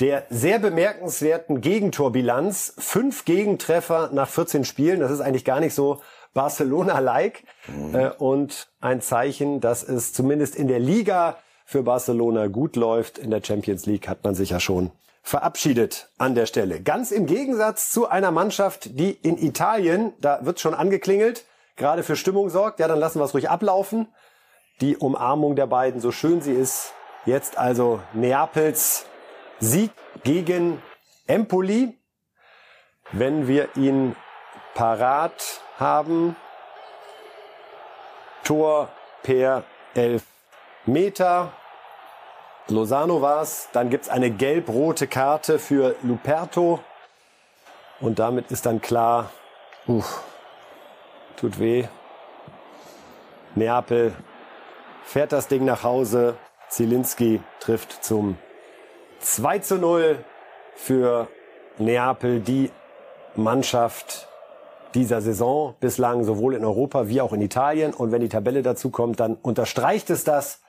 der 0.00 0.26
sehr 0.28 0.58
bemerkenswerten 0.58 1.60
Gegentorbilanz. 1.60 2.74
Fünf 2.78 3.24
Gegentreffer 3.24 4.10
nach 4.12 4.28
14 4.28 4.64
Spielen. 4.64 5.00
Das 5.00 5.10
ist 5.10 5.20
eigentlich 5.20 5.44
gar 5.44 5.60
nicht 5.60 5.74
so 5.74 6.00
Barcelona-like. 6.34 7.44
Äh, 7.92 8.10
und 8.18 8.68
ein 8.80 9.00
Zeichen, 9.00 9.60
dass 9.60 9.82
es 9.82 10.12
zumindest 10.12 10.54
in 10.54 10.68
der 10.68 10.80
Liga 10.80 11.38
für 11.64 11.82
Barcelona 11.82 12.46
gut 12.46 12.76
läuft. 12.76 13.18
In 13.18 13.30
der 13.30 13.42
Champions 13.42 13.86
League 13.86 14.06
hat 14.08 14.22
man 14.22 14.34
sich 14.34 14.50
ja 14.50 14.60
schon 14.60 14.90
verabschiedet 15.22 16.08
an 16.18 16.36
der 16.36 16.46
Stelle. 16.46 16.80
Ganz 16.80 17.10
im 17.10 17.26
Gegensatz 17.26 17.90
zu 17.90 18.08
einer 18.08 18.30
Mannschaft, 18.30 18.98
die 19.00 19.10
in 19.10 19.36
Italien, 19.38 20.12
da 20.20 20.44
wird 20.44 20.60
schon 20.60 20.74
angeklingelt, 20.74 21.44
gerade 21.74 22.04
für 22.04 22.14
Stimmung 22.14 22.48
sorgt. 22.48 22.78
Ja, 22.78 22.86
dann 22.86 23.00
lassen 23.00 23.18
wir 23.18 23.24
es 23.24 23.34
ruhig 23.34 23.50
ablaufen. 23.50 24.06
Die 24.80 24.96
Umarmung 24.96 25.56
der 25.56 25.66
beiden, 25.66 26.00
so 26.00 26.12
schön 26.12 26.42
sie 26.42 26.52
ist. 26.52 26.92
Jetzt 27.24 27.58
also 27.58 28.00
Neapels 28.12 29.06
Sieg 29.58 29.90
gegen 30.24 30.82
Empoli. 31.26 31.98
Wenn 33.12 33.46
wir 33.48 33.76
ihn 33.76 34.16
parat 34.74 35.60
haben. 35.78 36.36
Tor 38.44 38.88
per 39.22 39.64
elf 39.94 40.24
Meter. 40.84 41.52
Lozano 42.68 43.22
war's. 43.22 43.68
Dann 43.72 43.90
gibt's 43.90 44.08
eine 44.08 44.30
gelb-rote 44.30 45.06
Karte 45.06 45.58
für 45.58 45.96
Luperto. 46.02 46.80
Und 48.00 48.18
damit 48.18 48.50
ist 48.50 48.66
dann 48.66 48.80
klar, 48.80 49.30
uff, 49.86 50.22
tut 51.36 51.58
weh. 51.58 51.88
Neapel 53.54 54.14
fährt 55.04 55.32
das 55.32 55.48
Ding 55.48 55.64
nach 55.64 55.82
Hause. 55.82 56.36
Zielinski 56.68 57.40
trifft 57.60 58.04
zum 58.04 58.36
2 59.20 59.58
zu 59.60 59.78
0 59.78 60.24
für 60.74 61.28
Neapel, 61.78 62.40
die 62.40 62.70
Mannschaft 63.34 64.28
dieser 64.94 65.20
Saison 65.20 65.74
bislang 65.80 66.24
sowohl 66.24 66.54
in 66.54 66.64
Europa 66.64 67.08
wie 67.08 67.20
auch 67.20 67.32
in 67.32 67.42
Italien. 67.42 67.92
Und 67.92 68.12
wenn 68.12 68.20
die 68.20 68.28
Tabelle 68.28 68.62
dazu 68.62 68.90
kommt, 68.90 69.20
dann 69.20 69.34
unterstreicht 69.34 70.10
es 70.10 70.24
das. 70.24 70.60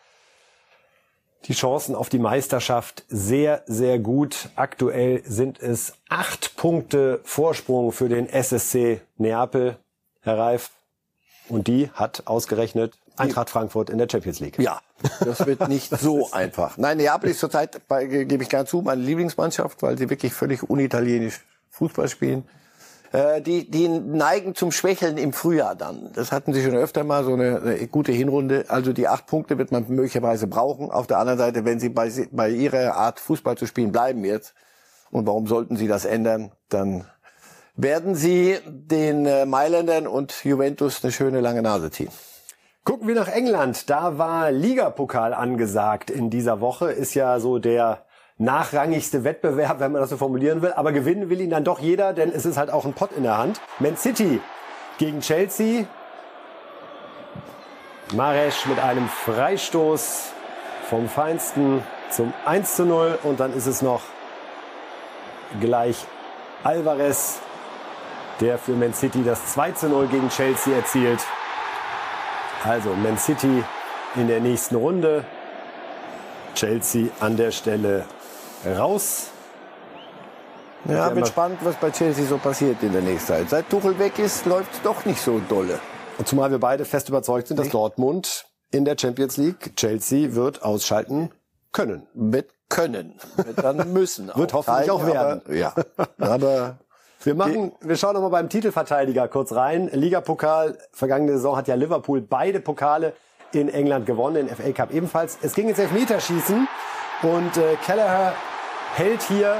Die 1.45 1.53
Chancen 1.53 1.95
auf 1.95 2.09
die 2.09 2.19
Meisterschaft 2.19 3.05
sehr, 3.07 3.63
sehr 3.67 3.99
gut. 3.99 4.49
Aktuell 4.55 5.23
sind 5.23 5.61
es 5.61 5.93
acht 6.09 6.57
Punkte 6.57 7.21
Vorsprung 7.23 7.91
für 7.91 8.09
den 8.09 8.27
SSC 8.27 9.01
Neapel, 9.17 9.77
Herr 10.21 10.37
Reif. 10.37 10.71
Und 11.47 11.67
die 11.67 11.89
hat 11.91 12.23
ausgerechnet 12.25 12.97
Eintracht 13.17 13.49
Frankfurt 13.49 13.89
in 13.89 13.97
der 13.97 14.07
Champions 14.09 14.39
League. 14.39 14.59
Ja, 14.59 14.81
das 15.19 15.45
wird 15.45 15.67
nicht 15.67 15.89
so 15.97 16.29
einfach. 16.31 16.77
Nein, 16.77 16.97
Neapel 16.97 17.29
ist 17.29 17.39
zurzeit, 17.39 17.87
bei, 17.87 18.05
gebe 18.05 18.43
ich 18.43 18.49
gerne 18.49 18.65
zu, 18.65 18.81
meine 18.81 19.01
Lieblingsmannschaft, 19.01 19.81
weil 19.81 19.97
sie 19.97 20.09
wirklich 20.09 20.33
völlig 20.33 20.63
unitalienisch 20.69 21.41
Fußball 21.71 22.07
spielen. 22.07 22.43
Äh, 23.11 23.41
die, 23.41 23.69
die 23.69 23.87
neigen 23.87 24.55
zum 24.55 24.71
Schwächeln 24.71 25.17
im 25.17 25.33
Frühjahr 25.33 25.75
dann. 25.75 26.11
Das 26.13 26.31
hatten 26.31 26.53
sie 26.53 26.63
schon 26.63 26.75
öfter 26.75 27.03
mal, 27.03 27.23
so 27.23 27.33
eine, 27.33 27.61
eine 27.61 27.87
gute 27.87 28.11
Hinrunde. 28.11 28.65
Also 28.67 28.93
die 28.93 29.07
acht 29.07 29.27
Punkte 29.27 29.57
wird 29.57 29.71
man 29.71 29.85
möglicherweise 29.87 30.47
brauchen. 30.47 30.91
Auf 30.91 31.07
der 31.07 31.19
anderen 31.19 31.39
Seite, 31.39 31.65
wenn 31.65 31.79
sie 31.79 31.89
bei, 31.89 32.11
bei 32.31 32.49
ihrer 32.49 32.95
Art 32.95 33.19
Fußball 33.19 33.57
zu 33.57 33.65
spielen 33.65 33.91
bleiben 33.91 34.25
jetzt, 34.25 34.53
und 35.09 35.25
warum 35.25 35.47
sollten 35.47 35.77
sie 35.77 35.87
das 35.87 36.03
ändern, 36.05 36.51
dann 36.69 37.05
werden 37.75 38.15
sie 38.15 38.57
den 38.65 39.25
äh, 39.25 39.45
Mailändern 39.45 40.07
und 40.07 40.43
Juventus 40.43 41.03
eine 41.03 41.13
schöne 41.13 41.39
lange 41.39 41.61
Nase 41.61 41.91
ziehen. 41.91 42.09
Gucken 42.87 43.09
wir 43.09 43.15
nach 43.15 43.27
England. 43.27 43.89
Da 43.89 44.17
war 44.17 44.49
Ligapokal 44.49 45.33
angesagt 45.33 46.09
in 46.09 46.29
dieser 46.29 46.61
Woche. 46.61 46.89
Ist 46.89 47.15
ja 47.15 47.37
so 47.41 47.59
der 47.59 48.05
nachrangigste 48.37 49.25
Wettbewerb, 49.25 49.81
wenn 49.81 49.91
man 49.91 49.99
das 49.99 50.09
so 50.09 50.15
formulieren 50.15 50.61
will. 50.61 50.71
Aber 50.71 50.93
gewinnen 50.93 51.29
will 51.29 51.41
ihn 51.41 51.49
dann 51.49 51.65
doch 51.65 51.79
jeder, 51.79 52.13
denn 52.13 52.31
es 52.31 52.45
ist 52.45 52.55
halt 52.55 52.69
auch 52.71 52.85
ein 52.85 52.93
Pott 52.93 53.09
in 53.11 53.23
der 53.23 53.37
Hand. 53.37 53.59
Man 53.79 53.97
City 53.97 54.39
gegen 54.99 55.19
Chelsea. 55.19 55.83
Maresch 58.13 58.65
mit 58.67 58.79
einem 58.79 59.09
Freistoß 59.09 60.31
vom 60.89 61.09
Feinsten 61.09 61.83
zum 62.09 62.31
1 62.45 62.77
zu 62.77 62.85
0. 62.85 63.19
Und 63.23 63.41
dann 63.41 63.53
ist 63.53 63.67
es 63.67 63.81
noch 63.81 64.03
gleich 65.59 66.05
Alvarez, 66.63 67.39
der 68.39 68.57
für 68.57 68.77
Man 68.77 68.93
City 68.93 69.25
das 69.25 69.45
2 69.47 69.71
zu 69.73 69.89
0 69.89 70.07
gegen 70.07 70.29
Chelsea 70.29 70.73
erzielt. 70.73 71.19
Also 72.63 72.89
Man 72.93 73.17
City 73.17 73.63
in 74.15 74.27
der 74.27 74.39
nächsten 74.39 74.75
Runde. 74.75 75.25
Chelsea 76.55 77.09
an 77.19 77.37
der 77.37 77.51
Stelle 77.51 78.05
raus. 78.65 79.27
Ja, 80.85 81.09
bin 81.09 81.25
spannend, 81.25 81.59
was 81.63 81.75
bei 81.75 81.91
Chelsea 81.91 82.25
so 82.25 82.37
passiert 82.37 82.81
in 82.81 82.93
der 82.93 83.01
nächsten 83.01 83.27
Zeit. 83.27 83.49
Seit 83.49 83.69
Tuchel 83.69 83.99
weg 83.99 84.19
ist, 84.19 84.45
läuft 84.45 84.73
es 84.73 84.81
doch 84.81 85.05
nicht 85.05 85.21
so 85.21 85.39
dolle. 85.49 85.79
Und 86.17 86.27
zumal 86.27 86.49
wir 86.49 86.59
beide 86.59 86.85
fest 86.85 87.09
überzeugt 87.09 87.47
sind, 87.47 87.57
dass 87.57 87.69
Dortmund 87.69 88.45
in 88.71 88.85
der 88.85 88.95
Champions 88.99 89.37
League 89.37 89.75
Chelsea 89.75 90.33
wird 90.33 90.63
ausschalten 90.63 91.31
können. 91.71 92.07
Wird 92.13 92.51
können. 92.69 93.15
Wird 93.35 93.63
dann 93.63 93.93
müssen. 93.93 94.27
wird 94.35 94.53
hoffentlich 94.53 94.91
auch 94.91 95.05
werden. 95.05 95.41
Aber, 95.45 95.53
ja. 95.55 95.73
Aber 96.17 96.77
wir 97.27 97.35
machen, 97.35 97.73
wir 97.81 97.97
schauen 97.97 98.13
nochmal 98.13 98.29
beim 98.29 98.47
Titelverteidiger 98.47 99.27
kurz 99.27 99.51
rein. 99.51 99.89
Ligapokal, 99.91 100.77
vergangene 100.93 101.33
Saison 101.33 101.57
hat 101.57 101.67
ja 101.67 101.75
Liverpool 101.75 102.21
beide 102.21 102.61
Pokale 102.61 103.11
in 103.51 103.67
England 103.67 104.05
gewonnen, 104.05 104.47
in 104.47 104.55
FA 104.55 104.71
Cup 104.71 104.93
ebenfalls. 104.93 105.37
Es 105.41 105.53
ging 105.53 105.67
ins 105.67 105.77
Elfmeterschießen 105.77 106.69
und 107.23 107.57
äh, 107.57 107.75
Kelleher 107.85 108.33
hält 108.95 109.23
hier, 109.23 109.57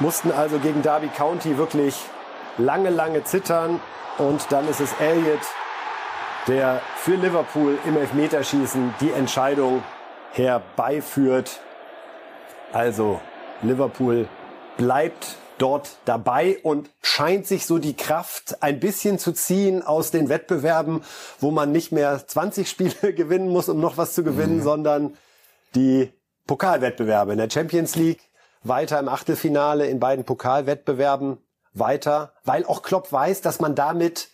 mussten 0.00 0.32
also 0.32 0.58
gegen 0.58 0.82
Derby 0.82 1.08
County 1.08 1.56
wirklich 1.56 1.96
lange, 2.58 2.90
lange 2.90 3.24
zittern 3.24 3.80
und 4.18 4.44
dann 4.50 4.68
ist 4.68 4.82
es 4.82 4.92
Elliott, 5.00 5.40
der 6.46 6.82
für 6.96 7.14
Liverpool 7.14 7.78
im 7.86 7.96
Elfmeterschießen 7.96 8.94
die 9.00 9.12
Entscheidung 9.12 9.82
herbeiführt. 10.32 11.60
Also 12.70 13.18
Liverpool 13.62 14.28
bleibt 14.76 15.38
dort 15.58 15.96
dabei 16.04 16.58
und 16.62 16.90
scheint 17.02 17.46
sich 17.46 17.66
so 17.66 17.78
die 17.78 17.94
Kraft 17.94 18.62
ein 18.62 18.80
bisschen 18.80 19.18
zu 19.18 19.32
ziehen 19.32 19.82
aus 19.82 20.10
den 20.10 20.28
Wettbewerben, 20.28 21.02
wo 21.40 21.50
man 21.50 21.72
nicht 21.72 21.92
mehr 21.92 22.26
20 22.26 22.68
Spiele 22.70 23.14
gewinnen 23.14 23.48
muss, 23.48 23.68
um 23.68 23.80
noch 23.80 23.96
was 23.96 24.14
zu 24.14 24.24
gewinnen, 24.24 24.58
mhm. 24.58 24.62
sondern 24.62 25.16
die 25.74 26.12
Pokalwettbewerbe 26.46 27.32
in 27.32 27.38
der 27.38 27.50
Champions 27.50 27.96
League, 27.96 28.20
weiter 28.62 28.98
im 28.98 29.08
Achtelfinale 29.08 29.86
in 29.86 30.00
beiden 30.00 30.24
Pokalwettbewerben, 30.24 31.38
weiter, 31.72 32.32
weil 32.44 32.64
auch 32.66 32.82
Klopp 32.82 33.12
weiß, 33.12 33.40
dass 33.40 33.60
man 33.60 33.74
damit 33.74 34.28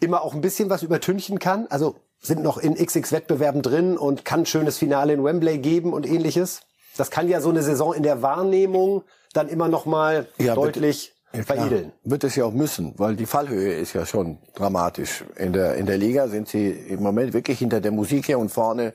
immer 0.00 0.22
auch 0.22 0.34
ein 0.34 0.40
bisschen 0.40 0.70
was 0.70 0.82
übertünchen 0.82 1.38
kann. 1.38 1.66
Also 1.68 1.96
sind 2.20 2.42
noch 2.42 2.58
in 2.58 2.74
XX 2.74 3.12
Wettbewerben 3.12 3.62
drin 3.62 3.96
und 3.96 4.24
kann 4.24 4.46
schönes 4.46 4.78
Finale 4.78 5.12
in 5.12 5.24
Wembley 5.24 5.58
geben 5.58 5.92
und 5.92 6.06
ähnliches. 6.06 6.62
Das 6.96 7.10
kann 7.10 7.28
ja 7.28 7.40
so 7.40 7.50
eine 7.50 7.62
Saison 7.62 7.94
in 7.94 8.02
der 8.02 8.22
Wahrnehmung 8.22 9.04
dann 9.32 9.48
immer 9.48 9.68
noch 9.68 9.86
mal 9.86 10.26
ja, 10.38 10.54
deutlich 10.54 11.14
ja, 11.32 11.42
veredeln. 11.42 11.92
Wird 12.04 12.24
es 12.24 12.36
ja 12.36 12.44
auch 12.44 12.52
müssen, 12.52 12.94
weil 12.96 13.16
die 13.16 13.26
Fallhöhe 13.26 13.74
ist 13.74 13.92
ja 13.92 14.06
schon 14.06 14.38
dramatisch. 14.54 15.24
In 15.36 15.52
der, 15.52 15.74
in 15.76 15.86
der 15.86 15.98
Liga 15.98 16.28
sind 16.28 16.48
sie 16.48 16.68
im 16.68 17.02
Moment 17.02 17.32
wirklich 17.32 17.58
hinter 17.58 17.80
der 17.80 17.92
Musik 17.92 18.28
her 18.28 18.38
und 18.38 18.50
vorne 18.50 18.94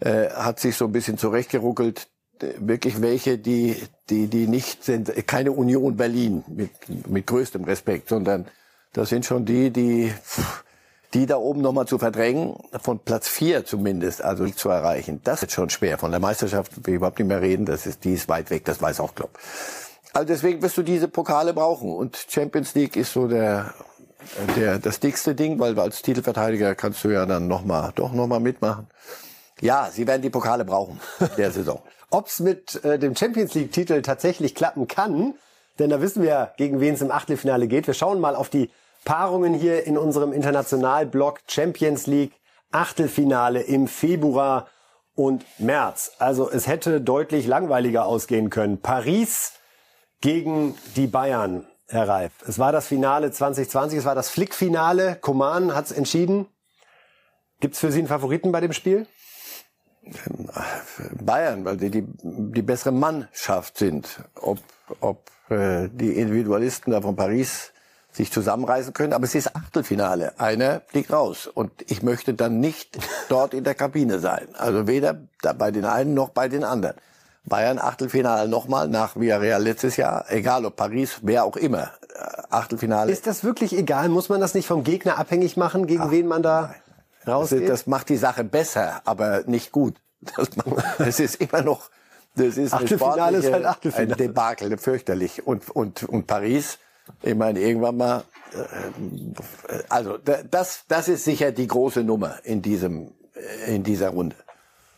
äh, 0.00 0.28
hat 0.30 0.60
sich 0.60 0.76
so 0.76 0.86
ein 0.86 0.92
bisschen 0.92 1.18
zurechtgeruckelt. 1.18 2.08
Wirklich 2.58 3.02
welche, 3.02 3.36
die, 3.36 3.76
die, 4.10 4.28
die 4.28 4.46
nicht 4.46 4.84
sind, 4.84 5.12
keine 5.26 5.50
Union 5.50 5.96
Berlin 5.96 6.44
mit, 6.46 6.70
mit 7.08 7.26
größtem 7.26 7.64
Respekt, 7.64 8.08
sondern 8.08 8.46
das 8.92 9.08
sind 9.08 9.24
schon 9.24 9.44
die, 9.44 9.70
die, 9.70 10.12
die 11.14 11.26
da 11.26 11.36
oben 11.36 11.62
nochmal 11.62 11.86
zu 11.86 11.98
verdrängen, 11.98 12.56
von 12.82 12.98
Platz 12.98 13.28
vier 13.28 13.64
zumindest, 13.64 14.22
also 14.22 14.46
zu 14.48 14.68
erreichen. 14.68 15.20
Das 15.24 15.42
ist 15.42 15.52
schon 15.52 15.70
schwer. 15.70 15.98
Von 15.98 16.10
der 16.10 16.20
Meisterschaft 16.20 16.76
will 16.76 16.94
ich 16.94 16.96
überhaupt 16.96 17.18
nicht 17.18 17.28
mehr 17.28 17.40
reden, 17.40 17.64
das 17.64 17.86
ist, 17.86 18.04
die 18.04 18.14
ist 18.14 18.28
weit 18.28 18.50
weg, 18.50 18.64
das 18.64 18.82
weiß 18.82 19.00
auch 19.00 19.14
Klopp. 19.14 19.38
Also 20.12 20.26
deswegen 20.26 20.62
wirst 20.62 20.76
du 20.76 20.82
diese 20.82 21.08
Pokale 21.08 21.54
brauchen. 21.54 21.92
Und 21.92 22.26
Champions 22.28 22.74
League 22.74 22.96
ist 22.96 23.12
so 23.12 23.26
der, 23.28 23.72
der, 24.56 24.78
das 24.78 25.00
dickste 25.00 25.34
Ding, 25.34 25.58
weil 25.58 25.78
als 25.78 26.02
Titelverteidiger 26.02 26.74
kannst 26.74 27.04
du 27.04 27.10
ja 27.10 27.24
dann 27.24 27.48
nochmal, 27.48 27.92
doch 27.94 28.12
nochmal 28.12 28.40
mitmachen. 28.40 28.88
Ja, 29.60 29.88
sie 29.92 30.06
werden 30.06 30.22
die 30.22 30.30
Pokale 30.30 30.64
brauchen 30.64 31.00
der 31.36 31.50
Saison. 31.50 31.82
Ob's 32.10 32.40
mit 32.40 32.82
äh, 32.84 32.98
dem 32.98 33.14
Champions 33.16 33.54
League 33.54 33.72
Titel 33.72 34.02
tatsächlich 34.02 34.54
klappen 34.54 34.88
kann, 34.88 35.34
denn 35.78 35.90
da 35.90 36.00
wissen 36.00 36.22
wir, 36.22 36.52
gegen 36.56 36.80
wen 36.80 36.94
es 36.94 37.02
im 37.02 37.10
Achtelfinale 37.10 37.68
geht. 37.68 37.86
Wir 37.86 37.94
schauen 37.94 38.20
mal 38.20 38.34
auf 38.34 38.48
die 38.48 38.70
Paarungen 39.08 39.54
hier 39.54 39.86
in 39.86 39.96
unserem 39.96 40.34
Internationalblock 40.34 41.40
Champions 41.46 42.06
League 42.06 42.34
Achtelfinale 42.72 43.62
im 43.62 43.88
Februar 43.88 44.68
und 45.14 45.46
März. 45.58 46.12
Also 46.18 46.50
es 46.50 46.66
hätte 46.66 47.00
deutlich 47.00 47.46
langweiliger 47.46 48.04
ausgehen 48.04 48.50
können. 48.50 48.82
Paris 48.82 49.54
gegen 50.20 50.74
die 50.94 51.06
Bayern, 51.06 51.66
Herr 51.86 52.06
Reif. 52.06 52.32
Es 52.46 52.58
war 52.58 52.70
das 52.70 52.86
Finale 52.86 53.32
2020, 53.32 54.00
es 54.00 54.04
war 54.04 54.14
das 54.14 54.28
Flickfinale. 54.28 55.16
Koman 55.16 55.74
hat's 55.74 55.90
entschieden. 55.90 56.46
Gibt's 57.60 57.78
für 57.80 57.90
Sie 57.90 58.00
einen 58.00 58.08
Favoriten 58.08 58.52
bei 58.52 58.60
dem 58.60 58.74
Spiel? 58.74 59.06
Bayern, 61.18 61.64
weil 61.64 61.78
die 61.78 61.88
die, 61.88 62.04
die 62.04 62.62
bessere 62.62 62.92
Mannschaft 62.92 63.78
sind. 63.78 64.22
Ob, 64.34 64.58
ob 65.00 65.30
äh, 65.48 65.88
die 65.88 66.12
Individualisten 66.12 66.90
da 66.90 67.00
von 67.00 67.16
Paris 67.16 67.72
sich 68.18 68.32
zusammenreißen 68.32 68.92
können, 68.92 69.12
aber 69.12 69.24
es 69.24 69.34
ist 69.34 69.54
Achtelfinale. 69.54 70.38
Einer 70.38 70.82
fliegt 70.88 71.12
raus 71.12 71.46
und 71.46 71.70
ich 71.86 72.02
möchte 72.02 72.34
dann 72.34 72.60
nicht 72.60 72.98
dort 73.28 73.54
in 73.54 73.64
der 73.64 73.74
Kabine 73.74 74.18
sein. 74.18 74.48
Also 74.58 74.86
weder 74.86 75.16
bei 75.56 75.70
den 75.70 75.86
einen 75.86 76.14
noch 76.14 76.30
bei 76.30 76.48
den 76.48 76.64
anderen. 76.64 76.96
Bayern 77.44 77.78
Achtelfinale 77.78 78.46
nochmal 78.48 78.88
nach 78.88 79.16
Villarreal 79.16 79.62
letztes 79.62 79.96
Jahr, 79.96 80.26
egal 80.28 80.66
ob 80.66 80.76
Paris, 80.76 81.20
wer 81.22 81.44
auch 81.44 81.56
immer. 81.56 81.92
Äh, 82.14 82.42
Achtelfinale. 82.50 83.10
Ist 83.10 83.26
das 83.26 83.42
wirklich 83.42 83.72
egal? 83.74 84.10
Muss 84.10 84.28
man 84.28 84.40
das 84.40 84.52
nicht 84.52 84.66
vom 84.66 84.84
Gegner 84.84 85.18
abhängig 85.18 85.56
machen, 85.56 85.86
gegen 85.86 86.02
Ach, 86.02 86.10
wen 86.10 86.26
man 86.26 86.42
da 86.42 86.74
nein 87.24 87.34
rausgeht? 87.34 87.62
Das, 87.62 87.80
das 87.80 87.86
macht 87.86 88.10
die 88.10 88.16
Sache 88.16 88.44
besser, 88.44 89.00
aber 89.04 89.44
nicht 89.46 89.72
gut. 89.72 89.94
Das, 90.36 90.50
das 90.98 91.20
ist 91.20 91.36
immer 91.36 91.62
noch, 91.62 91.88
das 92.34 92.58
ist 92.58 92.74
Achtelfinale 92.74 93.38
ist 93.38 93.52
halt 93.52 93.64
Achtelfinale. 93.64 94.12
ein 94.12 94.18
Debakel, 94.18 94.76
fürchterlich. 94.76 95.46
Und, 95.46 95.70
und, 95.70 96.02
und 96.02 96.26
Paris, 96.26 96.78
ich 97.22 97.34
meine, 97.34 97.60
irgendwann 97.60 97.96
mal, 97.96 98.24
äh, 98.52 99.82
also 99.88 100.18
das, 100.18 100.84
das 100.88 101.08
ist 101.08 101.24
sicher 101.24 101.52
die 101.52 101.66
große 101.66 102.04
Nummer 102.04 102.36
in 102.44 102.62
diesem, 102.62 103.12
in 103.66 103.82
dieser 103.82 104.10
Runde. 104.10 104.36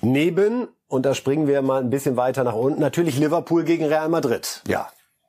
Neben 0.03 0.69
und 0.89 1.07
da 1.07 1.15
springen 1.15 1.47
wir 1.47 1.63
mal 1.63 1.81
ein 1.81 1.91
bisschen 1.91 2.17
weiter 2.17 2.43
nach 2.43 2.55
unten. 2.55 2.81
Natürlich 2.81 3.19
Liverpool 3.19 3.65
gegen 3.65 3.85
Real 3.85 4.09
Madrid. 4.09 4.63
Ja. 4.67 4.89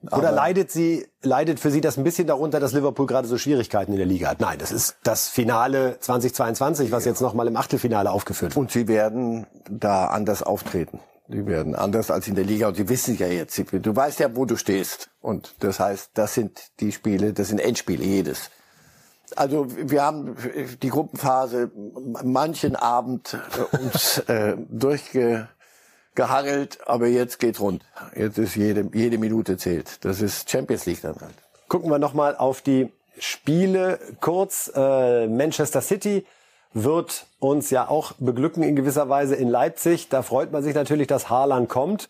Oder 0.10 0.32
leidet 0.32 0.72
sie, 0.72 1.06
leidet 1.22 1.60
für 1.60 1.70
Sie 1.70 1.80
das 1.80 1.98
ein 1.98 2.04
bisschen 2.04 2.26
darunter, 2.26 2.60
dass 2.60 2.74
Liverpool 2.74 3.06
gerade 3.06 3.28
so 3.28 3.38
Schwierigkeiten 3.38 3.92
in 3.92 4.00
der 4.00 4.08
Liga 4.08 4.30
hat? 4.30 4.40
Nein, 4.40 4.58
das 4.58 4.72
ist 4.72 4.96
das 5.04 5.28
Finale 5.28 5.98
2022, 6.00 6.92
was 6.92 7.06
jetzt 7.06 7.22
nochmal 7.22 7.46
im 7.46 7.56
Achtelfinale 7.56 8.10
aufgeführt 8.10 8.56
wird. 8.56 8.60
Und 8.60 8.72
sie 8.72 8.88
werden 8.88 9.46
da 9.70 10.08
anders 10.08 10.42
auftreten. 10.42 11.00
Die 11.32 11.46
werden 11.46 11.76
anders 11.76 12.12
als 12.12 12.28
in 12.28 12.36
der 12.36 12.44
Liga 12.44 12.68
und 12.68 12.76
sie 12.76 12.90
wissen 12.90 13.18
ja 13.18 13.28
jetzt, 13.28 13.64
du 13.72 13.96
weißt 13.96 14.20
ja, 14.20 14.36
wo 14.36 14.44
du 14.46 14.58
stehst. 14.58 15.10
Und 15.22 15.56
das 15.60 15.80
heißt, 15.80 16.12
das 16.14 16.34
sind 16.34 16.72
die 16.82 16.92
Spiele, 16.92 17.32
das 17.32 17.48
sind 17.48 17.60
Endspiele, 17.60 18.04
jedes. 18.04 18.52
Also 19.38 19.66
wir 19.70 20.04
haben 20.04 20.36
die 20.82 20.90
Gruppenphase 20.90 21.72
manchen 22.24 22.76
Abend 22.76 23.34
äh, 23.34 23.38
uns 23.78 24.18
äh, 24.28 24.58
durchgehangelt, 24.70 26.80
aber 26.86 27.08
jetzt 27.08 27.40
geht's 27.40 27.62
rund. 27.62 27.86
Jetzt 28.14 28.38
ist 28.38 28.56
jede, 28.56 28.90
jede 28.94 29.18
Minute 29.18 29.56
zählt. 29.56 30.04
Das 30.04 30.22
ist 30.22 30.50
Champions 30.50 30.86
League 30.86 31.02
dann 31.02 31.16
halt. 31.16 31.36
Gucken 31.70 31.90
wir 31.90 32.00
nochmal 32.00 32.36
auf 32.36 32.62
die 32.62 32.92
Spiele 33.18 34.00
kurz. 34.20 34.70
Äh, 34.76 35.28
Manchester 35.28 35.80
City 35.80 36.26
wird 36.74 37.26
uns 37.40 37.70
ja 37.70 37.88
auch 37.90 38.14
beglücken 38.20 38.64
in 38.64 38.76
gewisser 38.76 39.10
Weise 39.10 39.36
in 39.36 39.50
Leipzig. 39.50 40.10
Da 40.10 40.22
freut 40.22 40.52
man 40.52 40.64
sich 40.64 40.74
natürlich, 40.76 41.08
dass 41.08 41.30
Haaland 41.30 41.70
kommt. 41.70 42.10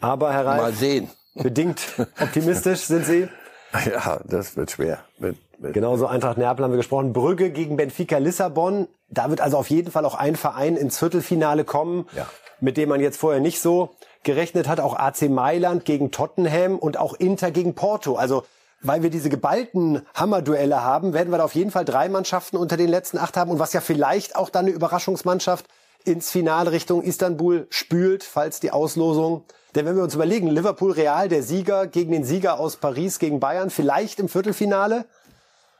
Aber 0.00 0.32
Herr 0.32 0.44
Reif, 0.46 0.60
Mal 0.62 0.72
sehen. 0.72 1.10
bedingt 1.34 1.80
optimistisch 2.20 2.80
sind 2.80 3.06
Sie. 3.06 3.28
Ja, 3.84 4.20
das 4.24 4.56
wird 4.56 4.70
schwer. 4.70 5.00
Wird, 5.18 5.36
wird. 5.58 5.74
Genauso 5.74 6.06
Eintracht 6.06 6.38
Neapel 6.38 6.64
haben 6.64 6.70
wir 6.72 6.78
gesprochen. 6.78 7.12
Brügge 7.12 7.50
gegen 7.50 7.76
Benfica 7.76 8.16
Lissabon. 8.16 8.88
Da 9.10 9.28
wird 9.28 9.42
also 9.42 9.58
auf 9.58 9.68
jeden 9.68 9.90
Fall 9.90 10.06
auch 10.06 10.14
ein 10.14 10.36
Verein 10.36 10.76
ins 10.76 10.98
Viertelfinale 10.98 11.64
kommen, 11.64 12.06
Ja. 12.16 12.26
mit 12.60 12.78
dem 12.78 12.88
man 12.88 13.00
jetzt 13.02 13.18
vorher 13.18 13.40
nicht 13.40 13.60
so 13.60 13.90
gerechnet 14.22 14.66
hat. 14.66 14.80
Auch 14.80 14.96
AC 14.98 15.28
Mailand 15.28 15.84
gegen 15.84 16.10
Tottenham 16.10 16.78
und 16.78 16.96
auch 16.96 17.12
Inter 17.14 17.50
gegen 17.50 17.74
Porto. 17.74 18.14
Also 18.16 18.44
weil 18.82 19.02
wir 19.02 19.10
diese 19.10 19.28
geballten 19.28 20.02
Hammerduelle 20.14 20.82
haben, 20.82 21.12
werden 21.12 21.30
wir 21.30 21.38
da 21.38 21.44
auf 21.44 21.54
jeden 21.54 21.70
Fall 21.70 21.84
drei 21.84 22.08
Mannschaften 22.08 22.56
unter 22.56 22.76
den 22.76 22.88
letzten 22.88 23.18
acht 23.18 23.36
haben 23.36 23.50
und 23.50 23.58
was 23.58 23.72
ja 23.72 23.80
vielleicht 23.80 24.36
auch 24.36 24.50
dann 24.50 24.66
eine 24.66 24.74
Überraschungsmannschaft 24.74 25.66
ins 26.04 26.30
Finale 26.30 26.72
Richtung 26.72 27.02
Istanbul 27.02 27.66
spült, 27.70 28.22
falls 28.22 28.60
die 28.60 28.70
Auslosung. 28.70 29.44
Denn 29.74 29.86
wenn 29.86 29.96
wir 29.96 30.04
uns 30.04 30.14
überlegen, 30.14 30.48
Liverpool 30.48 30.92
Real, 30.92 31.28
der 31.28 31.42
Sieger 31.42 31.86
gegen 31.86 32.12
den 32.12 32.24
Sieger 32.24 32.60
aus 32.60 32.76
Paris 32.76 33.18
gegen 33.18 33.40
Bayern, 33.40 33.70
vielleicht 33.70 34.20
im 34.20 34.28
Viertelfinale. 34.28 35.04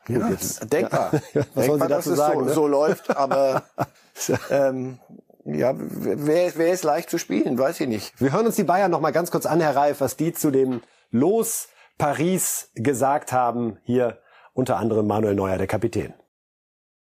Ja, 0.09 0.31
denkbar. 0.71 1.13
Was 1.55 1.67
sollen 1.67 1.81
Sie 1.81 1.89
denkbar, 1.89 1.89
dass 1.89 2.05
dazu 2.05 2.11
es 2.11 2.17
sagen, 2.17 2.41
so, 2.41 2.45
ne? 2.45 2.53
so 2.55 2.67
läuft, 2.67 3.17
aber 3.17 3.63
ähm, 4.51 4.99
ja, 5.45 5.75
wer, 5.77 6.57
wer 6.57 6.73
ist 6.73 6.85
leicht 6.85 7.09
zu 7.09 7.19
spielen, 7.19 7.57
weiß 7.59 7.81
ich 7.81 7.89
nicht. 7.89 8.21
Wir 8.21 8.33
hören 8.33 8.47
uns 8.47 8.57
die 8.57 8.65
Bayern 8.65 8.91
noch 8.91 9.01
mal 9.01 9.13
ganz 9.13 9.31
kurz 9.31 9.47
an, 9.47 9.61
Herr 9.61 9.77
Reif, 9.77 10.01
was 10.01 10.17
die 10.17 10.33
zu 10.33 10.51
dem 10.51 10.83
Los 11.13 11.69
Paris 11.99 12.71
gesagt 12.75 13.33
haben. 13.33 13.79
Hier 13.85 14.19
unter 14.53 14.79
anderem 14.79 15.07
Manuel 15.07 15.35
Neuer, 15.35 15.59
der 15.59 15.67
Kapitän. 15.67 16.15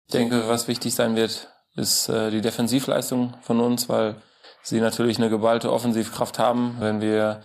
Ich 0.06 0.12
denke, 0.12 0.48
was 0.48 0.68
wichtig 0.68 0.94
sein 0.94 1.16
wird, 1.16 1.48
ist 1.76 2.08
äh, 2.08 2.30
die 2.30 2.40
Defensivleistung 2.40 3.34
von 3.42 3.60
uns, 3.60 3.88
weil 3.88 4.16
sie 4.62 4.80
natürlich 4.80 5.18
eine 5.18 5.30
geballte 5.30 5.72
Offensivkraft 5.72 6.38
haben. 6.38 6.76
Wenn 6.80 7.00
wir 7.00 7.42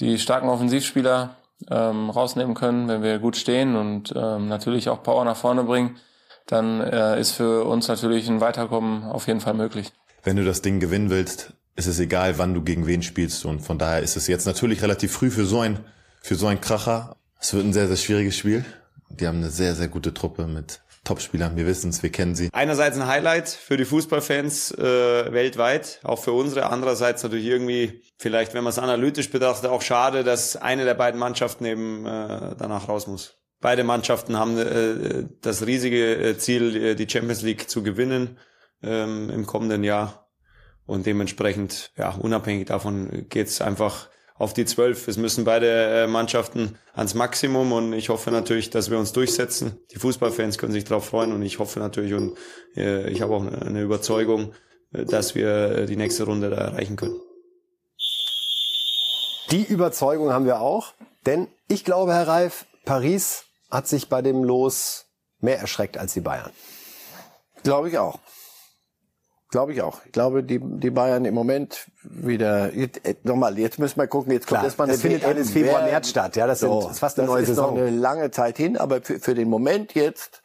die 0.00 0.18
starken 0.18 0.48
Offensivspieler 0.48 1.36
ähm, 1.70 2.10
rausnehmen 2.10 2.54
können, 2.54 2.88
wenn 2.88 3.02
wir 3.02 3.18
gut 3.18 3.36
stehen 3.36 3.76
und 3.76 4.14
ähm, 4.16 4.48
natürlich 4.48 4.88
auch 4.88 5.02
Power 5.02 5.24
nach 5.24 5.36
vorne 5.36 5.64
bringen, 5.64 5.96
dann 6.46 6.80
äh, 6.80 7.20
ist 7.20 7.32
für 7.32 7.64
uns 7.64 7.88
natürlich 7.88 8.28
ein 8.28 8.40
Weiterkommen 8.40 9.04
auf 9.04 9.26
jeden 9.26 9.40
Fall 9.40 9.54
möglich. 9.54 9.92
wenn 10.24 10.36
du 10.36 10.44
das 10.44 10.62
Ding 10.62 10.80
gewinnen 10.80 11.10
willst, 11.10 11.52
ist 11.76 11.86
es 11.86 12.00
egal, 12.00 12.38
wann 12.38 12.54
du 12.54 12.62
gegen 12.62 12.86
wen 12.86 13.02
spielst. 13.02 13.44
Und 13.44 13.60
von 13.60 13.78
daher 13.78 14.00
ist 14.00 14.16
es 14.16 14.26
jetzt 14.26 14.46
natürlich 14.46 14.82
relativ 14.82 15.12
früh 15.12 15.30
für 15.30 15.44
so 15.44 15.60
ein, 15.60 15.84
für 16.20 16.34
so 16.34 16.46
ein 16.46 16.60
Kracher. 16.60 17.16
Es 17.40 17.52
wird 17.54 17.64
ein 17.64 17.72
sehr, 17.72 17.88
sehr 17.88 17.96
schwieriges 17.96 18.36
Spiel. 18.36 18.64
Die 19.10 19.26
haben 19.26 19.38
eine 19.38 19.50
sehr, 19.50 19.74
sehr 19.74 19.88
gute 19.88 20.12
Truppe 20.12 20.46
mit 20.46 20.80
Topspielern. 21.04 21.56
Wir 21.56 21.66
wissen 21.66 21.90
es, 21.90 22.02
wir 22.02 22.10
kennen 22.10 22.34
sie. 22.34 22.50
Einerseits 22.52 22.98
ein 22.98 23.06
Highlight 23.06 23.48
für 23.48 23.76
die 23.76 23.86
Fußballfans 23.86 24.72
äh, 24.72 25.32
weltweit, 25.32 26.00
auch 26.02 26.18
für 26.18 26.32
unsere. 26.32 26.70
Andererseits 26.70 27.22
natürlich 27.22 27.46
irgendwie, 27.46 28.02
vielleicht 28.18 28.52
wenn 28.52 28.62
man 28.62 28.70
es 28.70 28.78
analytisch 28.78 29.30
betrachtet, 29.30 29.70
auch 29.70 29.82
schade, 29.82 30.24
dass 30.24 30.56
eine 30.56 30.84
der 30.84 30.94
beiden 30.94 31.18
Mannschaften 31.18 31.64
eben 31.64 32.04
äh, 32.04 32.54
danach 32.58 32.88
raus 32.88 33.06
muss. 33.06 33.36
Beide 33.60 33.84
Mannschaften 33.84 34.36
haben 34.36 34.58
äh, 34.58 35.24
das 35.40 35.66
riesige 35.66 36.14
äh, 36.16 36.38
Ziel, 36.38 36.76
äh, 36.76 36.94
die 36.94 37.08
Champions 37.08 37.42
League 37.42 37.70
zu 37.70 37.82
gewinnen 37.82 38.38
ähm, 38.82 39.30
im 39.30 39.46
kommenden 39.46 39.84
Jahr. 39.84 40.28
Und 40.86 41.06
dementsprechend, 41.06 41.90
ja, 41.96 42.10
unabhängig 42.10 42.66
davon 42.66 43.26
geht's 43.28 43.60
einfach 43.60 44.08
auf 44.38 44.54
die 44.54 44.64
zwölf. 44.64 45.08
Es 45.08 45.16
müssen 45.16 45.44
beide 45.44 46.04
äh, 46.04 46.06
Mannschaften 46.06 46.78
ans 46.94 47.14
Maximum 47.14 47.72
und 47.72 47.92
ich 47.92 48.08
hoffe 48.08 48.30
natürlich, 48.30 48.70
dass 48.70 48.90
wir 48.90 48.98
uns 48.98 49.12
durchsetzen. 49.12 49.80
Die 49.92 49.98
Fußballfans 49.98 50.58
können 50.58 50.72
sich 50.72 50.84
darauf 50.84 51.06
freuen 51.06 51.32
und 51.32 51.42
ich 51.42 51.58
hoffe 51.58 51.80
natürlich 51.80 52.14
und 52.14 52.36
äh, 52.76 53.10
ich 53.10 53.20
habe 53.20 53.34
auch 53.34 53.44
eine, 53.44 53.82
Überzeugung, 53.82 54.52
äh, 54.92 55.04
dass 55.04 55.34
wir 55.34 55.86
die 55.86 55.96
nächste 55.96 56.24
Runde 56.24 56.50
da 56.50 56.56
erreichen 56.56 56.96
können. 56.96 57.20
Die 59.50 59.64
Überzeugung 59.64 60.32
haben 60.32 60.44
wir 60.44 60.60
auch, 60.60 60.92
denn 61.26 61.48
ich 61.68 61.84
glaube, 61.84 62.12
Herr 62.12 62.28
Reif, 62.28 62.66
Paris 62.84 63.44
hat 63.70 63.88
sich 63.88 64.08
bei 64.08 64.22
dem 64.22 64.44
Los 64.44 65.06
mehr 65.40 65.58
erschreckt 65.58 65.98
als 65.98 66.12
die 66.12 66.20
Bayern. 66.20 66.50
Glaube 67.62 67.88
ich 67.88 67.98
auch. 67.98 68.18
Glaube 69.50 69.72
ich 69.72 69.80
auch. 69.80 70.00
Ich 70.04 70.12
glaube, 70.12 70.42
die, 70.42 70.60
die 70.62 70.90
Bayern 70.90 71.24
im 71.24 71.34
Moment 71.34 71.86
wieder, 72.02 72.70
äh, 72.74 72.88
nochmal, 73.22 73.58
jetzt 73.58 73.78
müssen 73.78 73.98
wir 73.98 74.06
gucken, 74.06 74.32
jetzt 74.32 74.46
kommt 74.46 74.58
Klar, 74.58 74.64
erstmal 74.64 74.88
das 74.88 75.00
eine 75.02 75.10
findet. 75.10 75.28
Ende 75.28 75.44
Februar, 75.44 75.82
März 75.84 76.10
statt. 76.10 76.36
Ja, 76.36 76.46
das 76.46 76.60
sind- 76.60 76.70
das 76.70 76.90
ist 76.92 76.98
fast 76.98 77.18
eine 77.18 77.28
neue 77.28 77.40
das 77.40 77.48
ist 77.48 77.56
Saison. 77.56 77.74
noch 77.76 77.80
eine 77.80 77.90
lange 77.90 78.30
Zeit 78.30 78.58
hin, 78.58 78.76
aber 78.76 79.00
für, 79.00 79.18
für 79.18 79.34
den 79.34 79.48
Moment 79.48 79.94
jetzt, 79.94 80.42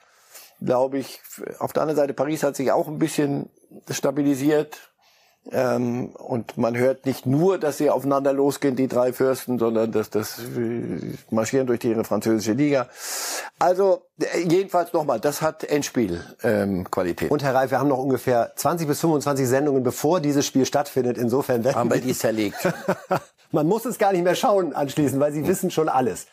glaube 0.64 1.00
ich, 1.00 1.20
auf 1.60 1.74
der 1.74 1.84
anderen 1.84 1.98
Seite, 1.98 2.14
Paris 2.14 2.44
hat 2.44 2.56
sich 2.56 2.72
auch 2.72 2.88
ein 2.88 2.98
bisschen 2.98 3.50
stabilisiert. 3.90 4.93
Ähm, 5.52 6.08
und 6.16 6.58
man 6.58 6.78
hört 6.78 7.06
nicht 7.06 7.26
nur, 7.26 7.58
dass 7.58 7.78
sie 7.78 7.90
aufeinander 7.90 8.32
losgehen, 8.32 8.78
die 8.78 8.88
drei 8.88 9.12
Fürsten, 9.12 9.60
sondern 9.60 9.92
dass 9.92 10.10
das 10.10 10.40
äh, 10.40 11.16
marschieren 11.32 11.68
durch 11.68 11.80
die 11.80 11.94
französische 12.04 12.54
Liga. 12.54 12.88
Also 13.60 14.04
äh, 14.20 14.40
jedenfalls 14.40 14.94
nochmal, 14.94 15.20
das 15.20 15.42
hat 15.42 15.66
Endspiel 15.66 16.24
ähm. 16.44 16.86
Und 17.30 17.44
Herr 17.44 17.56
Reif, 17.56 17.72
wir 17.72 17.80
haben 17.80 17.90
noch 17.90 17.98
ungefähr 17.98 18.54
20 18.56 18.88
bis 18.88 19.02
25 19.02 19.48
Sendungen, 19.48 19.84
bevor 19.84 20.22
dieses 20.22 20.46
Spiel 20.46 20.66
stattfindet. 20.66 21.18
Insofern 21.18 21.64
werden 21.64 21.76
haben 21.76 21.92
wir 21.92 22.00
die 22.00 22.14
zerlegt. 22.14 22.58
Man 23.52 23.68
muss 23.68 23.86
es 23.86 24.00
gar 24.00 24.14
nicht 24.14 24.24
mehr 24.24 24.36
schauen 24.36 24.74
anschließend, 24.74 25.20
weil 25.20 25.32
Sie 25.32 25.46
wissen 25.46 25.70
schon 25.70 25.90
alles. 25.90 26.26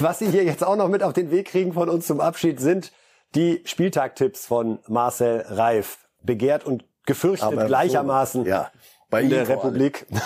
Was 0.00 0.18
Sie 0.18 0.26
hier 0.26 0.44
jetzt 0.44 0.62
auch 0.62 0.76
noch 0.76 0.88
mit 0.88 1.02
auf 1.02 1.12
den 1.12 1.30
Weg 1.30 1.48
kriegen 1.48 1.72
von 1.72 1.88
uns 1.88 2.06
zum 2.06 2.20
Abschied 2.20 2.60
sind 2.60 2.92
die 3.34 3.62
Spieltagtipps 3.64 4.46
von 4.46 4.78
Marcel 4.86 5.44
Reif. 5.48 5.98
Begehrt 6.22 6.64
und 6.64 6.84
gefürchtet 7.06 7.46
Aber 7.46 7.66
gleichermaßen 7.66 8.44
so, 8.44 8.48
ja, 8.48 8.70
bei 9.10 9.22
in 9.22 9.30
der. 9.30 9.48
Republik. 9.48 10.06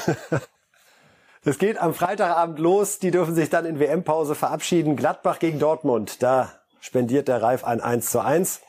Es 1.44 1.58
geht 1.58 1.78
am 1.78 1.94
Freitagabend 1.94 2.58
los. 2.58 2.98
Die 2.98 3.10
dürfen 3.10 3.34
sich 3.34 3.48
dann 3.48 3.64
in 3.64 3.78
WM-Pause 3.78 4.34
verabschieden. 4.34 4.96
Gladbach 4.96 5.38
gegen 5.38 5.58
Dortmund. 5.58 6.22
Da 6.22 6.52
spendiert 6.80 7.28
der 7.28 7.40
Reif 7.40 7.64
ein 7.64 7.80
1 7.80 8.10
zu 8.10 8.20
1. 8.20 8.60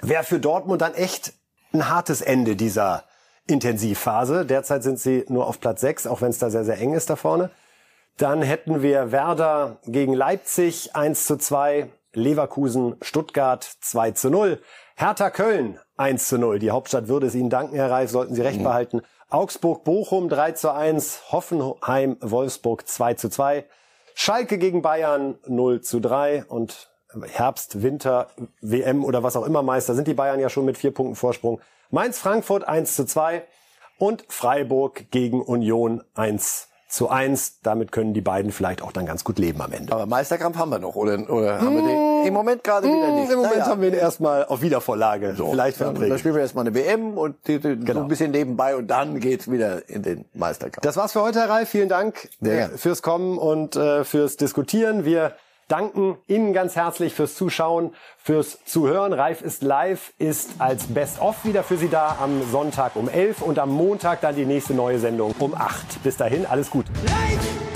Wäre 0.00 0.22
für 0.22 0.38
Dortmund 0.38 0.82
dann 0.82 0.94
echt 0.94 1.32
ein 1.72 1.88
hartes 1.88 2.20
Ende 2.20 2.54
dieser 2.56 3.04
Intensivphase. 3.46 4.46
Derzeit 4.46 4.82
sind 4.82 5.00
sie 5.00 5.24
nur 5.28 5.46
auf 5.46 5.60
Platz 5.60 5.80
6, 5.80 6.06
auch 6.06 6.20
wenn 6.20 6.30
es 6.30 6.38
da 6.38 6.50
sehr, 6.50 6.64
sehr 6.64 6.78
eng 6.78 6.94
ist 6.94 7.10
da 7.10 7.16
vorne. 7.16 7.50
Dann 8.16 8.42
hätten 8.42 8.80
wir 8.80 9.10
Werder 9.10 9.78
gegen 9.86 10.14
Leipzig 10.14 10.94
1 10.94 11.26
zu 11.26 11.36
2, 11.36 11.90
Leverkusen, 12.12 12.96
Stuttgart 13.02 13.64
2 13.80 14.12
zu 14.12 14.30
0, 14.30 14.62
Hertha 14.94 15.30
Köln 15.30 15.80
1 15.96 16.28
zu 16.28 16.38
0. 16.38 16.58
Die 16.58 16.70
Hauptstadt 16.70 17.08
würde 17.08 17.26
es 17.26 17.34
Ihnen 17.34 17.50
danken, 17.50 17.76
Herr 17.76 17.90
Reif, 17.90 18.10
sollten 18.10 18.34
Sie 18.34 18.42
recht 18.42 18.62
behalten. 18.62 19.02
Augsburg, 19.30 19.84
Bochum 19.84 20.28
3 20.28 20.52
zu 20.52 20.72
1, 20.72 21.32
Hoffenheim, 21.32 22.16
Wolfsburg 22.20 22.86
2 22.86 23.14
zu 23.14 23.28
2, 23.28 23.64
Schalke 24.14 24.58
gegen 24.58 24.82
Bayern 24.82 25.38
0 25.46 25.80
zu 25.80 26.00
3 26.00 26.44
und 26.44 26.90
Herbst, 27.22 27.82
Winter, 27.82 28.28
WM 28.60 29.04
oder 29.04 29.22
was 29.22 29.36
auch 29.36 29.44
immer 29.44 29.62
Meister 29.62 29.94
sind 29.94 30.08
die 30.08 30.14
Bayern 30.14 30.40
ja 30.40 30.48
schon 30.48 30.64
mit 30.64 30.78
vier 30.78 30.92
Punkten 30.92 31.16
Vorsprung. 31.16 31.60
Mainz, 31.90 32.18
Frankfurt 32.18 32.66
1 32.66 32.96
zu 32.96 33.06
2 33.06 33.44
und 33.98 34.24
Freiburg 34.28 35.10
gegen 35.10 35.40
Union 35.42 36.02
1 36.14 36.68
zu 36.94 37.10
1. 37.10 37.58
Damit 37.64 37.90
können 37.90 38.14
die 38.14 38.20
beiden 38.20 38.52
vielleicht 38.52 38.80
auch 38.80 38.92
dann 38.92 39.04
ganz 39.04 39.24
gut 39.24 39.40
leben 39.40 39.60
am 39.60 39.72
Ende. 39.72 39.92
Aber 39.92 40.06
Meisterkampf 40.06 40.56
haben 40.56 40.70
wir 40.70 40.78
noch, 40.78 40.94
oder, 40.94 41.28
oder 41.28 41.60
haben 41.60 41.74
wir 41.74 41.82
den 41.82 42.26
im 42.26 42.32
Moment 42.32 42.62
gerade 42.62 42.86
wieder 42.86 43.10
nicht? 43.10 43.24
Hm, 43.26 43.32
Im 43.32 43.36
Moment 43.38 43.56
Naja. 43.58 43.66
haben 43.66 43.80
wir 43.82 43.88
ihn 43.88 43.94
erstmal 43.94 44.44
auf 44.44 44.62
Wiedervorlage. 44.62 45.34
So, 45.36 45.50
vielleicht 45.50 45.76
für 45.76 45.84
dann, 45.84 46.08
dann 46.08 46.18
spielen 46.18 46.34
wir 46.34 46.42
erstmal 46.42 46.64
eine 46.66 46.74
WM 46.74 47.18
und 47.18 47.34
die, 47.48 47.58
die, 47.58 47.70
so 47.70 47.84
Genau. 47.84 48.02
ein 48.02 48.08
bisschen 48.08 48.30
nebenbei 48.30 48.76
und 48.76 48.86
dann 48.86 49.18
geht's 49.18 49.50
wieder 49.50 49.88
in 49.88 50.02
den 50.02 50.24
Meisterkampf. 50.34 50.82
Das 50.82 50.96
war's 50.96 51.12
für 51.12 51.22
heute, 51.22 51.40
Herr 51.40 51.50
Reif. 51.50 51.68
Vielen 51.68 51.88
Dank 51.88 52.28
äh, 52.42 52.68
fürs 52.76 53.02
Kommen 53.02 53.38
und 53.38 53.74
äh, 53.74 54.04
fürs 54.04 54.36
Diskutieren. 54.36 55.04
Wir 55.04 55.32
danken 55.68 56.16
Ihnen 56.26 56.52
ganz 56.52 56.76
herzlich 56.76 57.14
fürs 57.14 57.34
Zuschauen, 57.34 57.94
fürs 58.18 58.58
Zuhören. 58.64 59.12
Reif 59.12 59.42
ist 59.42 59.62
live 59.62 60.12
ist 60.18 60.52
als 60.58 60.86
Best-of 60.86 61.44
wieder 61.44 61.62
für 61.62 61.76
Sie 61.76 61.88
da 61.88 62.16
am 62.20 62.42
Sonntag 62.50 62.96
um 62.96 63.08
11 63.08 63.42
und 63.42 63.58
am 63.58 63.70
Montag 63.70 64.20
dann 64.20 64.36
die 64.36 64.46
nächste 64.46 64.74
neue 64.74 64.98
Sendung 64.98 65.34
um 65.38 65.54
8. 65.54 66.02
Bis 66.02 66.16
dahin, 66.16 66.46
alles 66.46 66.70
gut. 66.70 66.86
Life 67.04 67.73